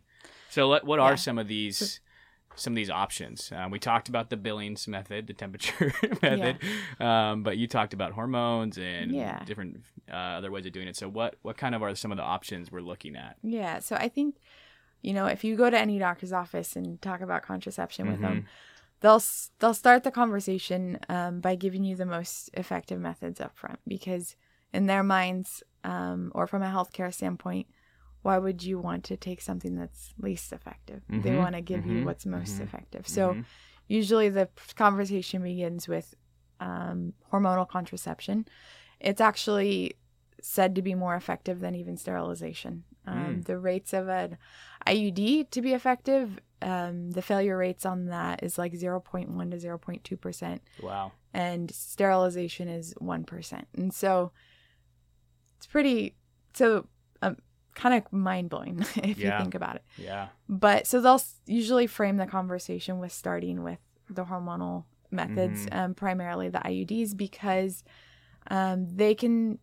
So, 0.50 0.68
let, 0.68 0.84
what 0.84 0.98
are 0.98 1.16
some 1.16 1.38
of 1.38 1.48
these? 1.48 2.00
Some 2.56 2.72
of 2.72 2.76
these 2.76 2.90
options. 2.90 3.52
Um, 3.54 3.70
we 3.70 3.78
talked 3.78 4.08
about 4.08 4.30
the 4.30 4.36
Billings 4.36 4.88
method, 4.88 5.26
the 5.26 5.34
temperature 5.34 5.92
method, 6.22 6.58
um, 6.98 7.42
but 7.42 7.58
you 7.58 7.66
talked 7.66 7.92
about 7.94 8.12
hormones 8.12 8.78
and 8.78 9.12
Yeah. 9.12 9.44
different 9.44 9.82
uh, 10.10 10.14
other 10.38 10.50
ways 10.50 10.66
of 10.66 10.72
doing 10.72 10.88
it. 10.88 10.96
So, 10.96 11.08
what 11.08 11.36
what 11.42 11.56
kind 11.56 11.74
of 11.74 11.82
are 11.82 11.94
some 11.94 12.12
of 12.12 12.16
the 12.16 12.24
options 12.24 12.72
we're 12.72 12.80
looking 12.80 13.14
at? 13.16 13.36
Yeah, 13.42 13.78
so 13.80 13.96
I 13.96 14.08
think, 14.08 14.36
you 15.02 15.12
know, 15.12 15.26
if 15.26 15.44
you 15.44 15.54
go 15.56 15.68
to 15.70 15.78
any 15.78 15.98
doctor's 15.98 16.32
office 16.32 16.76
and 16.76 17.00
talk 17.00 17.20
about 17.20 17.42
contraception 17.42 18.08
with 18.08 18.20
them, 18.22 18.46
they'll 19.00 19.22
they'll 19.58 19.74
start 19.74 20.02
the 20.04 20.10
conversation 20.10 20.98
um, 21.08 21.40
by 21.40 21.54
giving 21.54 21.84
you 21.84 21.94
the 21.96 22.06
most 22.06 22.50
effective 22.54 23.00
methods 23.00 23.40
up 23.40 23.56
front 23.56 23.78
because 23.86 24.34
in 24.72 24.86
their 24.86 25.02
minds, 25.02 25.62
um, 25.84 26.32
or 26.34 26.46
from 26.46 26.62
a 26.62 26.66
healthcare 26.66 27.12
standpoint, 27.12 27.66
why 28.26 28.38
would 28.38 28.60
you 28.64 28.76
want 28.80 29.04
to 29.04 29.16
take 29.16 29.40
something 29.40 29.76
that's 29.76 30.12
least 30.18 30.52
effective? 30.52 31.00
They 31.08 31.30
Mhm, 31.30 31.38
want 31.38 31.54
to 31.54 31.60
give 31.60 31.86
you 31.86 31.98
mhm, 31.98 32.04
what's 32.06 32.26
most 32.26 32.58
mhm, 32.58 32.64
effective. 32.66 33.06
So 33.06 33.34
Mhm. 33.34 33.44
usually 33.86 34.28
the 34.30 34.48
conversation 34.74 35.42
begins 35.44 35.86
with 35.86 36.14
um, 36.58 37.12
hormonal 37.30 37.68
contraception. 37.68 38.46
It's 38.98 39.20
actually 39.20 39.94
said 40.40 40.74
to 40.74 40.82
be 40.82 40.94
more 40.94 41.14
effective 41.14 41.60
than 41.60 41.74
even 41.76 41.96
sterilization. 41.96 42.82
Um, 43.06 43.16
Mm. 43.16 43.44
The 43.44 43.58
rates 43.58 43.92
of 43.92 44.08
an 44.08 44.38
IUD 44.86 45.48
to 45.52 45.62
be 45.62 45.72
effective, 45.72 46.40
um, 46.62 47.12
the 47.12 47.22
failure 47.22 47.56
rates 47.56 47.86
on 47.86 48.06
that 48.06 48.42
is 48.42 48.58
like 48.58 48.72
0.1 48.72 49.50
to 49.52 49.56
0.2%, 49.58 50.60
wow. 50.82 51.12
and 51.32 51.70
sterilization 51.70 52.66
is 52.68 52.92
1%. 52.94 53.68
And 53.76 53.94
so 53.94 54.32
it's 55.56 55.66
pretty, 55.66 56.16
so 56.54 56.88
um, 57.22 57.36
kind 57.76 57.94
of 57.94 58.12
mind 58.12 58.48
blowing 58.50 58.80
if 58.96 59.18
Yeah. 59.18 59.38
you 59.38 59.42
think 59.42 59.54
about 59.54 59.76
it. 59.76 59.84
Yeah. 59.96 60.28
But 60.48 60.86
so 60.88 61.00
they'll 61.00 61.22
usually 61.46 61.86
frame 61.86 62.16
the 62.16 62.26
conversation 62.26 62.98
with 62.98 63.12
starting 63.12 63.62
with 63.62 63.78
the 64.10 64.24
hormonal 64.24 64.84
methods, 65.10 65.66
Mhm. 65.66 65.76
um, 65.78 65.94
primarily 65.94 66.48
the 66.48 66.58
IUDs, 66.58 67.16
because 67.16 67.84
um, 68.50 68.88
they 68.96 69.14
can, 69.14 69.58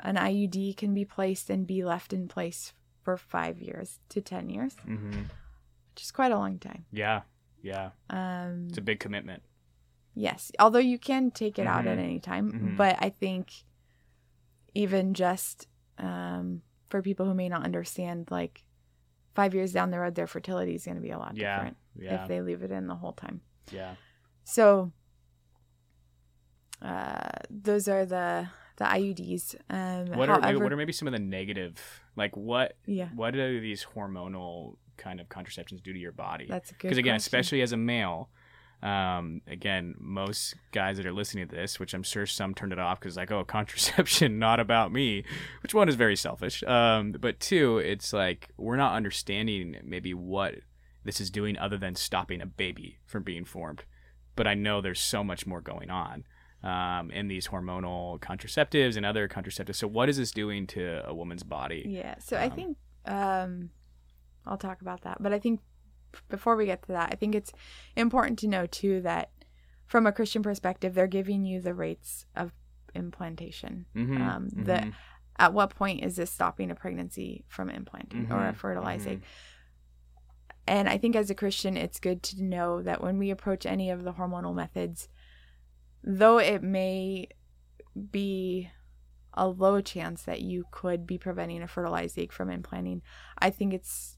an 0.00 0.16
IUD 0.16 0.76
can 0.76 0.94
be 0.94 1.04
placed 1.04 1.50
and 1.50 1.66
be 1.66 1.84
left 1.84 2.12
in 2.12 2.28
place 2.28 2.72
for 3.02 3.16
five 3.16 3.60
years 3.60 3.98
to 4.10 4.20
10 4.20 4.48
years, 4.50 4.74
hmm 4.84 5.10
which 5.90 6.02
is 6.04 6.10
quite 6.12 6.32
a 6.32 6.38
long 6.38 6.58
time. 6.58 6.84
Yeah. 6.92 7.22
Yeah. 7.62 7.90
Um, 8.08 8.66
It's 8.68 8.78
a 8.78 8.82
big 8.82 9.00
commitment. 9.00 9.42
yes, 10.14 10.52
although 10.58 10.78
you 10.92 10.98
can 10.98 11.30
take 11.30 11.58
it 11.58 11.66
out 11.66 11.86
at 11.86 11.98
Mhm. 11.98 12.02
any 12.04 12.20
time, 12.20 12.52
Mhm. 12.52 12.76
but 12.76 12.96
I 13.00 13.10
think 13.10 13.64
even 14.74 15.14
just 15.14 15.66
um, 15.98 16.62
for 16.90 17.00
people 17.02 17.24
who 17.26 17.34
may 17.34 17.48
not 17.48 17.64
understand, 17.64 18.28
like 18.30 18.62
five 19.34 19.54
years 19.54 19.72
down 19.72 19.90
the 19.90 19.98
road, 19.98 20.14
their 20.14 20.26
fertility 20.26 20.74
is 20.74 20.84
going 20.84 20.96
to 20.96 21.00
be 21.02 21.10
a 21.10 21.18
lot 21.18 21.36
Yeah. 21.36 21.56
different 21.56 21.76
Yeah. 21.96 22.22
if 22.22 22.28
they 22.28 22.40
leave 22.42 22.62
it 22.62 22.70
in 22.70 22.86
the 22.86 22.96
whole 22.96 23.12
time. 23.12 23.40
yeah. 23.72 23.94
So 24.44 24.92
uh, 26.82 27.30
those 27.50 27.88
are 27.88 28.04
the 28.06 28.48
the 28.76 28.84
IUDs. 28.86 29.54
Um, 29.68 30.16
What 30.18 30.30
are 30.30 30.40
however- 30.40 30.64
what 30.64 30.72
are 30.72 30.76
maybe 30.76 30.92
some 30.92 31.06
of 31.06 31.12
the 31.12 31.18
negative 31.20 31.78
like 32.16 32.34
what 32.36 32.76
yeah, 32.86 33.08
what 33.14 33.32
do 33.34 33.60
these 33.60 33.84
hormonal 33.84 34.76
kind 34.96 35.20
of 35.20 35.28
contraceptions 35.28 35.82
do 35.82 35.92
to 35.92 35.98
your 35.98 36.12
body? 36.12 36.46
that's 36.48 36.70
a 36.70 36.74
good. 36.74 36.82
Because 36.88 36.98
again, 36.98 37.12
question. 37.14 37.26
especially 37.26 37.62
as 37.62 37.72
a 37.72 37.76
male, 37.76 38.30
um, 38.82 39.42
again, 39.46 39.94
most 39.98 40.54
guys 40.72 40.96
that 40.96 41.06
are 41.06 41.12
listening 41.12 41.48
to 41.48 41.54
this, 41.54 41.78
which 41.78 41.92
I'm 41.94 42.02
sure 42.02 42.26
some 42.26 42.54
turned 42.54 42.72
it 42.72 42.78
off 42.78 42.98
because 43.00 43.16
like, 43.16 43.30
oh, 43.30 43.44
contraception, 43.56 44.38
not 44.38 44.60
about 44.60 44.92
me, 44.92 45.24
which 45.62 45.74
one 45.74 45.88
is 45.88 45.94
very 45.96 46.16
selfish. 46.16 46.62
Um, 46.64 47.12
but 47.12 47.40
two, 47.40 47.78
it's 47.78 48.12
like 48.12 48.48
we're 48.56 48.76
not 48.76 48.94
understanding 48.94 49.76
maybe 49.84 50.14
what 50.14 50.56
this 51.04 51.20
is 51.20 51.30
doing 51.30 51.58
other 51.58 51.78
than 51.78 51.94
stopping 51.94 52.40
a 52.40 52.46
baby 52.46 52.98
from 53.06 53.22
being 53.22 53.44
formed. 53.44 53.84
But 54.36 54.46
I 54.46 54.54
know 54.54 54.80
there's 54.80 55.00
so 55.00 55.22
much 55.22 55.46
more 55.46 55.60
going 55.60 55.90
on 55.90 56.24
um, 56.62 57.10
in 57.10 57.28
these 57.28 57.48
hormonal 57.48 58.18
contraceptives 58.20 58.96
and 58.96 59.04
other 59.04 59.28
contraceptives. 59.28 59.76
So 59.76 59.88
what 59.88 60.08
is 60.08 60.16
this 60.16 60.30
doing 60.30 60.66
to 60.68 61.02
a 61.06 61.14
woman's 61.14 61.42
body? 61.42 61.84
Yeah. 61.86 62.14
So 62.18 62.36
I 62.36 62.44
Um, 62.46 62.50
think 62.52 62.76
um, 63.06 63.70
I'll 64.46 64.58
talk 64.58 64.80
about 64.80 65.02
that. 65.02 65.18
But 65.22 65.32
I 65.32 65.38
think 65.38 65.60
before 66.28 66.56
we 66.56 66.66
get 66.66 66.82
to 66.82 66.92
that, 66.92 67.10
I 67.12 67.16
think 67.16 67.34
it's 67.34 67.52
important 67.96 68.38
to 68.40 68.48
know 68.48 68.66
too 68.66 69.00
that 69.02 69.30
from 69.86 70.06
a 70.06 70.12
Christian 70.12 70.42
perspective, 70.42 70.94
they're 70.94 71.06
giving 71.06 71.44
you 71.44 71.60
the 71.60 71.74
rates 71.74 72.26
of 72.36 72.52
implantation. 72.94 73.86
Mhm, 73.94 74.20
Um, 74.20 74.48
the 74.50 74.84
mhm, 74.84 74.92
at 75.38 75.52
what 75.54 75.74
point 75.74 76.04
is 76.04 76.16
this 76.16 76.30
stopping 76.30 76.70
a 76.70 76.74
pregnancy 76.74 77.44
from 77.48 77.70
implanting 77.70 78.26
or 78.30 78.52
Mhm, 78.52 78.56
fertilizing? 78.56 79.22
And 80.66 80.88
I 80.88 80.98
think 80.98 81.16
as 81.16 81.30
a 81.30 81.34
Christian, 81.34 81.76
it's 81.76 81.98
good 81.98 82.22
to 82.24 82.42
know 82.42 82.82
that 82.82 83.00
when 83.02 83.18
we 83.18 83.30
approach 83.30 83.66
any 83.66 83.90
of 83.90 84.04
the 84.04 84.12
hormonal 84.12 84.54
methods, 84.54 85.08
though 86.04 86.38
it 86.38 86.62
may 86.62 87.28
be 88.10 88.70
a 89.34 89.48
low 89.48 89.80
chance 89.80 90.22
that 90.24 90.42
you 90.42 90.64
could 90.70 91.06
be 91.06 91.18
preventing 91.18 91.62
a 91.62 91.68
fertilized 91.68 92.18
egg 92.18 92.32
from 92.32 92.50
implanting, 92.50 93.02
I 93.38 93.50
think 93.50 93.72
it's 93.74 94.16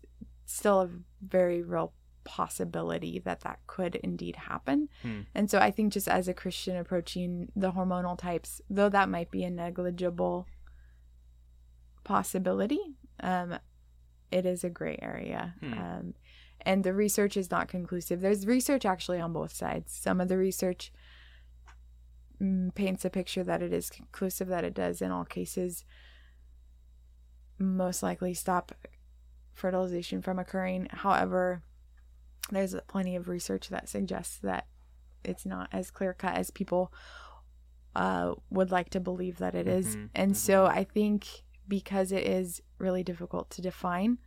still 0.55 0.80
a 0.82 0.90
very 1.20 1.62
real 1.62 1.92
possibility 2.24 3.18
that 3.18 3.40
that 3.40 3.59
could 3.66 3.96
indeed 3.96 4.36
happen. 4.36 4.88
Hmm. 5.03 5.20
And 5.34 5.50
so 5.50 5.59
I 5.59 5.70
think 5.70 5.92
just 5.92 6.09
as 6.09 6.28
a 6.28 6.34
Christian 6.34 6.76
approaching 6.76 7.50
the 7.57 7.72
hormonal 7.72 8.18
types, 8.18 8.61
though 8.70 8.88
that 8.88 9.09
might 9.09 9.30
be 9.30 9.44
a 9.44 9.50
negligible 9.50 10.46
possibility, 12.05 12.80
um, 13.20 13.59
it 14.30 14.46
is 14.46 14.64
a 14.64 14.70
gray 14.70 14.98
area. 15.03 15.55
Hmm. 15.61 15.72
Um, 15.72 16.14
and 16.64 16.84
the 16.84 16.94
research 16.94 17.36
is 17.36 17.50
not 17.50 17.68
conclusive. 17.68 18.20
There's 18.20 18.46
research 18.46 18.84
actually 18.84 19.20
on 19.20 19.32
both 19.32 19.53
sides. 19.53 19.92
Some 19.92 20.20
of 20.20 20.28
the 20.28 20.38
research 20.38 20.92
mm, 22.40 22.72
paints 22.74 23.05
a 23.05 23.11
picture 23.11 23.42
that 23.42 23.62
it 23.62 23.72
is 23.72 23.90
conclusive, 23.90 24.48
that 24.48 24.64
it 24.64 24.74
does 24.74 25.03
in 25.03 25.11
all 25.11 25.24
cases 25.24 25.84
most 27.59 28.03
likely 28.03 28.34
stop 28.34 28.72
fertilization 29.55 30.22
from 30.22 30.38
occurring. 30.38 30.88
However, 30.90 31.62
there's 32.50 32.74
plenty 32.88 33.16
of 33.16 33.28
research 33.28 33.68
that 33.68 33.88
suggests 33.88 34.38
that 34.38 34.66
it's 35.24 35.46
not 35.46 35.68
as 35.72 35.90
clear 35.90 36.12
cut 36.12 36.36
as 36.36 36.50
people 36.50 36.92
uh, 37.94 38.34
would 38.50 38.70
like 38.70 38.90
to 38.90 39.00
believe 39.00 39.38
that 39.38 39.55
it 39.55 39.66
is. 39.66 39.96
Mhm, 39.96 40.09
And 40.14 40.32
mhm. 40.32 40.36
so 40.36 40.66
I 40.66 40.84
think 40.84 41.42
because 41.68 42.11
it 42.11 42.24
is 42.26 42.62
really 42.78 43.05
difficult 43.05 43.50
to 43.50 43.62
define 43.62 44.18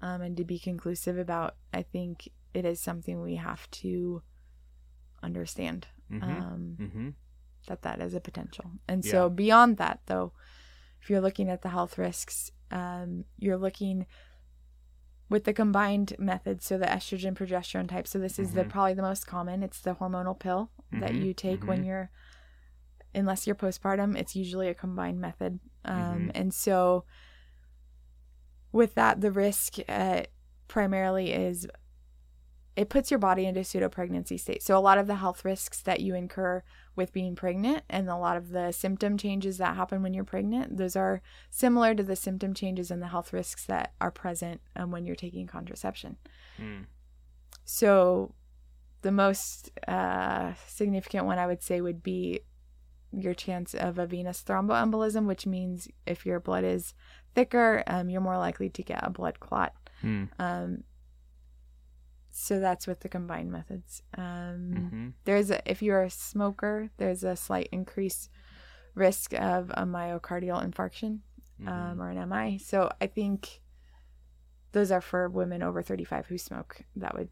um, 0.00 0.20
and 0.22 0.36
to 0.36 0.44
be 0.44 0.58
conclusive 0.58 1.18
about, 1.18 1.56
I 1.72 1.82
think 1.82 2.28
it 2.54 2.64
is 2.64 2.80
something 2.80 3.20
we 3.20 3.36
have 3.36 3.70
to 3.82 4.22
understand 5.22 5.86
mhm, 6.10 6.22
um, 6.22 6.76
mhm. 6.78 7.14
that 7.66 7.82
that 7.82 8.00
is 8.00 8.14
a 8.14 8.20
potential. 8.20 8.70
And 8.88 9.04
Yeah. 9.04 9.10
so 9.12 9.30
beyond 9.30 9.76
that, 9.76 10.00
though, 10.06 10.32
if 11.00 11.10
you're 11.10 11.20
looking 11.20 11.48
at 11.48 11.62
the 11.62 11.68
health 11.68 11.98
risks, 11.98 12.50
um, 12.70 13.24
you're 13.38 13.58
looking 13.58 14.06
with 15.28 15.44
the 15.44 15.52
combined 15.52 16.14
methods, 16.18 16.64
so 16.64 16.78
the 16.78 16.86
estrogen 16.86 17.34
progesterone 17.34 17.88
type. 17.88 18.06
So 18.06 18.18
this 18.18 18.38
is 18.38 18.52
the 18.52 18.64
Mhm. 18.64 18.68
probably 18.68 18.94
the 18.94 19.02
most 19.02 19.26
common. 19.26 19.62
It's 19.62 19.80
the 19.80 19.94
hormonal 19.94 20.38
pill 20.38 20.70
that 20.92 21.14
Mhm, 21.14 21.24
you 21.24 21.34
take 21.34 21.66
when 21.66 21.82
mhm. 21.82 21.86
you're, 21.86 22.10
unless 23.14 23.46
you're 23.46 23.56
postpartum, 23.56 24.16
it's 24.16 24.36
usually 24.36 24.68
a 24.68 24.74
combined 24.74 25.20
method. 25.20 25.58
Um, 25.84 26.28
Mhm. 26.28 26.30
And 26.34 26.54
so 26.54 27.04
with 28.72 28.94
that, 28.94 29.20
the 29.20 29.30
risk 29.32 29.76
uh, 29.88 30.22
primarily 30.68 31.32
is 31.32 31.66
it 32.76 32.90
puts 32.90 33.10
your 33.10 33.18
body 33.18 33.46
into 33.46 33.60
a 33.60 33.64
pseudo 33.64 33.88
pregnancy 33.88 34.36
state. 34.36 34.62
So 34.62 34.76
a 34.76 34.80
lot 34.80 34.98
of 34.98 35.06
the 35.06 35.16
health 35.16 35.44
risks 35.44 35.80
that 35.82 36.00
you 36.00 36.14
incur 36.14 36.62
with 36.94 37.12
being 37.12 37.34
pregnant 37.34 37.82
and 37.88 38.08
a 38.08 38.16
lot 38.16 38.36
of 38.36 38.50
the 38.50 38.70
symptom 38.70 39.16
changes 39.16 39.56
that 39.58 39.76
happen 39.76 40.02
when 40.02 40.12
you're 40.12 40.24
pregnant, 40.24 40.76
those 40.76 40.94
are 40.94 41.22
similar 41.50 41.94
to 41.94 42.02
the 42.02 42.16
symptom 42.16 42.52
changes 42.52 42.90
and 42.90 43.00
the 43.00 43.08
health 43.08 43.32
risks 43.32 43.64
that 43.64 43.94
are 44.00 44.10
present 44.10 44.60
um, 44.76 44.90
when 44.90 45.06
you're 45.06 45.16
taking 45.16 45.46
contraception. 45.46 46.16
Hmm. 46.58 46.82
So 47.64 48.34
the 49.00 49.12
most 49.12 49.70
uh, 49.88 50.52
significant 50.66 51.24
one 51.24 51.38
I 51.38 51.46
would 51.46 51.62
say 51.62 51.80
would 51.80 52.02
be 52.02 52.40
your 53.10 53.34
chance 53.34 53.72
of 53.74 53.98
a 53.98 54.06
venous 54.06 54.42
thromboembolism, 54.42 55.26
which 55.26 55.46
means 55.46 55.88
if 56.06 56.26
your 56.26 56.40
blood 56.40 56.64
is 56.64 56.92
thicker, 57.34 57.82
um, 57.86 58.10
you're 58.10 58.20
more 58.20 58.36
likely 58.36 58.68
to 58.68 58.82
get 58.82 59.00
a 59.02 59.10
blood 59.10 59.40
clot. 59.40 59.72
Hmm. 60.02 60.24
Um, 60.38 60.84
so 62.38 62.60
that's 62.60 62.86
with 62.86 63.00
the 63.00 63.08
combined 63.08 63.50
methods. 63.50 64.02
Um, 64.16 64.70
Mhm. 64.92 65.12
There's 65.24 65.50
a, 65.50 65.68
if 65.70 65.80
you're 65.82 66.02
a 66.02 66.10
smoker, 66.10 66.90
there's 66.98 67.24
a 67.24 67.34
slight 67.36 67.68
increased 67.72 68.28
risk 68.94 69.32
of 69.34 69.70
a 69.70 69.84
myocardial 69.84 70.62
infarction 70.62 71.20
Mhm. 71.60 71.68
um, 71.68 72.00
or 72.02 72.10
an 72.10 72.18
MI. 72.18 72.58
So 72.58 72.90
I 73.00 73.06
think 73.06 73.60
those 74.72 74.90
are 74.90 75.00
for 75.00 75.28
women 75.28 75.62
over 75.62 75.82
35 75.82 76.26
who 76.26 76.36
smoke. 76.38 76.82
That 76.94 77.14
would 77.16 77.30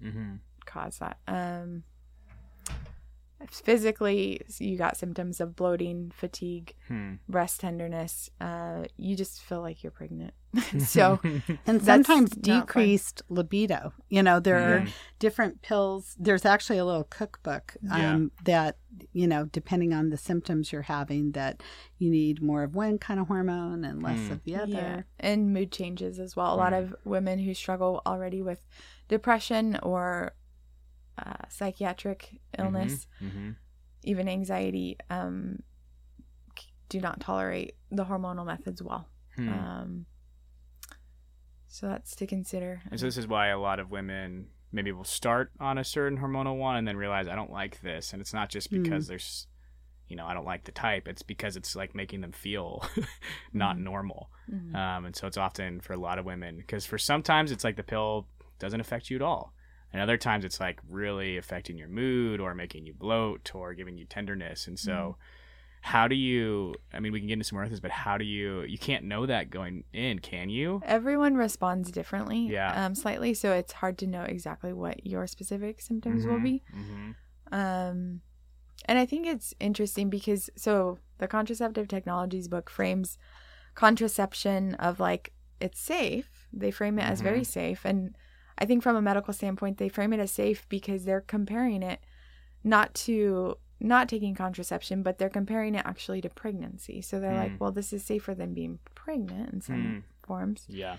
Mhm. 0.00 0.38
cause 0.64 0.98
that. 0.98 1.18
Um, 1.26 1.82
physically, 3.48 4.40
you 4.58 4.76
got 4.76 4.96
symptoms 4.96 5.40
of 5.40 5.56
bloating, 5.56 6.10
fatigue, 6.14 6.74
Hmm. 6.88 7.14
breast 7.28 7.60
tenderness. 7.60 8.30
Uh, 8.40 8.84
you 8.96 9.16
just 9.16 9.40
feel 9.42 9.60
like 9.60 9.82
you're 9.82 9.90
pregnant. 9.92 10.34
so 10.80 11.20
and 11.66 11.80
sometimes 11.82 12.36
not 12.36 12.44
fun. 12.46 12.60
decreased 12.60 13.22
libido. 13.28 13.92
You 14.08 14.22
know, 14.22 14.40
there 14.40 14.56
are 14.58 14.80
Mhm. 14.80 14.90
different 15.20 15.62
pills. 15.62 16.16
There's 16.18 16.44
actually 16.44 16.78
a 16.78 16.84
little 16.84 17.04
cookbook 17.04 17.76
Yeah. 17.82 18.14
um, 18.14 18.32
that, 18.44 18.76
you 19.12 19.26
know, 19.28 19.44
depending 19.44 19.92
on 19.94 20.10
the 20.10 20.16
symptoms 20.16 20.72
you're 20.72 20.82
having, 20.82 21.32
that 21.32 21.62
you 21.98 22.10
need 22.10 22.42
more 22.42 22.64
of 22.64 22.74
one 22.74 22.98
kind 22.98 23.20
of 23.20 23.28
hormone 23.28 23.84
and 23.84 24.02
less 24.02 24.26
Hmm. 24.26 24.32
of 24.32 24.44
the 24.44 24.56
other. 24.56 24.72
Yeah, 24.72 25.02
and 25.20 25.52
mood 25.54 25.70
changes 25.70 26.18
as 26.18 26.34
well. 26.34 26.52
A 26.54 26.56
lot 26.56 26.72
Mm. 26.72 26.78
of 26.82 26.96
women 27.04 27.38
who 27.38 27.54
struggle 27.54 28.02
already 28.04 28.42
with 28.42 28.66
depression 29.08 29.78
or 29.82 30.32
uh, 31.24 31.46
psychiatric 31.48 32.40
illness, 32.58 33.06
Mhm. 33.22 33.56
even 34.04 34.28
anxiety, 34.28 34.96
um, 35.10 35.62
do 36.88 37.00
not 37.00 37.20
tolerate 37.20 37.76
the 37.90 38.04
hormonal 38.06 38.44
methods 38.44 38.82
well. 38.82 39.08
Hmm. 39.36 39.48
Um, 39.48 40.06
so 41.68 41.86
that's 41.88 42.16
to 42.16 42.26
consider. 42.26 42.82
And 42.90 42.98
so 42.98 43.06
this 43.06 43.16
is 43.16 43.28
why 43.28 43.48
a 43.48 43.58
lot 43.58 43.78
of 43.78 43.90
women 43.90 44.48
maybe 44.72 44.90
will 44.92 45.04
start 45.04 45.52
on 45.60 45.78
a 45.78 45.84
certain 45.84 46.18
hormonal 46.18 46.56
one 46.58 46.76
and 46.76 46.86
then 46.88 46.96
realize 46.96 47.28
I 47.28 47.34
don't 47.36 47.52
like 47.52 47.80
this, 47.80 48.12
and 48.12 48.20
it's 48.20 48.34
not 48.34 48.50
just 48.50 48.70
Hmm. 48.70 48.82
because 48.82 49.06
there's, 49.06 49.46
you 50.08 50.16
know, 50.16 50.26
I 50.26 50.34
don't 50.34 50.44
like 50.44 50.64
the 50.64 50.72
type. 50.72 51.06
It's 51.06 51.22
because 51.22 51.56
it's 51.56 51.76
like 51.76 51.94
making 51.94 52.20
them 52.22 52.32
feel 52.32 52.82
not 53.52 53.76
Mhm. 53.76 53.80
normal. 53.82 54.30
Mhm. 54.50 54.74
Um, 54.74 55.04
and 55.06 55.14
so 55.16 55.26
it's 55.28 55.36
often 55.36 55.80
for 55.80 55.92
a 55.92 55.96
lot 55.96 56.18
of 56.18 56.24
women 56.24 56.56
because 56.56 56.86
for 56.86 56.98
sometimes 56.98 57.52
it's 57.52 57.62
like 57.64 57.76
the 57.76 57.84
pill 57.84 58.26
doesn't 58.58 58.80
affect 58.80 59.10
you 59.10 59.16
at 59.16 59.22
all. 59.22 59.54
And 59.92 60.00
other 60.00 60.16
times 60.16 60.44
it's 60.44 60.60
like 60.60 60.80
really 60.88 61.36
affecting 61.36 61.76
your 61.76 61.88
mood 61.88 62.40
or 62.40 62.54
making 62.54 62.86
you 62.86 62.94
bloat 62.94 63.54
or 63.54 63.74
giving 63.74 63.98
you 63.98 64.04
tenderness. 64.04 64.66
And 64.66 64.78
so 64.78 65.16
how 65.82 66.06
do 66.08 66.14
you 66.14 66.74
I 66.92 67.00
mean 67.00 67.12
we 67.12 67.20
can 67.20 67.26
get 67.28 67.34
into 67.34 67.44
some 67.44 67.56
more 67.56 67.64
of 67.64 67.70
this, 67.70 67.80
but 67.80 67.90
how 67.90 68.16
do 68.18 68.24
you 68.24 68.62
you 68.62 68.78
can't 68.78 69.04
know 69.04 69.26
that 69.26 69.50
going 69.50 69.84
in, 69.92 70.18
can 70.20 70.48
you? 70.48 70.80
Everyone 70.84 71.34
responds 71.34 71.90
differently, 71.90 72.48
Yeah. 72.50 72.72
um, 72.84 72.94
slightly. 72.94 73.34
So 73.34 73.52
it's 73.52 73.72
hard 73.72 73.98
to 73.98 74.06
know 74.06 74.22
exactly 74.22 74.72
what 74.72 75.06
your 75.06 75.26
specific 75.26 75.80
symptoms 75.80 76.24
will 76.24 76.38
Mhm, 76.38 76.42
be. 76.42 76.62
mhm, 76.72 77.14
Um, 77.52 78.20
and 78.84 78.98
I 78.98 79.06
think 79.06 79.26
it's 79.26 79.54
interesting 79.58 80.08
because 80.08 80.50
so 80.56 80.98
the 81.18 81.26
contraceptive 81.28 81.88
technologies 81.88 82.48
book 82.48 82.70
frames 82.70 83.18
contraception 83.74 84.74
of 84.74 85.00
like 85.00 85.32
it's 85.60 85.80
safe. 85.80 86.46
They 86.52 86.70
frame 86.70 86.98
it 86.98 87.02
as 87.02 87.20
very 87.20 87.42
Mhm. 87.42 87.46
safe, 87.46 87.84
and 87.84 88.16
I 88.60 88.66
think 88.66 88.82
from 88.82 88.96
a 88.96 89.02
medical 89.02 89.32
standpoint, 89.32 89.78
they 89.78 89.88
frame 89.88 90.12
it 90.12 90.20
as 90.20 90.30
safe 90.30 90.68
because 90.68 91.04
they're 91.04 91.22
comparing 91.22 91.82
it 91.82 92.00
not 92.62 92.92
to 92.94 93.56
not 93.82 94.10
taking 94.10 94.34
contraception, 94.34 95.02
but 95.02 95.16
they're 95.16 95.30
comparing 95.30 95.74
it 95.74 95.86
actually 95.86 96.20
to 96.20 96.28
pregnancy. 96.28 97.00
So 97.00 97.18
they're 97.18 97.32
Mm. 97.32 97.38
like, 97.38 97.60
well, 97.60 97.72
this 97.72 97.94
is 97.94 98.04
safer 98.04 98.34
than 98.34 98.52
being 98.52 98.78
pregnant 98.94 99.54
in 99.54 99.60
some 99.62 99.82
Mm. 99.82 100.02
forms. 100.22 100.66
Yeah. 100.68 100.98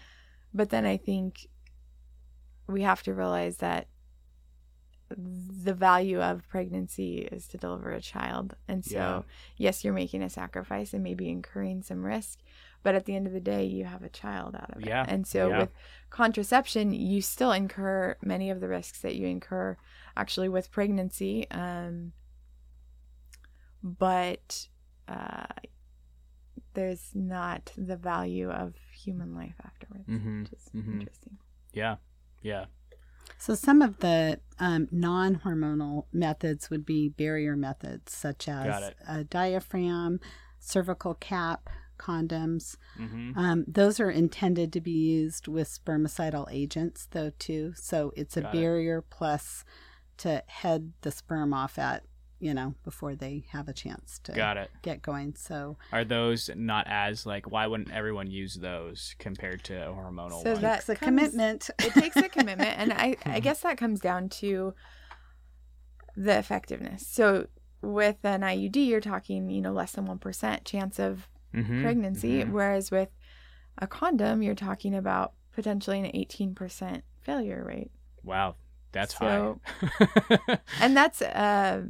But 0.51 0.71
then 0.71 0.85
I 0.87 0.97
think 0.97 1.47
we 2.65 2.81
have 2.81 3.03
to 3.03 3.13
realize 3.13 3.57
that 3.57 3.87
the 5.15 5.73
value 5.73 6.21
of 6.21 6.47
pregnancy 6.47 7.19
is 7.19 7.47
to 7.49 7.57
deliver 7.57 7.91
a 7.91 8.01
child. 8.01 8.55
And 8.67 8.83
so, 8.83 8.95
Yeah. 8.97 9.21
yes, 9.57 9.83
you're 9.83 9.93
making 9.93 10.23
a 10.23 10.29
sacrifice 10.29 10.93
and 10.93 11.03
maybe 11.03 11.29
incurring 11.29 11.83
some 11.83 12.03
risk, 12.03 12.39
but 12.83 12.95
at 12.95 13.05
the 13.05 13.15
end 13.15 13.27
of 13.27 13.33
the 13.33 13.39
day, 13.39 13.63
you 13.65 13.85
have 13.85 14.03
a 14.03 14.09
child 14.09 14.55
out 14.55 14.71
of 14.75 14.81
it. 14.81 14.87
Yeah. 14.87 15.05
And 15.07 15.25
so, 15.27 15.49
Yeah. 15.49 15.59
with 15.59 15.69
contraception, 16.09 16.93
you 16.93 17.21
still 17.21 17.51
incur 17.51 18.15
many 18.21 18.49
of 18.49 18.59
the 18.59 18.67
risks 18.67 19.01
that 19.01 19.15
you 19.15 19.27
incur 19.27 19.77
actually 20.17 20.49
with 20.49 20.71
pregnancy. 20.71 21.49
Um, 21.51 22.13
but 23.83 24.67
uh, 25.07 25.45
there's 26.73 27.11
not 27.13 27.71
the 27.77 27.97
value 27.97 28.49
of 28.49 28.75
human 28.93 29.33
life 29.35 29.55
afterwards, 29.63 30.07
Mhm. 30.07 30.43
which 30.43 30.53
is 30.53 30.69
Mhm. 30.73 30.93
interesting. 31.01 31.37
Yeah. 31.73 31.97
Yeah. 32.41 32.65
So 33.37 33.55
some 33.55 33.81
of 33.81 33.97
the 33.99 34.39
um, 34.59 34.87
non-hormonal 34.91 36.05
methods 36.13 36.69
would 36.69 36.85
be 36.85 37.09
barrier 37.09 37.55
methods, 37.55 38.13
such 38.13 38.47
as 38.47 38.93
a 39.07 39.23
diaphragm, 39.23 40.19
cervical 40.59 41.15
cap, 41.15 41.67
condoms. 42.01 42.75
Mm-hmm. 42.99 43.37
Um, 43.37 43.65
those 43.67 43.99
are 43.99 44.09
intended 44.09 44.73
to 44.73 44.81
be 44.81 44.91
used 44.91 45.47
with 45.47 45.69
spermicidal 45.69 46.47
agents, 46.51 47.07
though, 47.11 47.31
too. 47.39 47.73
So 47.75 48.11
it's 48.15 48.35
a 48.37 48.41
Got 48.41 48.55
it. 48.55 48.57
barrier 48.61 49.01
plus 49.01 49.63
to 50.17 50.43
head 50.47 50.93
the 51.01 51.11
sperm 51.11 51.53
off 51.53 51.77
at, 51.79 52.03
you 52.39 52.53
know, 52.53 52.73
before 52.83 53.15
they 53.15 53.45
have 53.51 53.67
a 53.67 53.73
chance 53.73 54.19
to 54.23 54.31
Got 54.31 54.57
it. 54.57 54.69
get 54.81 55.01
going. 55.01 55.35
So 55.35 55.77
Are 55.91 56.03
those 56.03 56.49
not 56.55 56.87
as 56.87 57.25
like? 57.25 57.49
Why 57.51 57.67
wouldn't 57.67 57.91
everyone 57.93 58.29
use 58.31 58.55
those 58.55 59.15
compared 59.19 59.63
to 59.65 59.75
a 59.89 59.93
hormonal 59.93 60.41
So 60.43 60.53
one? 60.53 60.61
that- 60.61 60.79
it's 60.79 60.89
a 60.89 60.95
comes- 60.95 61.05
commitment. 61.07 61.69
it 61.79 61.93
takes 61.93 62.15
a 62.17 62.29
commitment 62.29 62.77
and 62.79 62.93
I, 62.93 63.15
I 63.25 63.39
guess 63.39 63.61
that 63.61 63.77
comes 63.77 63.99
down 63.99 64.29
to 64.41 64.73
the 66.15 66.37
effectiveness 66.37 67.07
so 67.07 67.47
with 67.81 68.17
an 68.23 68.41
iud 68.41 68.75
you're 68.75 68.99
talking 68.99 69.49
you 69.49 69.61
know 69.61 69.71
less 69.71 69.93
than 69.93 70.05
1% 70.07 70.65
chance 70.65 70.99
of 70.99 71.29
Mhm. 71.53 71.81
pregnancy 71.83 72.43
Mhm. 72.43 72.51
whereas 72.51 72.91
with 72.91 73.09
a 73.77 73.87
condom 73.87 74.41
you're 74.41 74.55
talking 74.55 74.93
about 74.95 75.33
potentially 75.53 75.99
an 75.99 76.05
18% 76.13 77.01
failure 77.21 77.63
rate 77.63 77.91
Wow, 78.23 78.55
that's 78.91 79.17
So- 79.17 79.59
high. 79.65 80.59
and 80.81 80.95
that's 80.95 81.21
uh, 81.21 81.85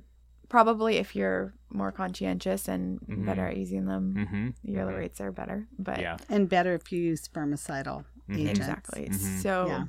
probably 0.49 0.97
if 0.97 1.15
you're 1.15 1.53
more 1.69 1.91
conscientious 1.91 2.67
and 2.67 2.99
Mhm. 3.01 3.25
better 3.25 3.47
at 3.47 3.57
using 3.57 3.85
them 3.85 4.13
mm-hmm. 4.15 4.49
your 4.63 4.87
Mhm. 4.87 4.97
rates 4.97 5.21
are 5.21 5.31
better 5.31 5.67
but 5.79 5.99
Yeah. 5.99 6.17
and 6.29 6.49
better 6.49 6.73
if 6.73 6.91
you 6.91 7.01
use 7.01 7.27
spermicidal 7.27 8.05
Mhm. 8.29 8.37
agents. 8.39 8.59
exactly 8.59 9.11
so 9.13 9.67
Yeah. 9.67 9.85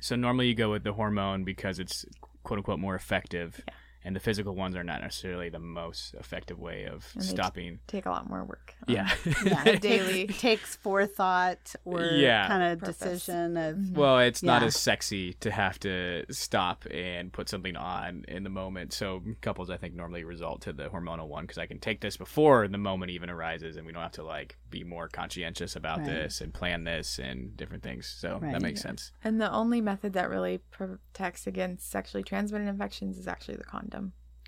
So 0.00 0.16
normally 0.16 0.48
you 0.48 0.54
go 0.56 0.68
with 0.68 0.82
the 0.82 0.94
hormone 0.94 1.44
because 1.44 1.78
it's 1.78 2.04
quote 2.42 2.58
unquote 2.58 2.80
more 2.80 2.96
effective, 2.96 3.60
Yeah. 3.68 3.74
And 4.04 4.14
the 4.16 4.20
physical 4.20 4.54
ones 4.54 4.74
are 4.76 4.84
not 4.84 5.00
necessarily 5.00 5.48
the 5.48 5.58
most 5.58 6.14
effective 6.14 6.58
way 6.58 6.84
of 6.84 7.06
And 7.14 7.22
they 7.22 7.26
stopping. 7.28 7.78
take 7.86 8.06
a 8.06 8.10
lot 8.10 8.28
more 8.28 8.44
work 8.44 8.74
um, 8.88 8.94
Yeah. 8.94 9.10
Yeah, 9.44 9.64
it 9.68 9.80
daily- 9.80 10.26
takes, 10.26 10.40
takes 10.40 10.76
forethought 10.76 11.74
or 11.84 12.02
Yeah. 12.02 12.46
kind 12.48 12.62
of 12.62 12.78
Purpose. 12.80 12.98
decision 12.98 13.56
of 13.56 13.76
Mhm. 13.76 13.94
Well, 13.94 14.18
it's 14.18 14.42
not 14.42 14.62
as 14.62 14.76
sexy 14.76 15.32
to 15.34 15.50
have 15.50 15.78
to 15.80 16.24
stop 16.30 16.84
and 16.90 17.32
put 17.32 17.48
something 17.48 17.76
on 17.76 18.24
in 18.28 18.44
the 18.44 18.50
moment. 18.50 18.92
So 18.92 19.22
couples, 19.40 19.70
I 19.70 19.76
think, 19.76 19.94
normally 19.94 20.24
result 20.24 20.62
to 20.62 20.72
the 20.72 20.88
hormonal 20.88 21.28
one 21.28 21.44
because 21.44 21.58
I 21.58 21.66
can 21.66 21.78
take 21.78 22.00
this 22.00 22.16
before 22.16 22.66
the 22.68 22.78
moment 22.78 23.10
even 23.10 23.30
arises, 23.30 23.76
and 23.76 23.86
we 23.86 23.92
don't 23.92 24.02
have 24.02 24.12
to 24.12 24.24
like 24.24 24.56
be 24.70 24.84
more 24.84 25.08
conscientious 25.08 25.76
about 25.76 25.98
Right. 25.98 26.06
this 26.08 26.40
and 26.40 26.52
plan 26.52 26.84
this 26.84 27.18
and 27.18 27.56
different 27.56 27.82
things. 27.82 28.06
So 28.06 28.38
Right. 28.40 28.52
that 28.52 28.62
makes 28.62 28.80
Yeah. 28.80 28.88
sense. 28.90 29.12
And 29.22 29.40
the 29.40 29.50
only 29.50 29.80
method 29.80 30.12
that 30.14 30.28
really 30.30 30.58
protects 30.58 31.46
against 31.46 31.90
sexually 31.90 32.22
transmitted 32.22 32.68
infections 32.68 33.18
is 33.18 33.28
actually 33.28 33.56
the 33.56 33.64
condom. 33.64 33.91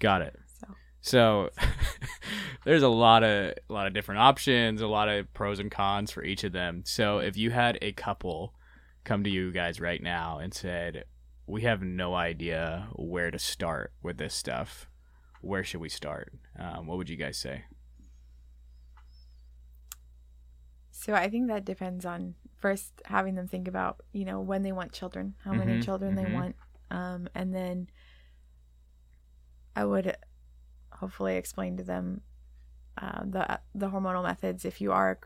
Got 0.00 0.22
it. 0.22 0.38
So 0.60 0.66
So 1.00 1.50
there's 2.64 2.82
a 2.82 2.88
lot 2.88 3.22
of 3.22 3.54
a 3.68 3.72
lot 3.72 3.86
of 3.86 3.92
different 3.94 4.20
options, 4.20 4.80
a 4.80 4.86
lot 4.86 5.08
of 5.08 5.32
pros 5.34 5.58
and 5.60 5.70
cons 5.70 6.10
for 6.10 6.22
each 6.24 6.44
of 6.44 6.52
them. 6.52 6.82
So 6.84 7.18
if 7.18 7.36
you 7.36 7.50
had 7.50 7.78
a 7.82 7.92
couple 7.92 8.54
come 9.04 9.22
to 9.24 9.30
you 9.30 9.52
guys 9.52 9.80
right 9.80 10.02
now 10.02 10.38
and 10.38 10.52
said, 10.54 11.04
"We 11.46 11.62
have 11.62 11.82
no 11.82 12.14
idea 12.14 12.88
where 12.94 13.30
to 13.30 13.38
start 13.38 13.92
with 14.02 14.16
this 14.18 14.34
stuff. 14.34 14.88
Where 15.40 15.62
should 15.64 15.80
we 15.80 15.88
start?" 15.90 16.32
Um, 16.58 16.86
what 16.86 16.96
would 16.98 17.10
you 17.10 17.16
guys 17.16 17.36
say? 17.36 17.64
so 20.90 21.12
I 21.12 21.28
think 21.28 21.48
that 21.48 21.64
depends 21.64 22.04
on 22.06 22.34
first 22.58 22.92
having 23.04 23.34
them 23.34 23.46
think 23.48 23.68
about, 23.68 24.00
you 24.12 24.24
know, 24.24 24.40
when 24.40 24.62
they 24.62 24.72
want 24.72 24.92
children, 24.92 25.34
how 25.44 25.52
many 25.52 25.78
Mhm, 25.78 25.84
children 25.84 26.12
mhm. 26.12 26.16
they 26.16 26.26
want. 26.26 26.56
Um, 26.90 27.28
and 27.34 27.54
then 27.54 27.88
I 29.76 29.84
would 29.84 30.16
hopefully 30.92 31.36
explain 31.36 31.76
to 31.76 31.82
them 31.84 32.20
uh, 32.96 33.22
the 33.24 33.60
the 33.74 33.90
hormonal 33.90 34.22
methods 34.22 34.64
if 34.64 34.80
you 34.80 34.92
are 34.92 35.18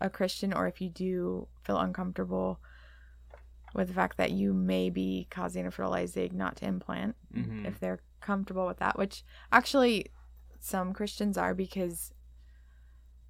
a 0.00 0.10
Christian 0.10 0.52
or 0.52 0.66
if 0.66 0.80
you 0.80 0.90
do 0.90 1.48
feel 1.64 1.78
uncomfortable 1.78 2.60
with 3.74 3.88
the 3.88 3.94
fact 3.94 4.16
that 4.18 4.30
you 4.30 4.52
may 4.52 4.90
be 4.90 5.26
causing 5.30 5.66
a 5.66 5.70
fertilized 5.70 6.16
egg 6.18 6.32
not 6.32 6.56
to 6.56 6.66
implant 6.66 7.16
Mhm. 7.34 7.66
if 7.66 7.78
they're 7.80 8.00
comfortable 8.20 8.66
with 8.66 8.78
that, 8.78 8.98
which 8.98 9.24
actually 9.52 10.10
some 10.60 10.92
Christians 10.92 11.36
are 11.38 11.54
because 11.54 12.12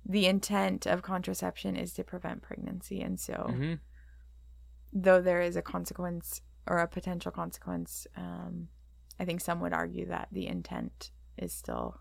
the 0.05 0.27
intent 0.27 0.87
of 0.87 1.03
contraception 1.03 1.77
is 1.77 1.93
to 1.95 2.05
prevent 2.05 2.43
pregnancy. 2.43 3.01
And 3.03 3.19
so, 3.19 3.47
Mhm. 3.51 3.81
though 4.93 5.21
there 5.21 5.41
is 5.41 5.57
a 5.57 5.63
consequence 5.63 6.43
or 6.67 6.79
a 6.79 6.89
potential 6.89 7.33
consequence, 7.33 8.07
um, 8.17 8.69
I 9.19 9.25
think 9.25 9.41
some 9.41 9.61
would 9.61 9.73
argue 9.73 10.07
that 10.07 10.29
the 10.33 10.47
intent 10.47 11.11
is 11.37 11.53
still 11.53 11.99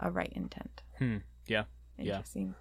a 0.00 0.10
right 0.10 0.32
intent. 0.34 0.82
Hmm. 0.98 1.18
Yeah. 1.46 1.64
Yeah. 1.98 2.16
Interesting. 2.16 2.54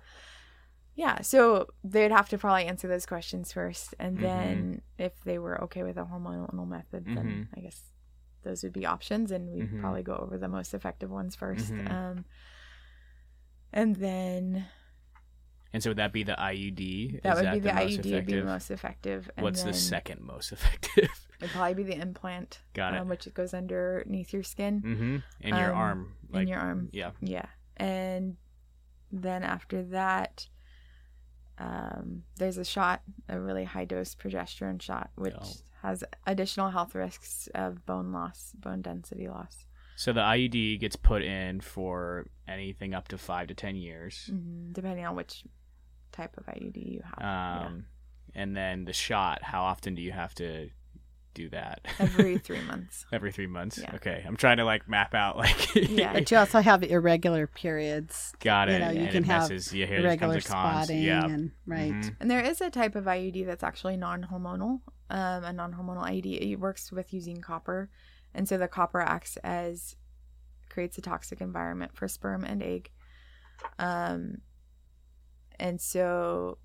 Yeah, 0.94 1.22
so 1.22 1.68
they'd 1.84 2.12
have 2.12 2.28
to 2.30 2.38
probably 2.38 2.66
answer 2.66 2.88
those 2.88 3.06
questions 3.06 3.54
first, 3.54 3.96
and 3.98 4.18
Mhm. 4.18 4.22
then 4.22 4.82
if 4.98 5.14
they 5.24 5.40
were 5.40 5.64
okay 5.64 5.84
with 5.84 5.98
a 5.98 6.04
hormonal 6.04 6.68
method, 6.68 7.06
then 7.06 7.48
Mhm. 7.54 7.58
I 7.58 7.62
guess 7.62 7.92
those 8.44 8.62
would 8.64 8.74
be 8.74 8.86
options, 8.86 9.32
and 9.32 9.50
we'd 9.52 9.72
Mhm. 9.72 9.80
probably 9.80 10.04
go 10.04 10.16
over 10.16 10.38
the 10.38 10.50
most 10.50 10.74
effective 10.74 11.10
ones 11.10 11.36
1st 11.36 11.72
Mhm. 11.72 11.92
Um, 11.92 12.26
and 13.72 13.96
then 13.96 14.68
And 15.74 15.82
so 15.82 15.90
would 15.92 15.98
that 15.98 16.12
be 16.12 16.24
the 16.24 16.34
IUD? 16.38 17.22
that 17.24 17.38
Is 17.38 17.42
would 17.44 17.52
be 17.54 17.60
the 17.62 17.74
most 17.74 18.00
IUD 18.00 18.14
would 18.14 18.26
be 18.26 18.34
the 18.36 18.44
most 18.44 18.70
effective. 18.70 19.32
And 19.38 19.44
What's 19.46 19.64
the 19.64 19.74
second 19.74 20.20
most 20.22 20.52
effective? 20.52 21.28
It'd 21.42 21.50
probably 21.54 21.74
be 21.74 21.84
the 21.84 22.00
implant, 22.00 22.60
Got 22.74 22.94
it. 22.94 23.00
um, 23.00 23.10
which 23.10 23.28
goes 23.34 23.54
underneath 23.54 24.32
your 24.32 24.44
skin 24.44 24.82
mm-hmm. 24.82 25.18
In 25.48 25.56
your 25.56 25.72
um, 25.72 25.78
arm, 25.78 26.14
in 26.34 26.48
your 26.48 26.60
arm. 26.60 26.90
yeah. 26.92 27.12
Yeah. 27.22 27.46
And 27.78 28.38
then 29.12 29.44
after 29.44 29.82
that, 29.86 30.48
um, 31.58 32.24
there's 32.38 32.58
a 32.58 32.66
shot, 32.66 33.02
a 33.30 33.40
really 33.40 33.64
high 33.66 33.86
dose 33.86 34.16
progesterone 34.16 34.82
shot, 34.82 35.10
which 35.16 35.36
Oh. 35.38 35.52
has 35.82 36.04
additional 36.26 36.70
health 36.70 36.96
risks 36.96 37.48
of 37.54 37.86
bone 37.86 38.12
loss, 38.12 38.54
bone 38.58 38.82
density 38.82 39.28
loss. 39.28 39.66
So 39.96 40.14
the 40.14 40.22
IUD 40.22 40.80
gets 40.80 40.96
put 40.96 41.22
in 41.22 41.60
for 41.62 42.28
anything 42.48 42.94
up 42.94 43.08
to 43.10 43.18
five 43.18 43.48
to 43.48 43.54
ten 43.54 43.76
years, 43.76 44.28
hmm 44.28 44.72
Depending 44.72 45.06
on 45.06 45.16
which 45.16 45.44
type 46.12 46.36
of 46.38 46.46
IUD 46.48 46.78
you 46.94 47.02
have. 47.04 47.18
Yeah. 47.20 47.66
um, 47.68 47.86
and 48.34 48.56
then 48.56 48.86
the 48.86 48.94
shot. 48.94 49.44
How 49.44 49.64
often 49.64 49.94
do 49.96 50.02
you 50.02 50.12
have 50.14 50.34
to 50.36 50.70
do 51.34 51.50
that? 51.50 51.82
Every 52.00 52.38
three 52.48 52.62
months. 52.62 53.06
Every 53.12 53.32
three 53.32 53.48
months. 53.48 53.78
Yeah. 53.80 53.96
Okay, 53.96 54.24
I'm 54.28 54.36
trying 54.38 54.58
to 54.58 54.66
like 54.66 54.88
map 54.90 55.14
out 55.14 55.38
like. 55.38 55.76
Yeah. 55.90 56.14
But 56.22 56.30
you 56.32 56.38
also 56.38 56.60
have 56.62 56.84
irregular 56.84 57.48
periods, 57.48 58.34
Got 58.40 58.70
it. 58.70 58.74
You 58.74 58.80
know, 58.80 58.92
you 58.92 59.08
can 59.08 59.24
it 59.24 59.28
have 59.28 59.50
messes. 59.50 59.74
Yeah, 59.74 59.86
here 59.86 60.00
irregular 60.00 60.34
comes 60.36 60.44
the 60.46 60.50
cons. 60.52 60.86
spotting, 60.88 61.04
Yeah. 61.04 61.26
and 61.26 61.52
right. 61.66 61.92
Mhm. 61.94 62.16
And 62.20 62.30
there 62.32 62.42
is 62.42 62.62
a 62.62 62.70
type 62.70 62.96
of 62.96 63.06
IUD 63.06 63.46
that's 63.46 63.64
actually 63.64 63.98
non-hormonal. 63.98 64.82
Um, 65.10 65.44
a 65.44 65.52
non-hormonal 65.54 66.06
IUD 66.06 66.52
it 66.52 66.56
works 66.58 66.92
with 66.92 67.14
using 67.14 67.42
copper, 67.42 67.90
and 68.34 68.48
so 68.48 68.58
the 68.58 68.68
copper 68.68 69.02
acts 69.02 69.38
as 69.44 69.96
creates 70.70 70.98
a 70.98 71.02
toxic 71.02 71.42
environment 71.42 71.92
for 71.96 72.08
sperm 72.08 72.44
and 72.46 72.64
egg. 72.64 72.92
Um, 73.78 74.38
and 75.60 75.80
so 75.82 76.58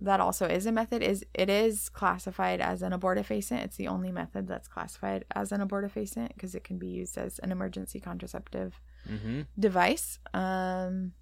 that 0.00 0.20
also 0.20 0.46
is 0.46 0.66
a 0.66 0.72
method. 0.72 1.02
is 1.02 1.24
It 1.34 1.48
is 1.48 1.88
classified 1.88 2.60
as 2.60 2.82
an 2.82 2.92
abortifacient. 2.92 3.64
It's 3.64 3.76
the 3.76 3.88
only 3.88 4.10
method 4.12 4.46
that's 4.48 4.68
classified 4.68 5.24
as 5.34 5.52
an 5.52 5.60
abortifacient 5.66 6.28
because 6.34 6.54
it 6.54 6.64
can 6.64 6.78
be 6.78 6.88
used 6.88 7.16
as 7.16 7.38
an 7.38 7.52
emergency 7.52 8.00
contraceptive 8.00 8.80
Mhm. 9.06 9.46
device. 9.58 10.18
Um, 10.34 11.12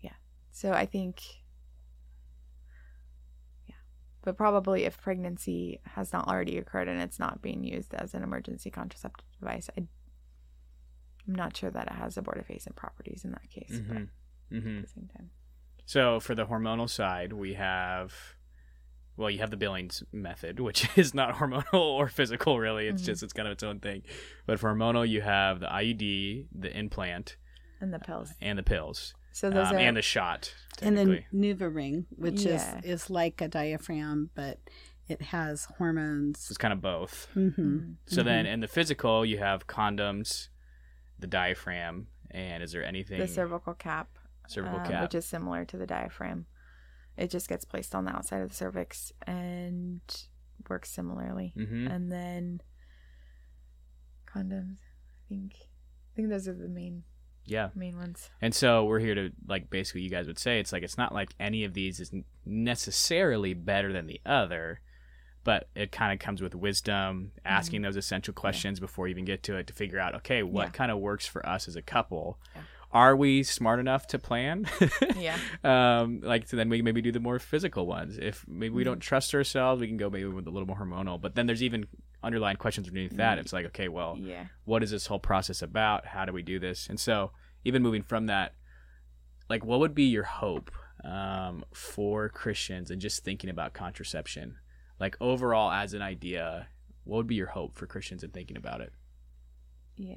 yeah. 0.00 0.14
So 0.50 0.72
I 0.72 0.84
think, 0.86 1.22
yeah. 3.66 3.74
But 4.22 4.36
probably 4.36 4.84
if 4.84 5.00
pregnancy 5.00 5.80
has 5.84 6.12
not 6.12 6.28
already 6.28 6.58
occurred 6.58 6.88
and 6.88 7.00
it's 7.00 7.18
not 7.18 7.40
being 7.42 7.64
used 7.64 7.94
as 7.94 8.14
an 8.14 8.22
emergency 8.22 8.70
contraceptive 8.70 9.26
device, 9.38 9.70
I, 9.78 9.86
I'm 11.26 11.34
not 11.34 11.56
sure 11.56 11.70
that 11.70 11.86
it 11.88 11.92
has 11.94 12.16
abortifacient 12.16 12.76
properties 12.76 13.24
in 13.24 13.30
that 13.32 13.48
case. 13.50 13.80
But 13.80 13.96
Mhm. 13.96 14.08
Mhm. 14.52 14.76
at 14.78 14.82
the 14.82 14.88
same 14.88 15.08
time, 15.08 15.30
So 15.86 16.20
for 16.20 16.34
the 16.34 16.46
hormonal 16.46 16.90
side, 16.90 17.32
we 17.32 17.54
have 17.54 18.12
well, 19.18 19.30
you 19.30 19.38
have 19.38 19.50
the 19.50 19.56
Billings 19.56 20.02
method, 20.12 20.60
which 20.60 20.86
is 20.98 21.14
not 21.14 21.36
hormonal 21.36 21.72
or 21.72 22.08
physical, 22.08 22.58
really. 22.58 22.86
It's 22.86 23.00
Mhm. 23.02 23.06
just 23.06 23.22
it's 23.22 23.32
kind 23.32 23.48
of 23.48 23.52
its 23.52 23.62
own 23.62 23.80
thing. 23.80 24.02
But 24.46 24.60
for 24.60 24.74
hormonal, 24.74 25.08
you 25.08 25.22
have 25.22 25.60
the 25.60 25.68
IUD, 25.68 26.48
the 26.52 26.76
implant, 26.76 27.36
And 27.80 27.94
the 27.94 27.98
pills. 27.98 28.34
and 28.42 28.58
the 28.58 28.62
pills, 28.62 29.14
So 29.32 29.48
those 29.48 29.68
um, 29.68 29.76
are 29.76 29.78
and 29.78 29.96
the 29.96 30.02
shot. 30.02 30.54
and 30.82 30.98
then 30.98 31.06
technically. 31.32 31.54
NuvaRing, 31.54 32.04
which 32.10 32.42
Yeah. 32.42 32.78
is 32.80 32.84
is 32.84 33.10
like 33.10 33.40
a 33.40 33.48
diaphragm, 33.48 34.30
but 34.34 34.58
it 35.08 35.22
has 35.22 35.64
hormones. 35.78 36.48
it's 36.50 36.58
kind 36.58 36.72
of 36.74 36.82
both. 36.82 37.28
hmm 37.32 37.48
Mhm. 37.48 37.94
So 38.06 38.22
then 38.22 38.44
in 38.44 38.60
the 38.60 38.68
physical, 38.68 39.24
you 39.24 39.38
have 39.38 39.66
condoms, 39.66 40.48
the 41.18 41.26
diaphragm, 41.28 42.08
and 42.30 42.62
is 42.62 42.72
there 42.72 42.84
anything 42.84 43.18
the 43.18 43.28
cervical 43.28 43.72
cap, 43.72 44.08
cervical 44.48 44.80
um, 44.80 44.86
cap? 44.86 45.02
which 45.02 45.14
is 45.14 45.24
similar 45.24 45.64
to 45.64 45.76
the 45.76 45.86
diaphragm. 45.86 46.46
It 47.16 47.30
just 47.30 47.48
gets 47.48 47.64
placed 47.64 47.94
on 47.94 48.04
the 48.04 48.10
outside 48.14 48.42
of 48.42 48.50
the 48.50 48.54
cervix 48.54 49.12
and 49.26 50.00
works 50.68 50.90
similarly. 50.90 51.52
mm-hmm. 51.56 51.86
And 51.86 52.10
then 52.12 52.60
condoms. 54.26 54.78
I 54.80 55.28
think 55.28 55.52
I 55.54 56.16
think 56.16 56.28
those 56.28 56.46
are 56.48 56.54
the 56.54 56.68
main 56.68 57.04
Yeah. 57.44 57.70
main 57.74 57.96
ones. 57.96 58.30
And 58.40 58.54
so 58.54 58.84
we're 58.84 58.98
here 59.00 59.14
to 59.14 59.30
like 59.46 59.70
basically 59.70 60.02
you 60.02 60.10
guys 60.10 60.26
would 60.26 60.38
say 60.38 60.60
it's 60.60 60.72
like 60.72 60.82
it's 60.82 60.98
not 60.98 61.14
like 61.14 61.34
any 61.40 61.64
of 61.64 61.74
these 61.74 62.00
is 62.00 62.12
necessarily 62.44 63.54
better 63.54 63.92
than 63.92 64.06
the 64.06 64.20
other, 64.26 64.80
but 65.44 65.68
it 65.74 65.92
kind 65.92 66.12
of 66.12 66.18
comes 66.18 66.42
with 66.42 66.54
wisdom, 66.54 67.32
asking 67.44 67.82
those 67.82 67.96
essential 67.96 68.34
questions 68.34 68.80
before 68.80 69.06
you 69.08 69.12
even 69.12 69.24
get 69.24 69.42
to 69.44 69.56
it 69.56 69.66
to 69.68 69.72
figure 69.72 69.98
out 69.98 70.14
okay, 70.16 70.42
what 70.42 70.66
Yeah. 70.66 70.70
kind 70.70 70.90
of 70.90 70.98
works 70.98 71.26
for 71.26 71.46
us 71.48 71.66
as 71.68 71.76
a 71.76 71.82
couple. 71.82 72.38
Yeah. 72.54 72.62
Are 72.96 73.14
we 73.16 73.42
smart 73.42 73.78
enough 73.80 74.06
to 74.08 74.18
plan? 74.18 74.66
Yeah. 75.16 75.36
um, 75.64 76.20
like 76.22 76.48
so 76.48 76.56
then 76.56 76.68
we 76.68 76.82
maybe 76.82 77.02
do 77.02 77.12
the 77.12 77.20
more 77.20 77.38
physical 77.38 77.86
ones. 77.86 78.16
If 78.18 78.44
maybe 78.48 78.70
we 78.74 78.82
Mm-hmm. 78.82 78.90
don't 78.92 79.00
trust 79.00 79.34
ourselves, 79.34 79.80
we 79.80 79.86
can 79.88 79.96
go 79.98 80.08
maybe 80.10 80.26
with 80.26 80.46
a 80.46 80.50
little 80.50 80.66
more 80.66 80.78
hormonal. 80.78 81.20
But 81.20 81.34
then 81.34 81.46
there's 81.46 81.62
even 81.62 81.86
underlying 82.22 82.56
questions 82.56 82.88
underneath 82.88 83.16
that. 83.16 83.38
It's 83.38 83.52
like, 83.52 83.66
okay, 83.66 83.88
well, 83.88 84.16
Yeah. 84.18 84.46
what 84.64 84.82
is 84.82 84.90
this 84.90 85.06
whole 85.06 85.18
process 85.18 85.62
about? 85.62 86.06
How 86.06 86.24
do 86.24 86.32
we 86.32 86.42
do 86.42 86.58
this? 86.58 86.88
And 86.88 86.98
so, 86.98 87.32
even 87.64 87.82
moving 87.82 88.02
from 88.02 88.26
that, 88.26 88.54
like, 89.50 89.64
what 89.64 89.80
would 89.80 89.94
be 89.94 90.04
your 90.04 90.24
hope 90.24 90.70
um, 91.04 91.64
for 91.72 92.28
Christians 92.28 92.90
and 92.90 93.00
just 93.00 93.24
thinking 93.24 93.50
about 93.50 93.74
contraception? 93.74 94.56
Like, 95.00 95.16
overall, 95.20 95.70
as 95.70 95.92
an 95.94 96.02
idea, 96.02 96.68
what 97.04 97.16
would 97.18 97.26
be 97.26 97.36
your 97.36 97.48
hope 97.58 97.76
for 97.76 97.86
Christians 97.86 98.22
in 98.24 98.30
thinking 98.30 98.56
about 98.56 98.80
it? 98.80 98.92
Yeah. 99.96 100.16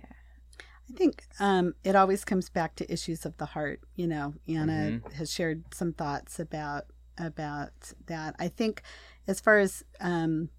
I 0.90 0.94
think 0.98 1.24
um, 1.40 1.76
it 1.84 1.96
always 1.96 2.26
comes 2.26 2.50
back 2.50 2.76
to 2.78 2.92
issues 2.92 3.26
of 3.26 3.38
the 3.38 3.46
heart. 3.46 3.82
You 3.96 4.08
know, 4.08 4.34
Anna 4.48 4.72
Mm-hmm. 5.00 5.12
has 5.12 5.32
shared 5.32 5.64
some 5.74 5.94
thoughts 5.94 6.40
about 6.40 6.86
about 7.18 7.94
that. 8.08 8.36
I 8.40 8.48
think, 8.48 8.82
as 9.28 9.40
far 9.40 9.60
as 9.60 9.84
um, 10.00 10.50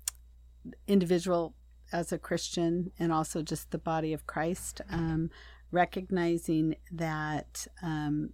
individual 0.86 1.54
as 1.92 2.12
a 2.12 2.18
Christian 2.18 2.92
and 2.98 3.12
also 3.12 3.42
just 3.42 3.70
the 3.70 3.78
body 3.78 4.12
of 4.12 4.26
Christ, 4.26 4.80
um, 4.90 5.30
recognizing 5.70 6.76
that. 6.92 7.66
Um, 7.82 8.30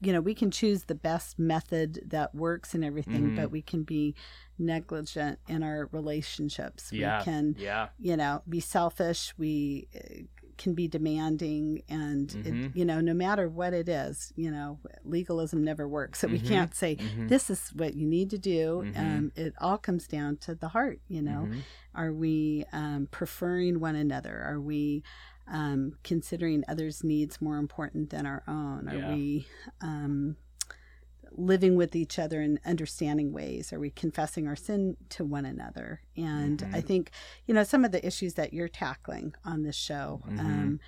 you 0.00 0.12
know, 0.12 0.20
we 0.20 0.34
can 0.34 0.50
choose 0.50 0.84
the 0.84 0.94
best 0.94 1.38
method 1.38 2.02
that 2.10 2.34
works 2.34 2.74
and 2.74 2.84
everything, 2.84 3.30
Mhm. 3.30 3.36
but 3.36 3.50
we 3.50 3.62
can 3.62 3.84
be 3.84 4.14
negligent 4.58 5.38
in 5.48 5.62
our 5.62 5.86
relationships. 5.92 6.92
Yeah. 6.92 7.20
We 7.20 7.24
can 7.24 7.54
Yeah. 7.58 7.88
you 7.98 8.16
know 8.18 8.42
be 8.46 8.60
selfish 8.60 9.32
we 9.38 9.88
uh, 9.94 10.24
can 10.58 10.74
be 10.74 10.86
demanding 10.88 11.82
and 11.88 12.28
Mhm. 12.28 12.46
it, 12.66 12.70
you 12.76 12.84
know 12.84 13.00
no 13.00 13.14
matter 13.14 13.48
what 13.48 13.72
it 13.72 13.88
is 13.88 14.32
you 14.36 14.50
know 14.50 14.78
legalism 15.04 15.62
never 15.64 15.86
works 15.88 16.20
so 16.20 16.28
we 16.28 16.38
Mhm. 16.40 16.46
can't 16.48 16.74
say 16.74 16.96
Mhm. 16.96 17.28
this 17.28 17.50
is 17.50 17.70
what 17.74 17.94
you 17.94 18.06
need 18.06 18.30
to 18.30 18.38
do 18.38 18.82
Mhm. 18.86 18.98
um, 18.98 19.32
it 19.36 19.54
all 19.60 19.78
comes 19.78 20.06
down 20.06 20.36
to 20.38 20.54
the 20.54 20.68
heart 20.68 21.00
you 21.08 21.22
know 21.22 21.48
Mhm. 21.50 21.62
are 21.94 22.12
we 22.12 22.64
um, 22.72 23.08
preferring 23.10 23.80
one 23.80 23.96
another 23.96 24.42
are 24.42 24.60
we 24.60 25.02
um, 25.46 25.92
considering 26.02 26.64
others 26.68 27.04
needs 27.04 27.40
more 27.42 27.58
important 27.58 28.08
than 28.10 28.24
our 28.26 28.42
own 28.48 28.88
are 28.88 28.96
Yeah. 28.96 29.14
we 29.14 29.46
um, 29.82 30.36
living 31.36 31.76
with 31.76 31.96
each 31.96 32.18
other 32.18 32.40
in 32.40 32.60
understanding 32.64 33.32
ways? 33.32 33.72
Are 33.72 33.80
we 33.80 33.90
confessing 33.90 34.46
our 34.46 34.56
sin 34.56 34.96
to 35.10 35.24
one 35.24 35.44
another? 35.44 36.00
And 36.16 36.58
Mhm. 36.60 36.74
I 36.74 36.80
think, 36.80 37.10
you 37.46 37.54
know, 37.54 37.64
some 37.64 37.84
of 37.84 37.92
the 37.92 38.04
issues 38.06 38.34
that 38.34 38.52
you're 38.54 38.68
tackling 38.68 39.34
on 39.44 39.62
this 39.62 39.76
show, 39.76 40.22
Mhm. 40.26 40.38
um, 40.40 40.80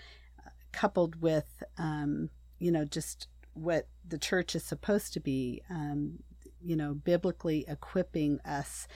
coupled 0.73 1.21
with, 1.21 1.63
um, 1.79 2.31
you 2.59 2.71
know, 2.71 2.85
just 2.85 3.29
what 3.55 3.89
the 4.07 4.19
church 4.19 4.55
is 4.55 4.63
supposed 4.63 5.13
to 5.15 5.21
be, 5.21 5.63
um, 5.71 6.23
you 6.63 6.77
know, 6.77 6.95
biblically 6.95 7.65
equipping 7.67 8.41
us 8.41 8.87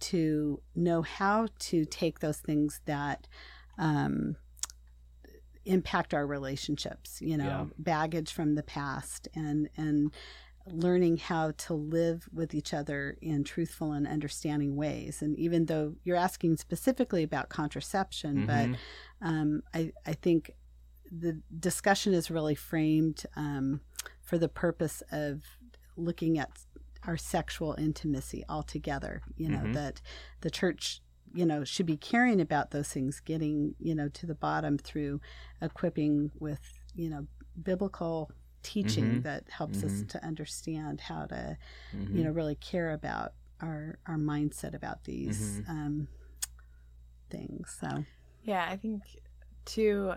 to 0.00 0.62
know 0.74 1.02
how 1.02 1.48
to 1.58 1.84
take 1.84 2.20
those 2.20 2.38
things 2.38 2.80
that 2.84 3.26
um, 3.78 4.36
impact 5.64 6.12
our 6.14 6.26
relationships, 6.26 7.20
you 7.22 7.36
know, 7.36 7.44
Yeah. 7.44 7.66
baggage 7.78 8.30
from 8.32 8.54
the 8.54 8.62
past 8.62 9.28
and, 9.34 9.68
and, 9.76 10.12
learning 10.66 11.18
how 11.18 11.50
to 11.52 11.74
live 11.74 12.28
with 12.32 12.54
each 12.54 12.72
other 12.72 13.16
in 13.20 13.44
truthful 13.44 13.92
and 13.92 14.06
understanding 14.06 14.76
ways. 14.76 15.20
And 15.20 15.36
even 15.38 15.66
though 15.66 15.96
you're 16.04 16.16
asking 16.16 16.56
specifically 16.56 17.22
about 17.22 17.48
contraception, 17.50 18.46
but 18.46 18.68
Mhm. 18.70 18.76
um, 19.20 19.62
I, 19.74 19.92
I 20.06 20.14
think 20.14 20.52
the 21.10 21.40
discussion 21.60 22.14
is 22.14 22.30
really 22.30 22.54
framed 22.54 23.24
um, 23.36 23.82
for 24.22 24.38
the 24.38 24.48
purpose 24.48 25.02
of 25.12 25.42
looking 25.96 26.38
at 26.38 26.50
our 27.06 27.18
sexual 27.18 27.74
intimacy 27.78 28.42
altogether. 28.48 29.20
You 29.36 29.50
know, 29.50 29.64
Mhm. 29.66 29.74
that 29.74 30.00
the 30.40 30.50
church, 30.50 31.02
you 31.34 31.44
know, 31.44 31.62
should 31.64 31.86
be 31.86 31.98
caring 31.98 32.40
about 32.40 32.70
those 32.70 32.88
things, 32.88 33.20
getting, 33.20 33.74
you 33.78 33.94
know, 33.94 34.08
to 34.08 34.26
the 34.26 34.34
bottom 34.34 34.78
through 34.78 35.20
equipping 35.60 36.30
with, 36.38 36.60
you 36.94 37.10
know, 37.10 37.26
biblical 37.62 38.30
teaching 38.64 39.20
Mhm. 39.20 39.22
that 39.22 39.48
helps 39.48 39.84
us 39.84 40.02
Mhm. 40.02 40.08
to 40.08 40.24
understand 40.24 41.00
how 41.02 41.26
to, 41.26 41.56
Mhm. 41.94 42.16
you 42.16 42.24
know, 42.24 42.30
really 42.30 42.56
care 42.56 42.90
about 42.90 43.34
our 43.60 43.98
our 44.06 44.16
mindset 44.16 44.74
about 44.74 45.04
these 45.04 45.60
Mhm. 45.60 45.68
um, 45.68 46.08
things. 47.30 47.76
So. 47.80 48.04
Yeah, 48.42 48.66
I 48.68 48.76
think 48.76 49.02
to 49.66 50.14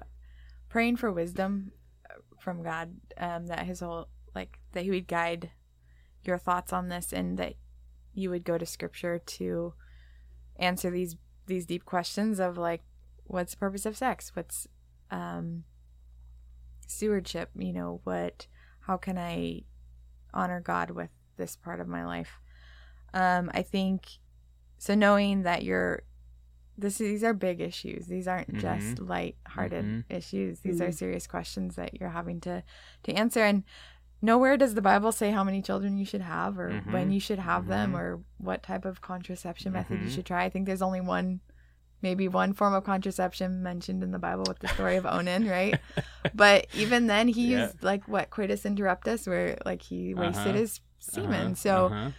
praying 0.69 0.97
for 0.97 1.11
wisdom 1.11 1.71
uh, 2.09 2.15
from 2.39 2.63
God, 2.63 2.95
um, 3.17 3.47
that 3.47 3.65
His 3.65 3.79
whole 3.81 4.09
like 4.35 4.59
that 4.73 4.83
He 4.83 4.89
would 4.89 5.07
guide 5.07 5.51
your 6.23 6.37
thoughts 6.37 6.73
on 6.73 6.89
this, 6.89 7.13
and 7.13 7.37
that 7.37 7.53
you 8.13 8.29
would 8.29 8.43
go 8.43 8.57
to 8.57 8.65
Scripture 8.65 9.19
to 9.19 9.73
answer 10.57 10.89
these 10.89 11.15
these 11.45 11.65
deep 11.65 11.85
questions 11.85 12.39
of 12.39 12.57
like, 12.57 12.83
what's 13.25 13.51
the 13.51 13.57
purpose 13.57 13.85
of 13.85 13.95
sex? 13.95 14.35
What's 14.35 14.67
um, 15.11 15.63
stewardship? 16.87 17.49
You 17.55 17.73
know, 17.73 18.01
what? 18.03 18.47
How 18.81 18.97
can 18.97 19.17
I 19.17 19.63
honor 20.33 20.59
God 20.61 20.91
with 20.91 21.09
this 21.37 21.55
part 21.55 21.79
of 21.79 21.87
my 21.87 22.05
life? 22.05 22.39
Um, 23.13 23.49
I 23.53 23.61
think 23.61 24.05
so. 24.77 24.95
Knowing 24.95 25.43
that 25.43 25.63
you're 25.63 26.03
this 26.77 26.99
these 26.99 27.23
are 27.23 27.33
big 27.33 27.59
issues. 27.59 28.05
These 28.05 28.27
aren't 28.27 28.59
just 28.59 28.99
light-hearted 28.99 29.83
Mhm. 29.83 30.03
issues. 30.09 30.59
These 30.59 30.79
are 30.79 30.89
Mhm. 30.89 30.93
serious 30.93 31.25
questions 31.25 31.75
that 31.75 31.99
you're 31.99 32.09
having 32.09 32.39
to 32.41 32.63
to 33.03 33.13
answer. 33.13 33.39
And 33.41 33.63
nowhere 34.21 34.57
does 34.57 34.75
the 34.75 34.81
Bible 34.81 35.11
say 35.11 35.31
how 35.31 35.43
many 35.43 35.61
children 35.63 35.97
you 35.97 36.05
should 36.05 36.21
have, 36.21 36.59
or 36.59 36.81
when 36.91 37.11
you 37.11 37.19
should 37.19 37.39
have 37.39 37.65
them, 37.67 37.93
Mhm. 37.93 37.99
or 37.99 38.23
what 38.37 38.61
type 38.61 38.85
of 38.85 39.01
contraception 39.01 39.73
method 39.73 40.01
you 40.01 40.07
Mhm. 40.07 40.11
should 40.15 40.25
try. 40.27 40.43
I 40.43 40.49
think 40.49 40.65
there's 40.67 40.81
only 40.83 41.01
one, 41.01 41.39
maybe 42.01 42.27
one 42.27 42.53
form 42.53 42.73
of 42.73 42.83
contraception 42.83 43.63
mentioned 43.63 44.03
in 44.03 44.11
the 44.11 44.19
Bible 44.19 44.45
with 44.47 44.59
the 44.59 44.67
story 44.67 44.95
of 44.97 45.05
Onan, 45.05 45.47
right? 45.47 45.79
But 46.33 46.67
even 46.73 47.07
then, 47.07 47.27
he 47.27 47.51
Yeah. 47.51 47.59
used 47.65 47.83
like 47.83 48.07
what 48.07 48.29
coitus 48.29 48.63
interruptus, 48.63 49.27
where 49.27 49.57
like 49.65 49.81
he 49.81 50.13
wasted 50.13 50.47
Uh-huh. 50.47 50.57
his 50.57 50.81
semen. 50.99 51.45
Uh-huh, 51.47 51.55
So 51.55 51.85
uh-huh. 51.87 52.11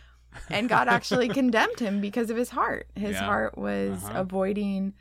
and 0.51 0.69
God 0.69 0.89
actually 0.89 1.29
condemned 1.41 1.79
him 1.81 2.01
because 2.01 2.31
of 2.31 2.37
his 2.37 2.51
heart. 2.51 2.89
His 2.95 3.15
Yeah. 3.17 3.25
heart 3.27 3.59
was 3.59 4.05
Uh-huh. 4.05 4.21
avoiding 4.21 4.95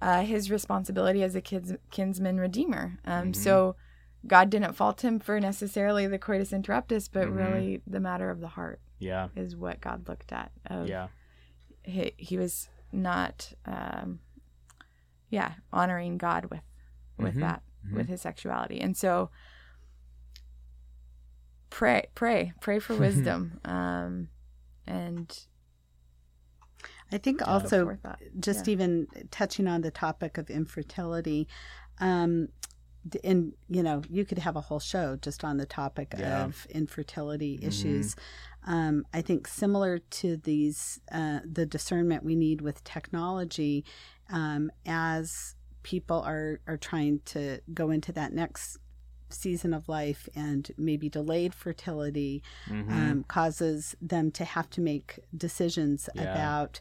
uh, 0.00 0.22
his 0.22 0.50
responsibility 0.50 1.22
as 1.24 1.34
a 1.34 1.40
kids, 1.40 1.74
kinsman 1.90 2.38
redeemer. 2.38 2.98
Um, 3.04 3.32
Mhm. 3.32 3.36
So 3.36 3.76
God 4.26 4.50
didn't 4.50 4.74
fault 4.74 5.02
him 5.02 5.18
for 5.18 5.40
necessarily 5.40 6.06
the 6.06 6.18
coitus 6.18 6.52
interruptus, 6.52 7.08
but 7.10 7.28
Mhm. 7.28 7.34
really 7.34 7.82
the 7.86 8.00
matter 8.00 8.30
of 8.30 8.40
the 8.40 8.48
heart 8.48 8.80
yeah, 9.00 9.28
is 9.34 9.56
what 9.56 9.80
God 9.80 10.08
looked 10.08 10.32
at. 10.32 10.52
Of 10.66 10.88
yeah, 10.88 11.08
he, 11.84 12.12
he 12.16 12.36
was 12.36 12.68
not, 12.92 13.52
um, 13.66 14.20
yeah, 15.30 15.54
honoring 15.72 16.18
God 16.18 16.46
with 16.46 16.62
with 17.18 17.34
Mhm. 17.34 17.40
that, 17.40 17.62
Mhm. 17.86 17.92
with 17.94 18.08
his 18.08 18.20
sexuality, 18.22 18.80
and 18.80 18.96
so 18.96 19.30
pray, 21.70 22.06
pray, 22.14 22.52
pray 22.60 22.78
for 22.78 22.94
wisdom, 22.96 23.60
um, 23.64 24.28
and 24.86 25.46
I 27.10 27.18
think 27.18 27.40
Yeah. 27.40 27.46
also 27.46 27.98
just 28.38 28.66
Yeah. 28.66 28.72
even 28.72 29.06
touching 29.30 29.66
on 29.66 29.80
the 29.80 29.90
topic 29.90 30.38
of 30.38 30.48
infertility, 30.50 31.48
um, 31.98 32.48
and 33.24 33.54
you 33.68 33.82
know, 33.82 34.02
you 34.08 34.24
could 34.24 34.38
have 34.38 34.56
a 34.56 34.60
whole 34.60 34.80
show 34.80 35.16
just 35.16 35.42
on 35.44 35.56
the 35.56 35.66
topic 35.66 36.14
Yeah. 36.18 36.44
of 36.44 36.66
infertility 36.70 37.58
Mhm. 37.58 37.66
issues. 37.66 38.16
Um, 38.68 39.04
I 39.12 39.20
think 39.22 39.48
similar 39.48 39.98
to 39.98 40.36
these 40.36 41.00
uh, 41.10 41.40
the 41.44 41.66
discernment 41.66 42.22
we 42.22 42.36
need 42.36 42.60
with 42.60 42.84
technology 42.84 43.84
um, 44.30 44.70
as 44.86 45.56
people 45.82 46.20
are 46.22 46.60
are 46.66 46.76
trying 46.76 47.20
to 47.34 47.60
go 47.72 47.90
into 47.90 48.12
that 48.12 48.32
next 48.32 48.78
season 49.30 49.72
of 49.74 49.88
life 49.88 50.28
and 50.34 50.70
maybe 50.78 51.08
delayed 51.08 51.54
fertility 51.54 52.42
Mhm. 52.66 52.90
um, 52.90 53.24
causes 53.24 53.94
them 54.00 54.30
to 54.32 54.44
have 54.44 54.68
to 54.70 54.80
make 54.80 55.18
decisions 55.36 56.08
Yeah. 56.14 56.22
about 56.32 56.80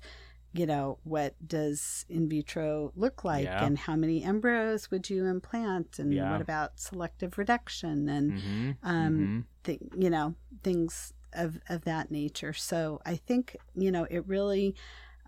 you 0.53 0.65
know 0.65 0.97
what 1.03 1.35
does 1.45 2.05
in 2.09 2.27
vitro 2.29 2.91
look 2.95 3.23
like 3.23 3.43
Yeah. 3.45 3.65
and 3.65 3.77
how 3.77 3.95
many 3.97 4.23
embryos 4.23 4.89
would 4.89 5.09
you 5.09 5.25
implant 5.25 5.99
and 5.99 6.13
Yeah. 6.13 6.31
what 6.31 6.41
about 6.41 6.79
selective 6.79 7.37
reduction 7.37 8.07
and 8.09 8.31
Mhm. 8.31 8.77
um, 8.81 9.17
Mhm. 9.19 9.43
th- 9.63 9.81
you 9.97 10.09
know 10.09 10.35
things 10.63 11.13
of 11.33 11.59
of 11.69 11.83
that 11.85 12.09
nature 12.11 12.53
so 12.53 13.01
i 13.05 13.15
think 13.15 13.55
you 13.75 13.91
know 13.91 14.05
it 14.09 14.25
really 14.27 14.75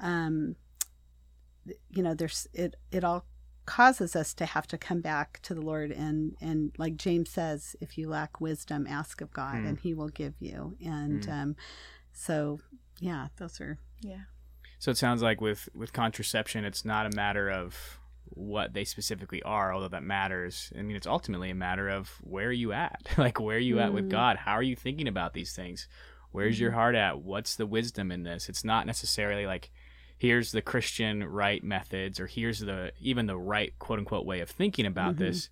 um 0.02 0.56
you 1.90 2.02
know 2.02 2.14
there's 2.14 2.48
it 2.54 2.76
it 2.92 3.04
all 3.04 3.26
causes 3.66 4.16
us 4.16 4.34
to 4.34 4.46
have 4.48 4.66
to 4.66 4.78
come 4.78 5.00
back 5.02 5.40
to 5.44 5.54
the 5.54 5.62
lord 5.62 5.92
and 5.92 6.36
and 6.42 6.72
like 6.80 6.96
james 6.96 7.30
says 7.30 7.76
if 7.80 7.98
you 7.98 8.10
lack 8.10 8.42
wisdom 8.42 8.88
ask 8.88 9.22
of 9.22 9.32
god 9.32 9.58
Hmm. 9.60 9.66
and 9.68 9.80
he 9.80 9.94
will 9.94 10.10
give 10.10 10.34
you 10.40 10.76
and 10.84 11.26
Hmm. 11.26 11.32
um 11.32 11.56
so 12.12 12.60
yeah 13.00 13.28
those 13.38 13.62
are 13.62 13.78
Yeah. 14.02 14.22
So 14.80 14.92
it 14.92 14.98
sounds 14.98 15.22
like 15.22 15.42
with 15.42 15.68
with 15.76 15.92
contraception, 15.92 16.64
it's 16.64 16.86
not 16.86 17.06
a 17.06 17.14
matter 17.14 17.50
of 17.50 17.99
what 18.32 18.74
they 18.74 18.84
specifically 18.84 19.42
are, 19.44 19.74
although 19.74 19.88
that 19.90 20.04
matters. 20.04 20.72
I 20.78 20.82
mean, 20.82 20.96
it's 20.96 21.08
ultimately 21.08 21.50
a 21.50 21.56
matter 21.56 21.90
of 21.90 22.10
where 22.22 22.48
are 22.48 22.52
you 22.52 22.72
at? 22.74 23.02
like 23.18 23.40
where 23.40 23.58
are 23.58 23.60
you 23.60 23.80
at 23.80 23.94
with 23.94 24.06
Mm. 24.06 24.10
God? 24.10 24.38
How 24.38 24.54
are 24.54 24.64
you 24.64 24.76
thinking 24.76 25.08
about 25.08 25.34
these 25.34 25.54
things? 25.54 25.88
Where's 26.32 26.60
your 26.60 26.72
heart 26.72 26.94
at? 26.96 27.22
What's 27.22 27.56
the 27.56 27.66
wisdom 27.66 28.12
in 28.12 28.24
this? 28.24 28.50
It's 28.50 28.64
not 28.64 28.86
necessarily 28.86 29.46
like 29.48 29.72
here's 30.18 30.52
the 30.52 30.62
Christian 30.62 31.24
right 31.24 31.64
methods 31.64 32.20
or 32.20 32.28
here's 32.28 32.60
the 32.60 32.92
even 33.00 33.26
the 33.26 33.38
right 33.38 33.74
quote 33.80 34.00
unquote 34.00 34.26
way 34.26 34.40
of 34.42 34.50
thinking 34.50 34.86
about 34.86 35.16
Mhm. 35.16 35.20
this, 35.20 35.50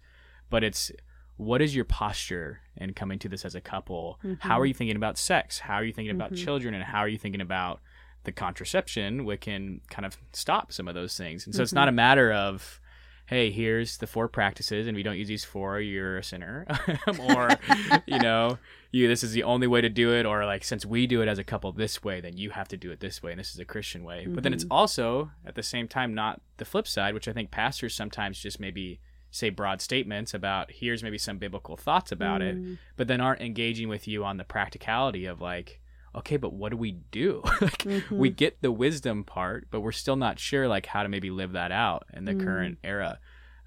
but 0.50 0.64
it's 0.64 0.92
what 1.38 1.62
is 1.62 1.76
your 1.76 1.86
posture 1.86 2.62
in 2.76 2.94
coming 2.94 3.18
to 3.20 3.30
this 3.30 3.46
as 3.46 3.54
a 3.56 3.62
couple? 3.62 4.20
How 4.40 4.58
Mhm. 4.58 4.62
are 4.62 4.66
you 4.66 4.74
thinking 4.74 4.96
about 4.98 5.18
sex? 5.18 5.60
How 5.60 5.76
are 5.76 5.84
you 5.84 5.94
thinking 5.94 6.16
about 6.16 6.32
Mhm. 6.34 6.44
children? 6.44 6.74
And 6.74 6.84
how 6.84 7.00
are 7.00 7.08
you 7.08 7.18
thinking 7.18 7.42
about 7.42 7.80
the 8.28 8.32
contraception, 8.32 9.26
we 9.26 9.38
can 9.38 9.82
kind 9.90 10.06
of 10.06 10.16
stop 10.34 10.72
some 10.72 10.88
of 10.88 10.94
those 10.94 11.18
things? 11.18 11.48
And 11.48 11.56
so 11.56 11.64
it's 11.64 11.74
not 11.74 11.88
a 11.88 11.92
matter 11.92 12.32
of, 12.32 12.80
hey, 13.26 13.50
here's 13.50 13.98
the 13.98 14.06
four 14.06 14.28
practices, 14.28 14.86
and 14.86 14.96
if 14.96 15.00
you 15.00 15.04
don't 15.04 15.18
use 15.18 15.28
these 15.28 15.44
four, 15.44 15.80
you're 15.80 16.20
a 16.20 16.24
sinner, 16.24 16.68
or 17.20 17.50
you 18.06 18.20
know, 18.20 18.60
you 18.92 19.08
this 19.08 19.24
is 19.24 19.32
the 19.32 19.44
only 19.44 19.66
way 19.66 19.82
to 19.82 19.90
do 19.90 20.14
it, 20.14 20.26
or 20.26 20.46
like 20.46 20.64
since 20.64 20.86
we 20.86 21.08
do 21.08 21.22
it 21.22 21.28
as 21.28 21.40
a 21.40 21.44
couple 21.44 21.72
this 21.72 22.04
way, 22.04 22.22
then 22.22 22.38
you 22.38 22.52
have 22.52 22.68
to 22.68 22.78
do 22.78 22.92
it 22.92 23.00
this 23.00 23.24
way, 23.24 23.32
and 23.32 23.40
this 23.40 23.52
is 23.52 23.60
a 23.60 23.66
Christian 23.66 24.04
way. 24.04 24.28
But 24.28 24.44
then 24.44 24.54
it's 24.54 24.66
also 24.70 25.32
at 25.46 25.56
the 25.56 25.64
same 25.64 25.88
time 25.88 26.14
not 26.14 26.42
the 26.58 26.66
flip 26.66 26.88
side, 26.88 27.14
which 27.14 27.28
I 27.28 27.34
think 27.34 27.50
pastors 27.50 27.96
sometimes 27.96 28.40
just 28.40 28.60
maybe 28.60 29.00
say 29.32 29.50
broad 29.50 29.82
statements 29.82 30.34
about 30.34 30.72
here's 30.72 31.04
maybe 31.04 31.18
some 31.18 31.38
biblical 31.38 31.76
thoughts 31.76 32.12
about 32.12 32.42
it 32.42 32.56
Mm, 32.58 32.78
but 32.96 33.08
then 33.08 33.20
aren't 33.20 33.42
engaging 33.42 33.90
with 33.90 34.08
you 34.08 34.24
on 34.24 34.38
the 34.38 34.46
practicality 34.46 35.26
of 35.26 35.42
like 35.42 35.82
okay 36.18 36.38
but 36.38 36.54
what 36.54 36.70
do 36.70 36.78
we 36.78 36.94
do? 37.12 37.42
Like 37.62 37.80
mhm. 37.84 38.12
we 38.12 38.30
get 38.30 38.62
the 38.62 38.72
wisdom 38.72 39.24
part 39.24 39.68
but 39.72 39.82
we're 39.82 39.92
still 39.92 40.16
not 40.16 40.40
sure 40.40 40.68
like 40.68 40.86
how 40.86 41.04
to 41.04 41.10
maybe 41.10 41.30
live 41.30 41.54
that 41.54 41.72
out 41.72 42.06
in 42.14 42.26
the 42.26 42.34
Mm. 42.34 42.44
current 42.44 42.78
era. 42.84 43.20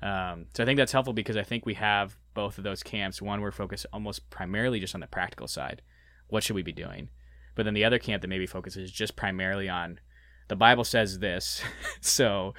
Um, 0.02 0.46
so 0.54 0.62
i 0.62 0.66
think 0.66 0.78
that's 0.78 0.92
helpful 0.92 1.12
because 1.12 1.36
i 1.36 1.42
think 1.42 1.66
we 1.66 1.74
have 1.74 2.16
both 2.32 2.58
of 2.58 2.64
those 2.64 2.82
camps. 2.82 3.20
One 3.20 3.40
we're 3.40 3.50
focused 3.50 3.86
almost 3.92 4.30
primarily 4.30 4.80
just 4.80 4.94
on 4.94 5.00
the 5.00 5.06
practical 5.06 5.48
side. 5.48 5.82
What 6.28 6.42
should 6.44 6.54
we 6.56 6.62
be 6.62 6.72
doing? 6.72 7.10
But 7.56 7.64
then 7.64 7.74
the 7.74 7.84
other 7.84 7.98
camp 7.98 8.22
that 8.22 8.28
maybe 8.28 8.46
focuses 8.46 8.90
just 8.90 9.16
primarily 9.16 9.68
on 9.68 9.98
the 10.48 10.56
bible 10.56 10.84
says 10.84 11.18
this 11.18 11.62
so 12.00 12.54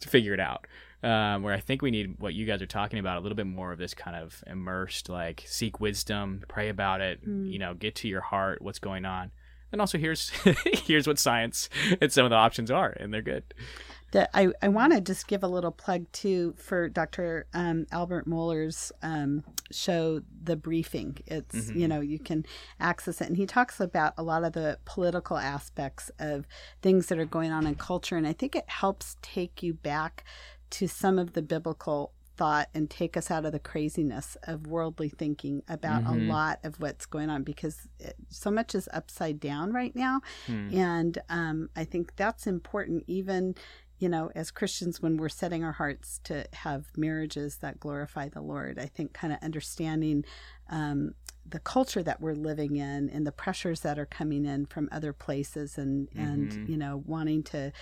figure 0.00 0.34
it 0.34 0.40
out 0.40 0.66
um, 1.02 1.42
where 1.42 1.54
I 1.54 1.60
think 1.60 1.82
we 1.82 1.90
need 1.90 2.16
what 2.18 2.34
you 2.34 2.46
guys 2.46 2.62
are 2.62 2.66
talking 2.66 2.98
about 2.98 3.18
a 3.18 3.20
little 3.20 3.36
bit 3.36 3.46
more 3.46 3.72
of 3.72 3.78
this 3.78 3.94
kind 3.94 4.16
of 4.16 4.42
immersed, 4.46 5.08
like 5.08 5.44
seek 5.46 5.80
wisdom, 5.80 6.42
pray 6.48 6.68
about 6.68 7.00
it, 7.00 7.26
Mm. 7.26 7.50
you 7.52 7.58
know, 7.58 7.74
get 7.74 7.94
to 7.96 8.08
your 8.08 8.20
heart, 8.22 8.62
what's 8.62 8.78
going 8.78 9.04
on, 9.04 9.30
and 9.72 9.80
also 9.80 9.98
here's 9.98 10.30
here's 10.86 11.06
what 11.06 11.18
science 11.18 11.68
and 12.00 12.12
some 12.12 12.24
of 12.24 12.30
the 12.30 12.36
options 12.36 12.70
are, 12.70 12.90
and 12.90 13.12
they're 13.12 13.22
good. 13.22 13.44
that 14.12 14.30
I, 14.32 14.48
I 14.62 14.68
want 14.68 14.92
to 14.92 15.00
just 15.00 15.26
give 15.26 15.42
a 15.42 15.48
little 15.48 15.72
plug 15.72 16.06
too 16.12 16.54
for 16.56 16.88
Dr. 16.88 17.46
Um, 17.52 17.86
Albert 17.90 18.26
Mohler's 18.26 18.92
um, 19.02 19.42
show, 19.72 20.22
The 20.44 20.54
Briefing. 20.56 21.18
It's, 21.26 21.54
Mhm. 21.70 21.76
you 21.80 21.88
know, 21.88 22.00
you 22.00 22.20
can 22.20 22.46
access 22.78 23.20
it. 23.20 23.26
And 23.26 23.36
he 23.36 23.46
talks 23.46 23.80
about 23.80 24.14
a 24.16 24.22
lot 24.22 24.44
of 24.44 24.52
the 24.52 24.78
political 24.84 25.36
aspects 25.36 26.12
of 26.20 26.46
things 26.82 27.06
that 27.08 27.18
are 27.18 27.24
going 27.26 27.50
on 27.50 27.66
in 27.66 27.74
culture. 27.74 28.16
And 28.16 28.28
I 28.28 28.32
think 28.32 28.54
it 28.54 28.68
helps 28.70 29.16
take 29.22 29.60
you 29.60 29.74
back 29.74 30.24
to 30.70 30.86
some 30.88 31.18
of 31.18 31.32
the 31.32 31.42
biblical 31.42 32.12
thought 32.36 32.68
and 32.74 32.90
take 32.90 33.16
us 33.16 33.30
out 33.30 33.46
of 33.46 33.52
the 33.52 33.58
craziness 33.58 34.36
of 34.42 34.66
worldly 34.66 35.08
thinking 35.08 35.62
about 35.68 36.04
Mhm. 36.04 36.10
a 36.10 36.14
lot 36.14 36.58
of 36.64 36.78
what's 36.80 37.06
going 37.06 37.30
on 37.30 37.42
because 37.44 37.88
it, 37.98 38.14
so 38.28 38.50
much 38.50 38.74
is 38.74 38.88
upside 38.92 39.40
down 39.40 39.72
right 39.72 39.96
now 39.96 40.20
Hmm. 40.46 40.68
and 40.74 41.18
um, 41.30 41.70
I 41.74 41.84
think 41.84 42.14
that's 42.16 42.46
important, 42.46 43.04
even, 43.06 43.54
you 43.98 44.10
know, 44.10 44.30
as 44.34 44.50
Christians, 44.50 45.00
when 45.00 45.16
we're 45.16 45.30
setting 45.30 45.64
our 45.64 45.72
hearts 45.72 46.20
to 46.24 46.44
have 46.52 46.84
marriages 46.94 47.56
that 47.58 47.80
glorify 47.80 48.28
the 48.28 48.42
Lord. 48.42 48.78
I 48.78 48.84
think 48.86 49.14
kind 49.14 49.32
of 49.32 49.38
understanding 49.42 50.22
um, 50.68 51.14
the 51.48 51.60
culture 51.60 52.02
that 52.02 52.20
we're 52.20 52.34
living 52.34 52.76
in 52.76 53.08
and 53.08 53.26
the 53.26 53.32
pressures 53.32 53.80
that 53.80 53.98
are 53.98 54.04
coming 54.04 54.44
in 54.44 54.66
from 54.66 54.90
other 54.92 55.14
places 55.14 55.78
and, 55.78 56.10
Mhm. 56.10 56.18
and, 56.22 56.68
you 56.68 56.76
know, 56.76 57.02
wanting 57.06 57.44
to, 57.44 57.72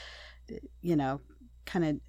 you 0.80 0.94
know, 0.94 1.20
kind 1.66 1.84
of 1.84 2.00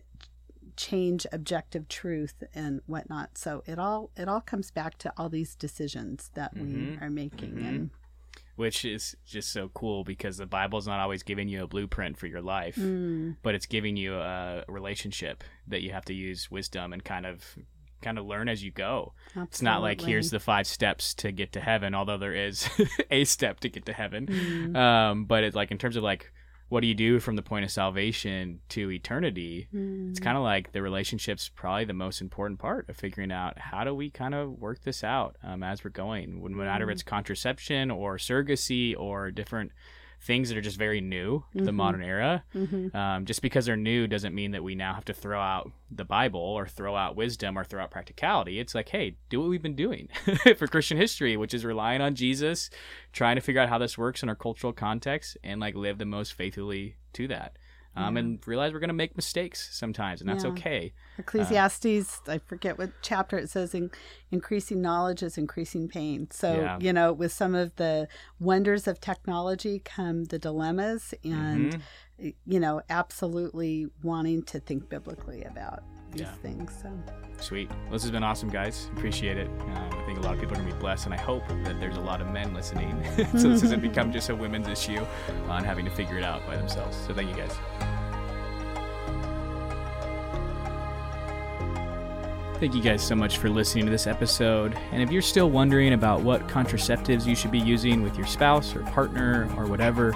change 0.78 1.26
objective 1.32 1.88
truth 1.88 2.44
and 2.54 2.82
whatnot 2.86 3.38
so 3.38 3.64
it 3.66 3.80
all 3.80 4.10
it 4.16 4.28
all 4.28 4.42
comes 4.42 4.72
back 4.72 4.98
to 4.98 5.12
all 5.18 5.30
these 5.30 5.56
decisions 5.56 6.32
that 6.34 6.54
we 6.56 6.62
Mhm. 6.62 7.02
are 7.02 7.10
making 7.10 7.54
Mhm. 7.56 7.68
and 7.68 7.90
which 8.56 8.86
is 8.86 9.18
just 9.26 9.52
so 9.52 9.70
cool 9.74 10.04
because 10.06 10.38
the 10.38 10.46
Bible's 10.46 10.88
not 10.88 11.00
always 11.02 11.24
giving 11.24 11.50
you 11.50 11.64
a 11.64 11.68
blueprint 11.68 12.18
for 12.18 12.26
your 12.28 12.42
life, 12.42 12.78
Mm, 12.78 13.36
but 13.44 13.54
it's 13.54 13.66
giving 13.66 13.98
you 13.98 14.16
a 14.16 14.64
relationship 14.70 15.44
that 15.68 15.82
you 15.82 15.92
have 15.92 16.06
to 16.06 16.14
use 16.14 16.50
wisdom 16.50 16.94
and 16.94 17.04
kind 17.04 17.26
of 17.26 17.58
kind 18.02 18.18
of 18.20 18.26
learn 18.26 18.48
as 18.48 18.64
you 18.64 18.72
go. 18.72 19.14
It's 19.36 19.62
not 19.62 19.82
like 19.82 20.00
here's 20.00 20.30
the 20.30 20.40
five 20.40 20.68
steps 20.68 21.14
to 21.16 21.32
get 21.34 21.52
to 21.54 21.60
heaven, 21.60 21.94
although 21.96 22.18
there 22.18 22.34
is 22.34 22.70
a 23.12 23.24
step 23.26 23.60
to 23.62 23.70
get 23.70 23.86
to 23.88 23.94
heaven. 23.94 24.28
Mm. 24.28 24.76
Um, 24.78 25.26
but 25.26 25.44
it's 25.44 25.56
like 25.56 25.72
in 25.72 25.78
terms 25.78 25.96
of 25.98 26.04
like 26.04 26.32
what 26.70 26.82
do 26.82 26.88
you 26.88 26.96
do 26.96 27.20
from 27.20 27.36
the 27.36 27.42
point 27.44 27.64
of 27.64 27.70
salvation 27.72 28.60
to 28.70 28.90
eternity? 28.92 29.68
Mm. 29.74 30.10
It's 30.10 30.20
kind 30.20 30.36
of 30.38 30.44
like 30.44 30.72
the 30.72 30.82
relationship's 30.82 31.48
probably 31.50 31.86
the 31.86 31.94
most 31.94 32.22
important 32.22 32.60
part 32.60 32.90
of 32.90 32.98
figuring 32.98 33.32
out 33.32 33.58
how 33.60 33.84
do 33.84 33.94
we 33.94 34.10
kind 34.10 34.34
of 34.34 34.58
work 34.60 34.82
this 34.82 35.04
out 35.04 35.36
um, 35.44 35.62
as 35.64 35.84
we're 35.84 35.92
going. 35.92 36.42
When 36.42 36.54
no 36.54 36.64
matter 36.64 36.86
if 36.86 36.90
Mm. 36.90 36.94
it's 36.94 37.04
contraception 37.04 37.92
or 37.92 38.18
surrogacy 38.18 38.96
or 38.98 39.30
different 39.32 39.72
things 40.26 40.50
that 40.50 40.58
are 40.58 40.62
just 40.62 40.78
very 40.78 41.02
new 41.02 41.44
to 41.56 41.64
the 41.64 41.72
modern 41.72 42.02
era. 42.04 42.44
Mhm. 42.56 42.94
Um, 42.96 43.26
just 43.26 43.42
because 43.44 43.66
they're 43.68 43.78
new 43.78 44.08
doesn't 44.08 44.34
mean 44.34 44.52
that 44.52 44.64
we 44.64 44.74
now 44.74 44.94
have 44.96 45.06
to 45.06 45.14
throw 45.14 45.40
out 45.40 45.72
the 45.92 46.04
Bible 46.04 46.40
or 46.40 46.66
throw 46.68 46.96
out 46.96 47.16
wisdom 47.16 47.58
or 47.60 47.64
throw 47.64 47.84
out 47.84 47.92
practicality. 47.92 48.60
It's 48.60 48.74
like, 48.74 48.90
hey, 48.90 49.18
do 49.30 49.40
what 49.40 49.50
we've 49.50 49.62
been 49.62 49.76
doing 49.76 50.10
for 50.58 50.66
Christian 50.68 50.98
history, 50.98 51.38
which 51.38 51.54
is 51.54 51.64
relying 51.64 52.02
on 52.02 52.16
Jesus, 52.16 52.72
trying 53.14 53.36
to 53.36 53.42
figure 53.42 53.62
out 53.62 53.70
how 53.70 53.78
this 53.78 53.98
works 53.98 54.24
in 54.24 54.30
our 54.30 54.36
cultural 54.36 54.74
context, 54.74 55.38
and 55.44 55.62
like 55.62 55.76
live 55.76 56.00
the 56.00 56.06
most 56.06 56.34
faithfully 56.34 56.96
to 57.14 57.28
that. 57.28 57.58
Um, 57.96 58.16
Yeah. 58.16 58.20
And 58.20 58.48
realize 58.48 58.74
we're 58.74 58.80
going 58.80 58.90
to 58.90 58.94
make 58.94 59.16
mistakes 59.16 59.70
sometimes, 59.72 60.22
and 60.22 60.30
that's 60.30 60.44
Yeah. 60.44 60.52
okay. 60.52 60.94
Ecclesiastes, 61.18 62.22
I 62.28 62.40
forget 62.40 62.78
what 62.78 62.92
chapter 63.02 63.38
it 63.38 63.50
says, 63.50 63.74
in, 63.74 63.92
increasing 64.32 64.82
knowledge 64.82 65.24
is 65.24 65.38
increasing 65.38 65.88
pain. 65.88 66.30
So, 66.32 66.62
Yeah. 66.62 66.78
you 66.80 66.92
know, 66.94 67.14
with 67.14 67.32
some 67.32 67.56
of 67.56 67.76
the 67.76 68.08
wonders 68.40 68.88
of 68.88 69.00
technology 69.00 69.80
come 69.80 70.26
the 70.26 70.40
dilemmas 70.40 71.14
and, 71.24 71.78
Mhm. 72.20 72.34
you 72.46 72.60
know, 72.60 72.82
absolutely 72.90 73.88
wanting 74.04 74.44
to 74.44 74.60
think 74.60 74.90
biblically 74.90 75.44
about 75.44 75.84
these 76.18 76.24
Yeah. 76.28 76.34
things. 76.42 76.74
So, 76.82 76.90
Sweet. 77.40 77.70
Well, 77.70 77.92
this 77.92 78.02
has 78.04 78.12
been 78.12 78.24
awesome, 78.24 78.50
guys. 78.50 78.90
Appreciate 78.96 79.38
it. 79.38 79.48
Um, 79.48 79.90
I 79.92 80.04
think 80.06 80.20
a 80.20 80.22
lot 80.22 80.34
of 80.36 80.40
people 80.40 80.54
are 80.56 80.60
going 80.60 80.70
to 80.70 80.74
be 80.76 80.80
blessed, 80.80 81.06
and 81.06 81.14
I 81.14 81.18
hope 81.18 81.46
that 81.66 81.80
there's 81.82 81.98
a 81.98 82.02
lot 82.02 82.22
of 82.22 82.28
men 82.30 82.54
listening. 82.54 83.04
so 83.38 83.50
this 83.50 83.62
doesn't 83.62 83.82
become 83.90 84.12
just 84.12 84.30
a 84.30 84.36
women's 84.36 84.68
issue 84.70 85.06
on 85.50 85.64
having 85.64 85.84
to 85.86 85.92
figure 85.92 86.18
it 86.18 86.24
out 86.24 86.46
by 86.48 86.56
themselves. 86.56 86.96
So 87.06 87.14
thank 87.14 87.30
you, 87.30 87.36
guys. 87.36 87.52
Thank 92.60 92.74
you 92.74 92.82
guys 92.82 93.04
so 93.04 93.16
much 93.16 93.38
for 93.38 93.50
listening 93.50 93.84
to 93.86 93.92
this 93.92 94.08
episode. 94.08 94.78
And 94.94 95.02
if 95.04 95.12
you're 95.12 95.22
still 95.22 95.50
wondering 95.50 95.92
about 95.92 96.22
what 96.22 96.48
contraceptives 96.48 97.26
you 97.26 97.36
should 97.36 97.52
be 97.52 97.60
using 97.60 98.02
with 98.02 98.18
your 98.18 98.26
spouse 98.26 98.76
or 98.78 98.80
partner 98.84 99.50
or 99.58 99.66
whatever, 99.68 100.14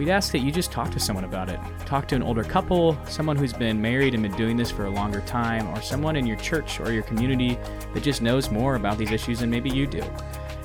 we'd 0.00 0.08
ask 0.08 0.32
that 0.32 0.38
you 0.38 0.50
just 0.50 0.72
talk 0.72 0.90
to 0.90 0.98
someone 0.98 1.24
about 1.24 1.50
it. 1.50 1.60
Talk 1.84 2.08
to 2.08 2.16
an 2.16 2.22
older 2.22 2.42
couple, 2.42 2.96
someone 3.06 3.36
who's 3.36 3.52
been 3.52 3.78
married 3.82 4.14
and 4.14 4.22
been 4.22 4.34
doing 4.34 4.56
this 4.56 4.70
for 4.70 4.86
a 4.86 4.90
longer 4.90 5.20
time, 5.26 5.68
or 5.68 5.82
someone 5.82 6.16
in 6.16 6.24
your 6.24 6.38
church 6.38 6.80
or 6.80 6.90
your 6.90 7.02
community 7.02 7.58
that 7.92 8.02
just 8.02 8.22
knows 8.22 8.50
more 8.50 8.76
about 8.76 8.96
these 8.96 9.10
issues 9.10 9.40
than 9.40 9.50
maybe 9.50 9.68
you 9.68 9.86
do. 9.86 10.02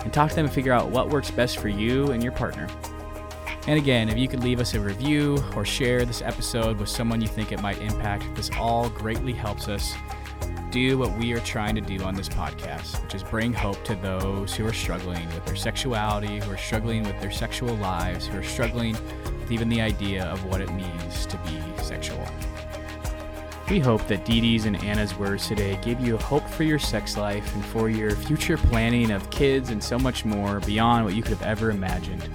and 0.06 0.14
talk 0.14 0.30
to 0.30 0.36
them 0.38 0.46
and 0.46 0.54
figure 0.54 0.72
out 0.72 0.90
what 0.90 1.10
works 1.10 1.32
best 1.32 1.58
for 1.58 1.68
you 1.68 2.12
and 2.12 2.24
your 2.24 2.32
partner. 2.32 2.70
And 3.68 3.78
again, 3.78 4.08
if 4.08 4.18
you 4.18 4.30
could 4.30 4.42
leave 4.42 4.62
us 4.62 4.74
a 4.74 4.80
review 4.80 5.44
or 5.54 5.66
share 5.66 6.06
this 6.06 6.22
episode 6.22 6.80
with 6.80 6.88
someone 6.88 7.20
you 7.20 7.28
think 7.28 7.52
it 7.52 7.62
might 7.62 7.82
impact, 7.82 8.24
this 8.36 8.50
all 8.58 8.90
greatly 8.90 9.34
helps 9.34 9.68
us 9.68 9.96
do 10.76 10.98
what 10.98 11.18
we 11.18 11.32
are 11.32 11.40
trying 11.40 11.74
to 11.74 11.80
do 11.80 12.04
on 12.04 12.14
this 12.16 12.28
podcast, 12.28 13.02
which 13.02 13.16
is 13.16 13.24
bring 13.24 13.54
hope 13.54 13.82
to 13.86 13.96
those 13.96 14.54
who 14.54 14.68
are 14.68 14.74
struggling 14.74 15.26
with 15.28 15.46
their 15.46 15.56
sexuality, 15.56 16.42
who 16.42 16.52
are 16.52 16.58
struggling 16.58 17.02
with 17.04 17.18
their 17.22 17.32
sexual 17.32 17.74
lives, 17.76 18.28
who 18.28 18.38
are 18.38 18.44
struggling 18.44 18.92
with 18.92 19.54
even 19.54 19.70
the 19.70 19.80
idea 19.80 20.26
of 20.26 20.44
what 20.44 20.60
it 20.60 20.70
means 20.74 21.26
to 21.28 21.38
be 21.46 21.62
sexual. 21.82 22.28
We 23.70 23.80
hope 23.80 24.06
that 24.08 24.26
Dee 24.26 24.42
Dee's 24.42 24.66
and 24.66 24.76
Anna's 24.84 25.18
words 25.18 25.48
today 25.48 25.80
gave 25.82 26.02
you 26.02 26.18
hope 26.18 26.46
for 26.50 26.64
your 26.64 26.78
sex 26.78 27.16
life 27.16 27.56
and 27.56 27.64
for 27.64 27.90
your 27.90 28.12
future 28.12 28.58
planning 28.58 29.12
of 29.12 29.30
kids 29.30 29.70
and 29.70 29.82
so 29.82 29.98
much 29.98 30.26
more 30.26 30.60
beyond 30.60 31.06
what 31.06 31.16
you 31.16 31.22
could 31.22 31.38
have 31.38 31.44
ever 31.44 31.72
imagined. 31.72 32.30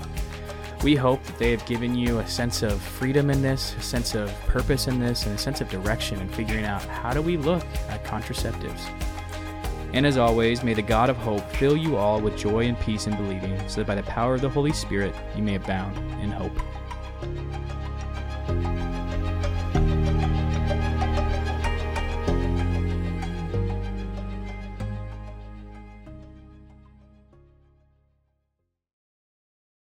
We 0.82 0.96
hope 0.96 1.22
that 1.24 1.38
they 1.38 1.50
have 1.50 1.66
given 1.66 1.94
you 1.94 2.20
a 2.20 2.26
sense 2.26 2.62
of 2.62 2.80
freedom 2.80 3.28
in 3.28 3.42
this, 3.42 3.74
a 3.76 3.82
sense 3.82 4.14
of 4.14 4.30
purpose 4.46 4.88
in 4.88 4.98
this, 4.98 5.26
and 5.26 5.34
a 5.34 5.38
sense 5.38 5.60
of 5.60 5.68
direction 5.68 6.20
in 6.20 6.28
figuring 6.30 6.64
out 6.64 6.82
how 6.84 7.12
do 7.12 7.20
we 7.20 7.36
look 7.36 7.64
at 7.90 8.02
contraceptives. 8.02 8.88
And 9.92 10.06
as 10.06 10.16
always, 10.16 10.62
may 10.62 10.72
the 10.72 10.80
God 10.80 11.10
of 11.10 11.18
hope 11.18 11.46
fill 11.50 11.76
you 11.76 11.96
all 11.96 12.20
with 12.20 12.38
joy 12.38 12.66
and 12.66 12.80
peace 12.80 13.06
in 13.06 13.16
believing, 13.16 13.60
so 13.68 13.80
that 13.80 13.86
by 13.86 13.94
the 13.94 14.04
power 14.04 14.36
of 14.36 14.40
the 14.40 14.48
Holy 14.48 14.72
Spirit 14.72 15.14
you 15.36 15.42
may 15.42 15.56
abound 15.56 15.96
in 16.22 16.30
hope. 16.30 16.58